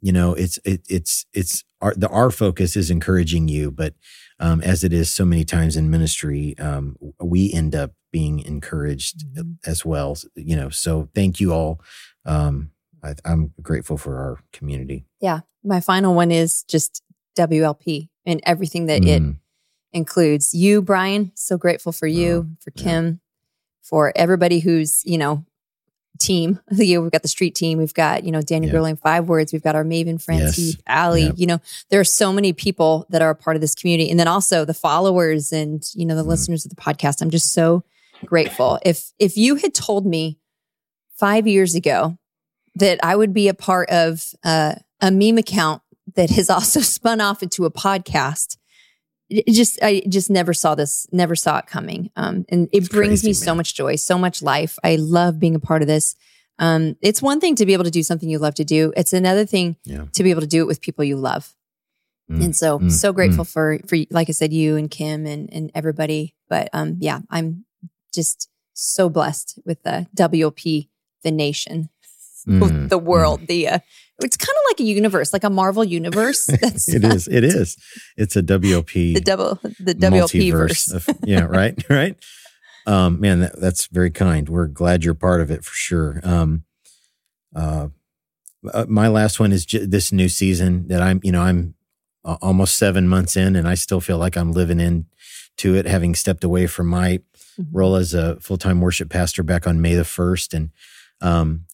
you 0.00 0.12
know, 0.12 0.32
it's 0.34 0.58
it, 0.64 0.82
it's 0.88 1.26
it's 1.34 1.64
our 1.80 1.94
the 1.94 2.08
our 2.08 2.30
focus 2.30 2.76
is 2.76 2.90
encouraging 2.90 3.48
you, 3.48 3.70
but 3.70 3.94
um, 4.40 4.60
as 4.62 4.84
it 4.84 4.92
is 4.92 5.10
so 5.10 5.24
many 5.24 5.44
times 5.44 5.76
in 5.76 5.90
ministry, 5.90 6.56
um, 6.58 6.96
we 7.20 7.52
end 7.52 7.74
up 7.74 7.92
being 8.12 8.38
encouraged 8.40 9.24
Mhm. 9.34 9.56
as 9.66 9.84
well. 9.84 10.16
You 10.34 10.56
know, 10.56 10.68
so 10.70 11.08
thank 11.14 11.40
you 11.40 11.52
all. 11.52 11.80
Um, 12.26 12.70
I, 13.02 13.14
I'm 13.24 13.52
grateful 13.62 13.96
for 13.96 14.16
our 14.18 14.38
community. 14.52 15.06
Yeah. 15.20 15.40
My 15.64 15.80
final 15.80 16.14
one 16.14 16.30
is 16.30 16.64
just 16.64 17.02
WLP 17.38 18.08
and 18.24 18.40
everything 18.44 18.86
that 18.86 19.04
it 19.04 19.22
Mm, 19.22 19.36
includes. 19.92 20.52
You, 20.54 20.82
Brian, 20.82 21.32
so 21.34 21.56
grateful 21.56 21.92
for 21.92 22.06
you, 22.06 22.50
for 22.60 22.72
yeah. 22.74 22.82
Kim, 22.84 23.20
for 23.82 24.12
everybody 24.16 24.58
who's, 24.60 25.02
you 25.04 25.18
know, 25.18 25.44
team. 26.18 26.60
You 26.72 26.96
know, 26.96 27.02
we've 27.02 27.12
got 27.12 27.22
the 27.22 27.28
street 27.28 27.54
team. 27.54 27.78
We've 27.78 27.94
got, 27.94 28.24
you 28.24 28.32
know, 28.32 28.40
Daniel 28.42 28.68
Yeah. 28.70 28.78
Gurley 28.78 28.96
Five 28.96 29.28
Words. 29.28 29.52
We've 29.52 29.62
got 29.62 29.74
our 29.76 29.84
Maven 29.84 30.20
friends, 30.20 30.58
Yes. 30.58 30.76
Allie. 30.86 31.24
Yeah. 31.24 31.32
You 31.36 31.46
know, 31.46 31.60
there 31.90 32.00
are 32.00 32.04
so 32.04 32.32
many 32.32 32.52
people 32.52 33.06
that 33.10 33.22
are 33.22 33.30
a 33.30 33.34
part 33.34 33.56
of 33.56 33.60
this 33.60 33.74
community. 33.74 34.10
And 34.10 34.18
then 34.18 34.28
also 34.28 34.64
the 34.64 34.74
followers 34.74 35.52
and, 35.52 35.84
you 35.94 36.06
know, 36.06 36.16
the 36.16 36.24
Mhm. 36.24 36.28
listeners 36.28 36.64
of 36.64 36.70
the 36.70 36.76
podcast. 36.80 37.20
I'm 37.22 37.30
just 37.30 37.52
so 37.52 37.84
grateful. 38.24 38.78
If 38.84 39.12
if 39.18 39.36
you 39.36 39.56
had 39.56 39.74
told 39.74 40.06
me 40.06 40.38
five 41.18 41.46
years 41.46 41.74
ago 41.74 42.18
that 42.74 42.98
I 43.02 43.16
would 43.16 43.32
be 43.32 43.48
a 43.48 43.54
part 43.54 43.88
of 43.90 44.32
uh, 44.44 44.74
a 45.00 45.10
meme 45.10 45.38
account 45.38 45.82
that 46.14 46.30
has 46.30 46.50
also 46.56 46.80
spun 46.80 47.20
off 47.20 47.42
into 47.42 47.64
a 47.64 47.70
podcast. 47.70 48.56
It 49.28 49.52
just, 49.52 49.78
I 49.82 50.02
just 50.08 50.30
never 50.30 50.54
saw 50.54 50.74
this, 50.76 51.06
never 51.10 51.34
saw 51.34 51.58
it 51.58 51.66
coming. 51.66 52.10
Um, 52.16 52.44
and 52.48 52.68
it 52.72 52.78
It's 52.78 52.88
brings 52.88 53.24
me 53.24 53.30
crazy, 53.30 53.44
so 53.44 53.54
much 53.56 53.74
joy, 53.74 53.96
so 53.96 54.16
much 54.18 54.40
life. 54.42 54.78
I 54.84 54.96
love 54.96 55.40
being 55.40 55.56
a 55.56 55.58
part 55.60 55.82
of 55.82 55.88
this. 55.88 56.14
Um, 56.58 56.96
it's 57.02 57.20
one 57.20 57.40
thing 57.40 57.56
to 57.56 57.66
be 57.66 57.72
able 57.72 57.84
to 57.84 57.90
do 57.90 58.02
something 58.04 58.28
you 58.30 58.38
love 58.38 58.54
to 58.54 58.64
do. 58.64 58.92
It's 58.96 59.12
another 59.12 59.44
thing 59.44 59.76
Yeah. 59.84 60.04
to 60.12 60.22
be 60.22 60.30
able 60.30 60.42
to 60.42 60.46
do 60.46 60.60
it 60.62 60.66
with 60.66 60.80
people 60.80 61.04
you 61.04 61.16
love. 61.16 61.54
Mm, 62.30 62.44
And 62.44 62.56
so, 62.56 62.78
mm, 62.78 62.90
so 62.92 63.12
grateful 63.12 63.44
for, 63.44 63.78
for, 63.88 63.98
like 64.10 64.28
I 64.28 64.32
said, 64.32 64.52
you 64.52 64.76
and 64.76 64.90
Kim 64.90 65.26
and, 65.26 65.52
and 65.52 65.70
everybody. 65.74 66.34
But, 66.48 66.68
um, 66.72 66.96
yeah, 67.00 67.20
I'm 67.30 67.64
just 68.14 68.48
so 68.74 69.08
blessed 69.08 69.58
with 69.66 69.82
the 69.82 70.06
WLP, 70.14 70.88
the 71.26 71.32
nation, 71.32 71.90
mm, 72.48 72.88
the 72.88 72.98
world, 72.98 73.46
the, 73.48 73.68
uh, 73.68 73.78
it's 74.22 74.36
kind 74.38 74.48
of 74.56 74.62
like 74.70 74.80
a 74.80 74.84
universe, 74.84 75.32
like 75.32 75.44
a 75.44 75.50
Marvel 75.50 75.84
universe. 75.84 76.46
That's 76.62 76.88
it 76.88 77.04
is. 77.04 77.28
It 77.28 77.44
is. 77.58 77.76
It's 78.16 78.36
a 78.36 78.42
WOP. 78.42 78.92
the 78.92 79.20
double, 79.20 79.58
the 79.78 79.94
WLP 79.94 80.50
multiverse 80.50 80.50
verse. 80.50 80.92
of- 80.92 81.08
yeah, 81.24 81.42
right, 81.42 81.74
right. 81.90 82.16
Um, 82.86 83.20
man, 83.20 83.40
that, 83.40 83.60
that's 83.60 83.86
very 83.88 84.10
kind. 84.12 84.48
We're 84.48 84.68
glad 84.68 85.04
you're 85.04 85.14
part 85.14 85.40
of 85.40 85.50
it 85.50 85.64
for 85.64 85.74
sure. 85.74 86.20
Um, 86.22 86.62
uh, 87.54 87.88
uh, 88.72 88.86
my 88.88 89.08
last 89.08 89.40
one 89.40 89.52
is 89.52 89.66
j- 89.66 89.84
this 89.84 90.12
new 90.12 90.28
season 90.28 90.86
that 90.88 91.02
I'm, 91.02 91.20
you 91.24 91.32
know, 91.32 91.42
I'm 91.42 91.74
uh, 92.24 92.36
almost 92.40 92.76
seven 92.78 93.08
months 93.08 93.36
in, 93.36 93.56
and 93.56 93.66
I 93.68 93.74
still 93.74 94.00
feel 94.00 94.18
like 94.18 94.36
I'm 94.36 94.52
living 94.52 94.78
in 94.80 95.06
to 95.58 95.74
it, 95.74 95.86
having 95.86 96.14
stepped 96.14 96.44
away 96.44 96.66
from 96.68 96.86
my 96.86 97.20
Mhm. 97.58 97.66
role 97.72 97.96
as 97.96 98.12
a 98.14 98.38
full 98.40 98.58
time 98.58 98.80
worship 98.82 99.08
pastor 99.08 99.42
back 99.42 99.66
on 99.66 99.80
May 99.80 99.94
the 99.94 100.04
first, 100.04 100.52
and 100.54 100.70
um, 101.20 101.64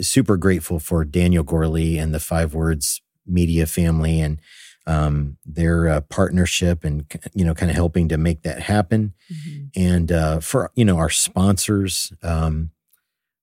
super 0.00 0.36
grateful 0.36 0.78
for 0.78 1.04
Daniel 1.04 1.42
Gorley 1.44 1.98
and 1.98 2.14
the 2.14 2.20
Five 2.20 2.54
Words 2.54 3.02
Media 3.26 3.66
family 3.66 4.20
and 4.20 4.40
um, 4.86 5.36
their 5.44 5.88
uh, 5.88 6.00
partnership 6.02 6.84
and 6.84 7.06
you 7.34 7.44
know 7.44 7.54
kind 7.54 7.70
of 7.70 7.76
helping 7.76 8.08
to 8.08 8.16
make 8.16 8.42
that 8.42 8.60
happen 8.62 9.14
Mhm. 9.32 9.70
and 9.74 10.12
uh, 10.12 10.38
for 10.40 10.70
you 10.76 10.84
know 10.84 10.96
our 10.98 11.10
sponsors 11.10 12.12
um, 12.22 12.70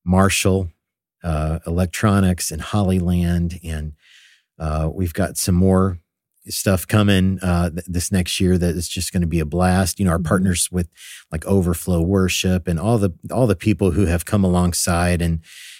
marshall 0.05 0.69
uh, 1.23 1.59
electronics 1.67 2.51
and 2.51 2.61
hollyland 2.61 3.59
and 3.63 3.93
uh, 4.59 4.89
we've 4.93 5.13
got 5.13 5.37
some 5.37 5.55
more 5.55 5.99
stuff 6.47 6.87
coming 6.87 7.39
uh, 7.41 7.69
th- 7.69 7.85
this 7.87 8.11
next 8.11 8.39
year 8.39 8.57
that 8.57 8.75
is 8.75 8.87
just 8.89 9.13
going 9.13 9.21
to 9.21 9.27
be 9.27 9.39
a 9.39 9.45
blast 9.45 9.99
you 9.99 10.05
know 10.05 10.11
our 10.11 10.19
Mhm. 10.19 10.25
partners 10.25 10.69
with 10.71 10.89
like 11.31 11.45
overflow 11.45 12.01
worship 12.01 12.67
and 12.67 12.79
all 12.79 12.97
the 12.97 13.11
all 13.31 13.47
the 13.47 13.55
people 13.55 13.91
who 13.91 14.05
have 14.07 14.25
come 14.25 14.43
alongside 14.43 15.21
and 15.21 15.39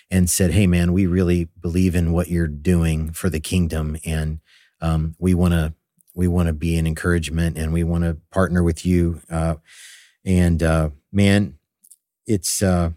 and 0.10 0.30
said 0.30 0.52
hey 0.52 0.68
man 0.68 0.94
we 0.94 1.06
really 1.06 1.50
believe 1.62 1.96
in 1.96 2.12
what 2.14 2.30
you're 2.30 2.48
doing 2.48 3.12
for 3.12 3.30
the 3.30 3.40
kingdom 3.42 3.98
and 4.06 4.40
um, 4.82 5.16
we 5.20 5.34
want 5.34 5.54
to 5.54 5.74
we 6.16 6.28
want 6.28 6.48
to 6.48 6.54
be 6.54 6.78
an 6.78 6.86
encouragement 6.88 7.58
and 7.58 7.74
we 7.74 7.84
want 7.84 8.04
to 8.04 8.18
partner 8.32 8.62
with 8.64 8.86
you 8.86 9.22
uh, 9.30 9.56
and 10.26 10.62
uh, 10.64 10.90
man 11.12 11.56
it's 12.26 12.62
uh, 12.64 12.92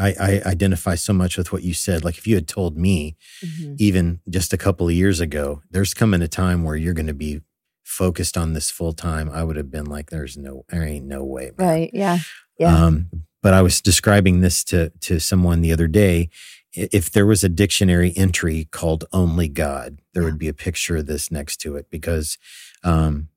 I, 0.00 0.14
I 0.20 0.42
identify 0.46 0.94
so 0.94 1.12
much 1.12 1.36
with 1.36 1.52
what 1.52 1.62
you 1.62 1.74
said. 1.74 2.04
Like 2.04 2.18
if 2.18 2.26
you 2.26 2.34
had 2.34 2.48
told 2.48 2.76
me, 2.76 3.16
Mhm. 3.44 3.76
even 3.78 4.20
just 4.28 4.52
a 4.52 4.56
couple 4.58 4.88
of 4.88 4.94
years 4.94 5.20
ago, 5.20 5.62
there's 5.70 5.94
coming 5.94 6.22
a 6.22 6.28
time 6.28 6.64
where 6.64 6.76
you're 6.76 6.94
going 6.94 7.06
to 7.06 7.14
be 7.14 7.40
focused 7.84 8.36
on 8.36 8.52
this 8.54 8.70
full 8.70 8.92
time. 8.92 9.28
I 9.30 9.42
would 9.44 9.56
have 9.56 9.70
been 9.70 9.86
like, 9.86 10.10
"There's 10.10 10.36
no, 10.36 10.64
there 10.68 10.82
ain't 10.84 11.06
no 11.06 11.24
way." 11.24 11.50
man. 11.58 11.68
Right. 11.68 11.90
Yeah. 11.92 12.18
Yeah. 12.58 12.74
Um, 12.76 13.10
but 13.42 13.52
I 13.54 13.62
was 13.62 13.80
describing 13.80 14.40
this 14.40 14.64
to 14.64 14.90
to 15.00 15.18
someone 15.20 15.60
the 15.60 15.72
other 15.72 15.88
day. 15.88 16.28
If 16.72 17.10
there 17.10 17.26
was 17.26 17.42
a 17.42 17.48
dictionary 17.48 18.12
entry 18.16 18.68
called 18.70 19.04
"Only 19.12 19.48
God," 19.48 19.98
there 20.14 20.22
Yeah. 20.22 20.28
would 20.30 20.38
be 20.38 20.48
a 20.48 20.54
picture 20.54 20.98
of 20.98 21.06
this 21.06 21.30
next 21.30 21.56
to 21.62 21.74
it 21.76 21.86
because, 21.90 22.38
um, 22.84 23.28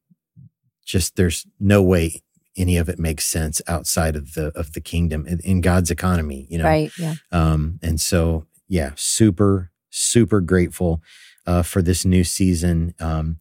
just 0.85 1.15
there's 1.15 1.45
no 1.59 1.81
way 1.81 2.21
any 2.55 2.77
of 2.77 2.87
it 2.89 2.99
makes 2.99 3.25
sense 3.25 3.61
outside 3.67 4.15
of 4.15 4.33
the 4.33 4.47
of 4.57 4.73
the 4.73 4.81
kingdom 4.81 5.25
in, 5.27 5.39
in 5.41 5.61
God's 5.61 5.89
economy. 5.91 6.47
You 6.49 6.59
know, 6.59 6.65
Right. 6.65 6.91
Yeah. 6.97 7.15
um, 7.31 7.79
and 7.81 7.99
so, 7.99 8.45
yeah, 8.67 8.91
super, 8.95 9.71
super 9.89 10.39
grateful 10.41 11.01
uh, 11.45 11.63
for 11.63 11.81
this 11.81 12.05
new 12.05 12.23
season. 12.23 12.93
Um, 12.99 13.39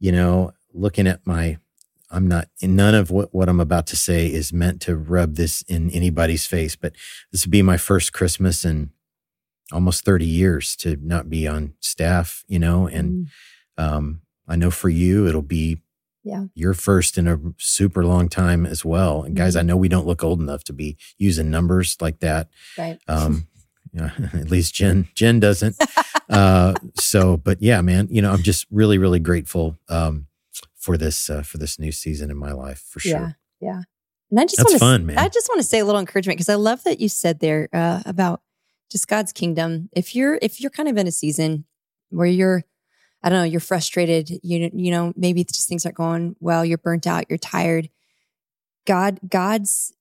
you 0.00 0.12
know, 0.12 0.52
looking 0.72 1.06
at 1.06 1.26
my, 1.26 1.58
I'm 2.10 2.26
not, 2.28 2.48
none 2.62 2.94
of 2.94 3.10
what, 3.10 3.34
what 3.34 3.48
I'm 3.48 3.60
about 3.60 3.86
to 3.88 3.96
say 3.96 4.26
is 4.26 4.52
meant 4.52 4.80
to 4.82 4.96
rub 4.96 5.34
this 5.36 5.62
in 5.62 5.90
anybody's 5.90 6.46
face, 6.46 6.76
but 6.76 6.94
this 7.32 7.44
would 7.44 7.50
be 7.52 7.62
my 7.62 7.76
first 7.76 8.12
Christmas 8.12 8.64
in 8.64 8.90
almost 9.72 10.04
30 10.04 10.26
years 10.26 10.76
to 10.76 10.96
not 11.00 11.30
be 11.30 11.48
on 11.48 11.74
staff, 11.80 12.44
you 12.48 12.58
know, 12.58 12.86
and 12.86 13.28
Mm. 13.78 13.82
um, 13.82 14.20
I 14.46 14.56
know 14.56 14.70
for 14.70 14.88
you, 14.90 15.26
it'll 15.26 15.42
be 15.42 15.78
Yeah. 16.24 16.44
your 16.54 16.72
first 16.72 17.18
in 17.18 17.28
a 17.28 17.38
super 17.58 18.04
long 18.04 18.30
time 18.30 18.64
as 18.64 18.82
well. 18.84 19.22
And 19.22 19.36
guys, 19.36 19.56
I 19.56 19.62
know 19.62 19.76
we 19.76 19.88
don't 19.88 20.06
look 20.06 20.24
old 20.24 20.40
enough 20.40 20.64
to 20.64 20.72
be 20.72 20.96
using 21.18 21.50
numbers 21.50 21.98
like 22.00 22.20
that. 22.20 22.48
Right. 22.78 22.98
Um, 23.06 23.46
yeah, 23.92 24.10
at 24.32 24.50
least 24.50 24.74
Jen, 24.74 25.08
Jen 25.14 25.38
doesn't. 25.38 25.76
uh, 26.30 26.74
so, 26.98 27.36
but 27.36 27.60
yeah, 27.60 27.82
man, 27.82 28.08
you 28.10 28.22
know, 28.22 28.32
I'm 28.32 28.42
just 28.42 28.66
really, 28.70 28.96
really 28.96 29.20
grateful, 29.20 29.76
um, 29.88 30.26
for 30.74 30.96
this, 30.96 31.28
uh, 31.28 31.42
for 31.42 31.58
this 31.58 31.78
new 31.78 31.92
season 31.92 32.30
in 32.30 32.36
my 32.38 32.52
life 32.52 32.82
for 32.88 33.00
sure. 33.00 33.36
Yeah. 33.60 33.82
And 34.30 34.40
I 34.40 34.46
just 34.46 34.58
want 34.58 34.72
to 34.72 34.78
fun, 34.78 35.06
man. 35.06 35.18
I 35.18 35.28
just 35.28 35.48
want 35.48 35.60
to 35.60 35.66
say 35.66 35.78
a 35.78 35.84
little 35.84 36.00
encouragement 36.00 36.38
because 36.38 36.48
I 36.48 36.56
love 36.56 36.82
that 36.84 37.00
you 37.00 37.08
said 37.08 37.40
there 37.40 37.68
uh, 37.72 38.02
about 38.04 38.40
just 38.90 39.06
God's 39.08 39.32
kingdom. 39.32 39.88
If 39.92 40.14
you're 40.14 40.38
if 40.42 40.60
you're 40.60 40.70
kind 40.70 40.88
of 40.88 40.96
in 40.96 41.06
a 41.06 41.12
season 41.12 41.66
where 42.10 42.26
you're 42.26 42.64
I 43.24 43.30
don't 43.30 43.38
know, 43.38 43.44
you're 43.44 43.58
frustrated, 43.58 44.30
you 44.42 44.70
you 44.74 44.90
know, 44.90 45.14
maybe 45.16 45.44
just 45.44 45.66
things 45.66 45.86
aren't 45.86 45.96
going 45.96 46.36
well, 46.40 46.62
you're 46.62 46.76
burnt 46.76 47.06
out, 47.06 47.24
you're 47.30 47.38
tired. 47.38 47.88
God 48.86 49.18
God's 49.26 49.94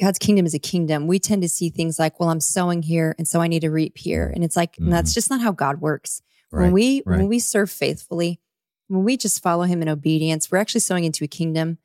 God's 0.00 0.18
kingdom 0.18 0.44
is 0.44 0.52
a 0.52 0.58
kingdom. 0.58 1.06
We 1.06 1.20
tend 1.20 1.42
to 1.42 1.48
see 1.48 1.70
things 1.70 1.98
like, 1.98 2.18
well, 2.18 2.28
I'm 2.28 2.40
sowing 2.40 2.82
here 2.82 3.14
and 3.18 3.26
so 3.26 3.40
I 3.40 3.46
need 3.46 3.60
to 3.60 3.70
reap 3.70 3.96
here. 3.96 4.30
And 4.34 4.42
it's 4.42 4.56
like 4.56 4.76
that's 4.78 5.10
mm-hmm. 5.10 5.14
just 5.14 5.30
not 5.30 5.40
how 5.40 5.52
God 5.52 5.80
works. 5.80 6.22
Right. 6.50 6.64
When 6.64 6.72
we 6.72 6.98
when 7.04 7.28
we 7.28 7.38
serve 7.38 7.70
faithfully, 7.70 8.40
when 8.88 9.04
we 9.04 9.16
just 9.16 9.42
follow 9.42 9.62
him 9.62 9.80
in 9.80 9.88
obedience, 9.88 10.50
we're 10.50 10.58
actually 10.58 10.80
sowing 10.80 11.04
into 11.04 11.22
a 11.22 11.28
kingdom, 11.28 11.78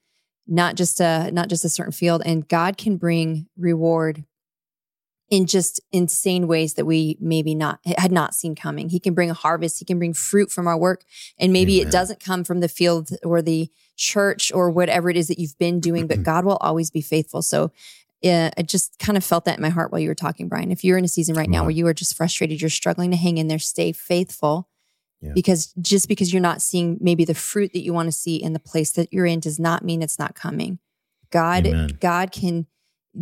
not 0.48 0.76
just 0.76 1.00
a 1.00 1.30
not 1.32 1.48
just 1.48 1.64
a 1.64 1.70
certain 1.70 1.92
field. 1.92 2.24
And 2.26 2.48
God 2.48 2.78
can 2.78 2.98
bring 2.98 3.48
reward 3.56 4.26
in 5.32 5.48
just 5.48 5.80
insane 5.94 6.46
ways 6.46 6.74
that 6.74 6.86
we 6.86 7.18
maybe 7.22 7.56
not 7.56 7.80
had 7.98 8.12
not 8.12 8.36
seen 8.36 8.54
coming. 8.54 8.90
He 8.90 9.00
can 9.00 9.14
bring 9.14 9.32
a 9.32 9.34
harvest, 9.34 9.80
he 9.80 9.86
can 9.86 9.98
bring 9.98 10.14
fruit 10.14 10.52
from 10.52 10.68
our 10.68 10.78
work. 10.78 11.06
And 11.40 11.54
maybe 11.54 11.80
Amen. 11.80 11.88
it 11.88 11.92
doesn't 11.92 12.20
come 12.20 12.44
from 12.44 12.60
the 12.60 12.68
field 12.68 13.12
or 13.24 13.42
the 13.42 13.72
church 13.96 14.52
or 14.54 14.70
whatever 14.70 15.10
it 15.10 15.16
is 15.16 15.30
that 15.30 15.40
you've 15.40 15.58
been 15.58 15.80
doing, 15.80 16.06
but 16.06 16.18
mm-hmm. 16.18 16.24
God 16.24 16.46
will 16.46 16.58
always 16.58 16.92
be 16.92 17.02
faithful. 17.02 17.42
So 17.42 17.72
yeah, 18.22 18.52
I 18.58 18.62
just 18.62 19.00
kind 19.00 19.18
of 19.18 19.24
felt 19.24 19.46
that 19.46 19.58
in 19.58 19.62
my 19.62 19.70
heart 19.70 19.92
while 19.92 20.02
you 20.02 20.10
were 20.10 20.16
talking, 20.16 20.50
Brian. 20.50 20.70
If 20.70 20.84
you're 20.84 20.98
in 20.98 21.06
a 21.06 21.08
season 21.08 21.34
right 21.34 21.46
Come 21.46 21.54
now 21.54 21.60
on. 21.60 21.66
where 21.66 21.76
you 21.76 21.88
are 21.88 21.94
just 21.94 22.16
frustrated, 22.16 22.62
you're 22.62 22.70
struggling 22.70 23.10
to 23.12 23.18
hang 23.18 23.38
in 23.38 23.48
there, 23.48 23.58
stay 23.58 23.94
faithful. 23.94 24.68
Yeah. 25.22 25.32
Because 25.34 25.74
just 25.82 26.10
because 26.10 26.34
you're 26.34 26.42
not 26.42 26.62
seeing 26.62 26.98
maybe 27.00 27.26
the 27.26 27.34
fruit 27.34 27.72
that 27.74 27.84
you 27.84 27.94
want 27.94 28.08
to 28.08 28.12
see 28.12 28.36
in 28.36 28.54
the 28.54 28.60
place 28.60 28.92
that 28.92 29.14
you're 29.14 29.26
in 29.26 29.40
does 29.40 29.60
not 29.60 29.84
mean 29.84 30.02
it's 30.02 30.20
not 30.20 30.36
coming. 30.36 30.80
God, 31.30 31.66
Amen. 31.66 31.98
God 32.02 32.32
can 32.32 32.68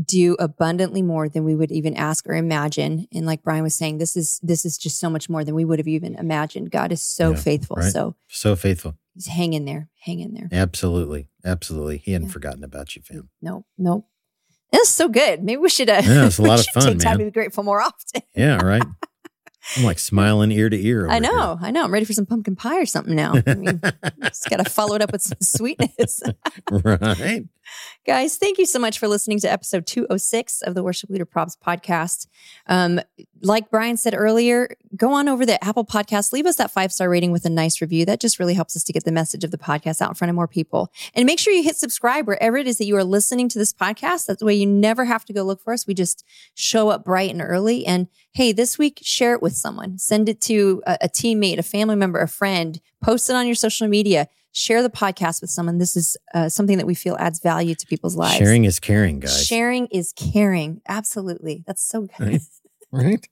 do 0.05 0.35
abundantly 0.39 1.01
more 1.01 1.27
than 1.29 1.43
we 1.43 1.55
would 1.55 1.71
even 1.71 1.95
ask 1.95 2.27
or 2.27 2.33
imagine. 2.35 3.07
And 3.13 3.25
like 3.25 3.41
Brian 3.43 3.63
was 3.63 3.75
saying, 3.75 3.97
this 3.97 4.15
is 4.15 4.39
this 4.43 4.65
is 4.65 4.77
just 4.77 4.99
so 4.99 5.09
much 5.09 5.29
more 5.29 5.43
than 5.43 5.55
we 5.55 5.65
would 5.65 5.79
have 5.79 5.87
even 5.87 6.15
imagined. 6.15 6.71
God 6.71 6.91
is 6.91 7.01
so 7.01 7.31
Yeah, 7.31 7.35
faithful. 7.37 7.75
right. 7.77 7.91
So 7.91 8.15
So 8.27 8.55
faithful. 8.55 8.95
he's 9.15 9.27
hang 9.27 9.53
in 9.53 9.65
there, 9.65 9.89
hang 10.03 10.19
in 10.19 10.33
there. 10.33 10.47
Absolutely. 10.51 11.27
Absolutely. 11.43 11.97
He 11.97 12.11
hadn't 12.11 12.27
Yeah. 12.27 12.33
forgotten 12.33 12.63
about 12.63 12.95
you, 12.95 13.01
fam. 13.01 13.29
no 13.41 13.65
no 13.77 14.05
That's 14.71 14.89
so 14.89 15.09
good. 15.09 15.43
Maybe 15.43 15.57
we 15.57 15.69
should. 15.69 15.89
Uh, 15.89 16.01
Yeah, 16.05 16.27
it's 16.27 16.37
a 16.37 16.41
lot 16.51 16.59
of 16.59 16.65
fun, 16.67 16.83
Take 16.83 16.99
time 16.99 17.17
man. 17.17 17.19
to 17.19 17.25
be 17.25 17.31
grateful 17.31 17.63
more 17.63 17.81
often. 17.81 18.21
Yeah. 18.35 18.61
Right. 18.61 18.83
I'm 19.77 19.83
like 19.83 19.99
smiling 19.99 20.51
ear 20.51 20.69
to 20.69 20.85
ear. 20.85 21.07
I 21.07 21.13
here. 21.13 21.21
know, 21.21 21.57
I 21.61 21.71
know. 21.71 21.83
I'm 21.83 21.93
ready 21.93 22.05
for 22.05 22.13
some 22.13 22.25
pumpkin 22.25 22.55
pie 22.55 22.79
or 22.79 22.85
something 22.85 23.15
now. 23.15 23.33
I 23.45 23.53
mean, 23.55 23.81
just 24.23 24.49
got 24.49 24.57
to 24.57 24.69
follow 24.69 24.95
it 24.95 25.01
up 25.01 25.11
with 25.11 25.21
some 25.21 25.37
sweetness. 25.41 26.21
right. 26.71 27.45
Guys, 28.05 28.37
thank 28.37 28.57
you 28.57 28.65
so 28.65 28.79
much 28.79 28.97
for 28.97 29.07
listening 29.07 29.39
to 29.39 29.51
episode 29.51 29.85
206 29.85 30.63
of 30.63 30.73
the 30.73 30.81
Worship 30.81 31.09
Leader 31.09 31.25
Probs 31.25 31.55
podcast. 31.55 32.27
Um, 32.65 32.99
like 33.41 33.69
Brian 33.69 33.97
said 33.97 34.15
earlier, 34.17 34.75
go 34.95 35.13
on 35.13 35.29
over 35.29 35.43
to 35.43 35.45
the 35.45 35.63
Apple 35.63 35.85
Podcast, 35.85 36.33
leave 36.33 36.47
us 36.47 36.55
that 36.55 36.71
five 36.71 36.91
star 36.91 37.09
rating 37.09 37.31
with 37.31 37.45
a 37.45 37.49
nice 37.49 37.81
review. 37.81 38.05
That 38.05 38.19
just 38.19 38.39
really 38.39 38.55
helps 38.55 38.75
us 38.75 38.83
to 38.85 38.93
get 38.93 39.03
the 39.03 39.11
message 39.11 39.43
of 39.43 39.51
the 39.51 39.57
podcast 39.57 40.01
out 40.01 40.09
in 40.09 40.15
front 40.15 40.29
of 40.29 40.35
more 40.35 40.47
people. 40.47 40.91
And 41.13 41.25
make 41.25 41.39
sure 41.39 41.53
you 41.53 41.63
hit 41.63 41.75
subscribe 41.75 42.25
wherever 42.25 42.57
it 42.57 42.67
is 42.67 42.79
that 42.79 42.85
you 42.85 42.95
are 42.95 43.03
listening 43.03 43.49
to 43.49 43.59
this 43.59 43.73
podcast. 43.73 44.25
That's 44.25 44.39
the 44.39 44.45
way 44.45 44.55
you 44.55 44.65
never 44.65 45.05
have 45.05 45.25
to 45.25 45.33
go 45.33 45.43
look 45.43 45.61
for 45.61 45.73
us. 45.73 45.85
We 45.85 45.93
just 45.93 46.25
show 46.55 46.89
up 46.89 47.05
bright 47.05 47.29
and 47.29 47.41
early. 47.41 47.85
And 47.85 48.07
hey, 48.33 48.51
this 48.51 48.77
week, 48.77 48.99
share 49.03 49.33
it 49.33 49.41
with 49.41 49.55
someone. 49.59 49.97
Send 49.97 50.29
it 50.29 50.41
to 50.41 50.81
a, 50.85 50.97
a 51.01 51.09
teammate, 51.09 51.57
a 51.57 51.63
family 51.63 51.95
member, 51.95 52.19
a 52.19 52.27
friend. 52.27 52.79
Post 53.01 53.29
it 53.29 53.35
on 53.35 53.45
your 53.45 53.55
social 53.55 53.87
media. 53.87 54.27
Share 54.51 54.81
the 54.81 54.89
podcast 54.89 55.41
with 55.41 55.51
someone. 55.51 55.77
This 55.77 55.95
is 55.95 56.17
uh, 56.33 56.49
something 56.49 56.77
that 56.77 56.87
we 56.87 56.95
feel 56.95 57.15
adds 57.19 57.39
value 57.39 57.75
to 57.75 57.85
people's 57.85 58.15
lives. 58.15 58.37
Sharing 58.37 58.65
is 58.65 58.79
caring, 58.79 59.19
guys. 59.19 59.45
Sharing 59.45 59.87
is 59.87 60.13
caring. 60.13 60.81
Absolutely. 60.87 61.63
That's 61.67 61.83
so 61.83 62.01
good. 62.01 62.27
Right. 62.27 62.41
Right. 62.91 63.27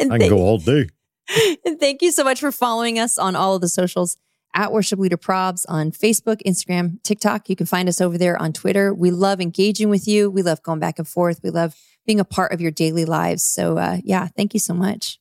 and, 0.00 0.10
I 0.10 0.18
can 0.18 0.30
go 0.30 0.38
all 0.38 0.56
day. 0.56 0.88
and 1.66 1.78
thank 1.78 2.00
you 2.00 2.10
so 2.10 2.24
much 2.24 2.40
for 2.40 2.50
following 2.50 2.98
us 2.98 3.18
on 3.18 3.36
all 3.36 3.54
of 3.54 3.60
the 3.60 3.68
socials 3.68 4.16
at 4.54 4.72
Worship 4.72 4.98
Leader 4.98 5.16
Probs 5.16 5.64
on 5.68 5.90
Facebook, 5.92 6.42
Instagram, 6.46 7.02
TikTok. 7.02 7.48
You 7.48 7.56
can 7.56 7.66
find 7.66 7.88
us 7.88 8.00
over 8.00 8.18
there 8.18 8.40
on 8.40 8.52
Twitter. 8.52 8.94
We 8.94 9.10
love 9.10 9.40
engaging 9.40 9.90
with 9.90 10.08
you. 10.08 10.30
We 10.30 10.42
love 10.42 10.62
going 10.62 10.80
back 10.80 10.98
and 10.98 11.06
forth. 11.06 11.40
We 11.42 11.50
love 11.50 11.76
being 12.06 12.20
a 12.20 12.24
part 12.24 12.52
of 12.52 12.60
your 12.60 12.70
daily 12.70 13.04
lives. 13.04 13.44
So, 13.44 13.76
uh, 13.78 13.98
yeah, 14.02 14.28
thank 14.28 14.54
you 14.54 14.60
so 14.60 14.74
much. 14.74 15.18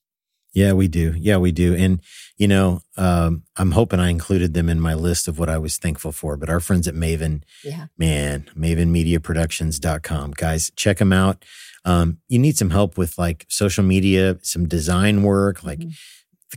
Yeah, 0.53 0.73
we 0.73 0.87
do. 0.87 1.13
Yeah, 1.17 1.37
we 1.37 1.51
do. 1.51 1.75
And, 1.75 2.01
you 2.37 2.47
know, 2.47 2.81
um, 2.95 3.43
I'm 3.57 3.71
hoping 3.71 3.99
I 3.99 4.09
included 4.09 4.53
them 4.55 4.69
in 4.69 4.79
my 4.79 4.93
list 4.95 5.27
of 5.27 5.37
what 5.37 5.49
I 5.49 5.57
was 5.59 5.77
thankful 5.77 6.11
for. 6.11 6.35
But 6.37 6.49
our 6.49 6.59
friends 6.59 6.87
at 6.87 6.95
Maven, 6.95 7.43
Yeah. 7.63 7.87
man, 7.97 8.49
mavenmediaproductions.com. 8.57 10.31
Guys, 10.31 10.71
check 10.75 10.97
them 10.97 11.13
out. 11.13 11.43
Um, 11.85 12.17
you 12.27 12.39
need 12.39 12.57
some 12.57 12.71
help 12.71 12.97
with 12.97 13.17
like 13.17 13.45
social 13.49 13.83
media, 13.83 14.37
some 14.41 14.67
design 14.67 15.21
work. 15.23 15.63
Like, 15.63 15.79
Mhm. 15.79 15.93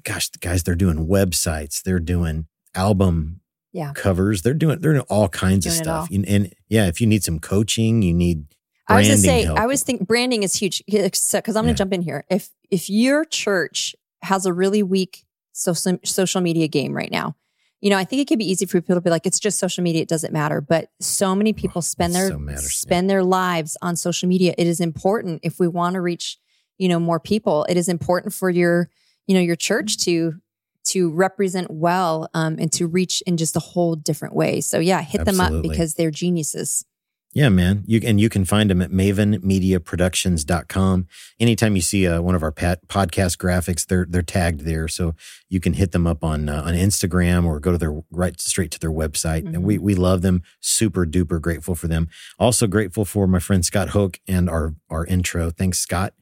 gosh, 0.05 0.28
the 0.30 0.38
guys, 0.38 0.62
they're 0.62 0.74
doing 0.74 1.07
websites, 1.07 1.82
they're 1.82 2.01
doing 2.01 2.47
album 2.74 3.41
Yeah. 3.72 3.93
covers, 3.95 4.43
they're 4.43 4.55
doing, 4.55 4.80
they're 4.80 4.93
doing 4.95 5.05
all 5.09 5.28
kinds 5.28 5.66
of 5.66 5.72
Doing 5.72 5.80
it 5.80 5.84
stuff. 5.84 6.09
And, 6.11 6.26
and 6.26 6.53
yeah, 6.68 6.86
if 6.86 7.01
you 7.01 7.07
need 7.07 7.22
some 7.22 7.38
coaching, 7.38 8.03
you 8.03 8.14
need 8.14 8.45
I 8.91 8.99
was 8.99 9.09
gonna 9.09 9.18
say, 9.18 9.43
help. 9.45 9.59
I 9.59 9.66
was 9.66 9.82
think 9.82 10.07
branding 10.07 10.43
is 10.43 10.55
huge 10.55 10.82
because 10.86 11.32
I'm 11.32 11.43
going 11.43 11.64
to 11.66 11.70
Yeah. 11.70 11.74
jump 11.74 11.93
in 11.93 12.03
here. 12.03 12.24
If 12.30 12.51
if 12.70 12.91
your 12.91 13.24
church 13.24 13.95
has 14.22 14.47
a 14.47 14.53
really 14.53 14.82
weak 14.82 15.24
social 15.53 15.99
social 16.05 16.41
media 16.41 16.68
game 16.68 16.95
right 16.95 17.11
now, 17.11 17.36
you 17.80 17.91
know, 17.91 17.97
I 17.97 18.05
think 18.05 18.20
it 18.20 18.28
could 18.28 18.38
be 18.38 18.51
easy 18.51 18.66
for 18.66 18.80
people 18.80 18.97
to 18.97 19.01
be 19.01 19.11
like, 19.11 19.26
it's 19.26 19.41
just 19.41 19.59
social 19.59 19.82
media, 19.82 20.03
it 20.03 20.09
doesn't 20.09 20.32
matter. 20.32 20.61
But 20.61 20.91
so 21.01 21.34
many 21.34 21.53
people 21.53 21.82
spend 21.82 22.14
their 22.14 22.28
so 22.28 22.38
matters, 22.38 22.62
yeah. 22.64 22.68
spend 22.68 23.09
their 23.09 23.24
lives 23.24 23.76
on 23.80 23.97
social 23.97 24.28
media. 24.28 24.55
It 24.59 24.66
is 24.66 24.80
important 24.80 25.41
if 25.43 25.59
we 25.59 25.68
want 25.68 25.95
to 25.95 26.01
reach, 26.01 26.38
you 26.78 26.88
know, 26.88 27.01
more 27.01 27.20
people. 27.20 27.64
It 27.68 27.76
is 27.76 27.88
important 27.88 28.34
for 28.34 28.51
your, 28.51 28.91
you 29.26 29.34
know, 29.34 29.41
your 29.41 29.57
church 29.57 29.99
to 30.05 30.34
to 30.82 31.11
represent 31.11 31.70
well 31.70 32.28
um, 32.32 32.57
and 32.59 32.72
to 32.72 32.86
reach 32.86 33.22
in 33.26 33.36
just 33.36 33.55
a 33.55 33.61
whole 33.61 33.95
different 33.95 34.34
way. 34.34 34.61
So 34.61 34.78
yeah, 34.78 35.03
hit 35.03 35.24
them 35.26 35.41
up 35.41 35.62
because 35.62 35.95
they're 35.95 36.11
geniuses. 36.11 36.84
Yeah, 37.33 37.49
man. 37.49 37.85
You 37.87 38.01
and 38.05 38.20
you 38.20 38.28
can 38.28 38.45
find 38.45 38.68
them 38.68 38.83
at 38.83 38.91
mavenmediaproductions.com. 38.91 41.07
Anytime 41.39 41.76
you 41.76 41.83
see 41.83 42.09
uh, 42.09 42.20
one 42.20 42.35
of 42.35 42.43
our 42.43 42.51
pat, 42.51 42.89
podcast 42.89 43.37
graphics, 43.37 43.87
they're 43.87 44.05
they're 44.09 44.22
tagged 44.22 44.62
there, 44.62 44.89
so 44.89 45.14
you 45.49 45.61
can 45.61 45.74
hit 45.74 45.93
them 45.93 46.09
up 46.09 46.24
on 46.24 46.49
uh, 46.49 46.64
on 46.66 46.74
Instagram 46.74 47.47
or 47.47 47.61
go 47.61 47.70
to 47.70 47.78
their 47.78 48.03
right 48.11 48.41
straight 48.41 48.72
to 48.72 48.81
their 48.81 48.91
website. 48.91 49.47
And 49.47 49.62
we 49.62 49.78
we 49.78 49.95
love 49.95 50.22
them. 50.22 50.43
Super 50.59 51.07
duper 51.07 51.41
grateful 51.41 51.76
for 51.76 51.87
them. 51.87 52.09
Also 52.37 52.66
grateful 52.66 53.05
for 53.05 53.28
my 53.28 53.39
friend 53.39 53.64
Scott 53.64 53.91
Hook 53.91 54.18
and 54.26 54.51
our 54.51 54.74
our 54.89 55.07
intro. 55.07 55.51
Thanks, 55.51 55.78
Scott. 55.78 56.14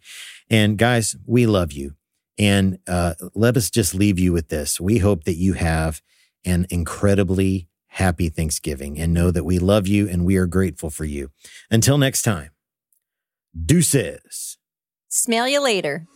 And 0.50 0.76
guys, 0.76 1.16
we 1.26 1.46
love 1.46 1.72
you. 1.72 1.94
And 2.38 2.80
uh, 2.86 3.14
let 3.34 3.56
us 3.56 3.70
just 3.70 3.94
leave 3.94 4.18
you 4.18 4.34
with 4.34 4.48
this. 4.48 4.78
We 4.78 4.98
hope 4.98 5.24
that 5.24 5.36
you 5.36 5.54
have 5.54 6.02
an 6.44 6.66
incredibly 6.70 7.67
happy 7.88 8.28
Thanksgiving 8.28 8.98
and 8.98 9.12
know 9.12 9.30
that 9.30 9.44
we 9.44 9.58
love 9.58 9.86
you 9.86 10.08
and 10.08 10.24
we 10.24 10.36
are 10.36 10.46
grateful 10.46 10.90
for 10.90 11.04
you. 11.04 11.30
Until 11.70 11.98
next 11.98 12.22
time, 12.22 12.50
deuces. 13.66 14.58
Smell 15.08 15.48
you 15.48 15.62
later. 15.62 16.06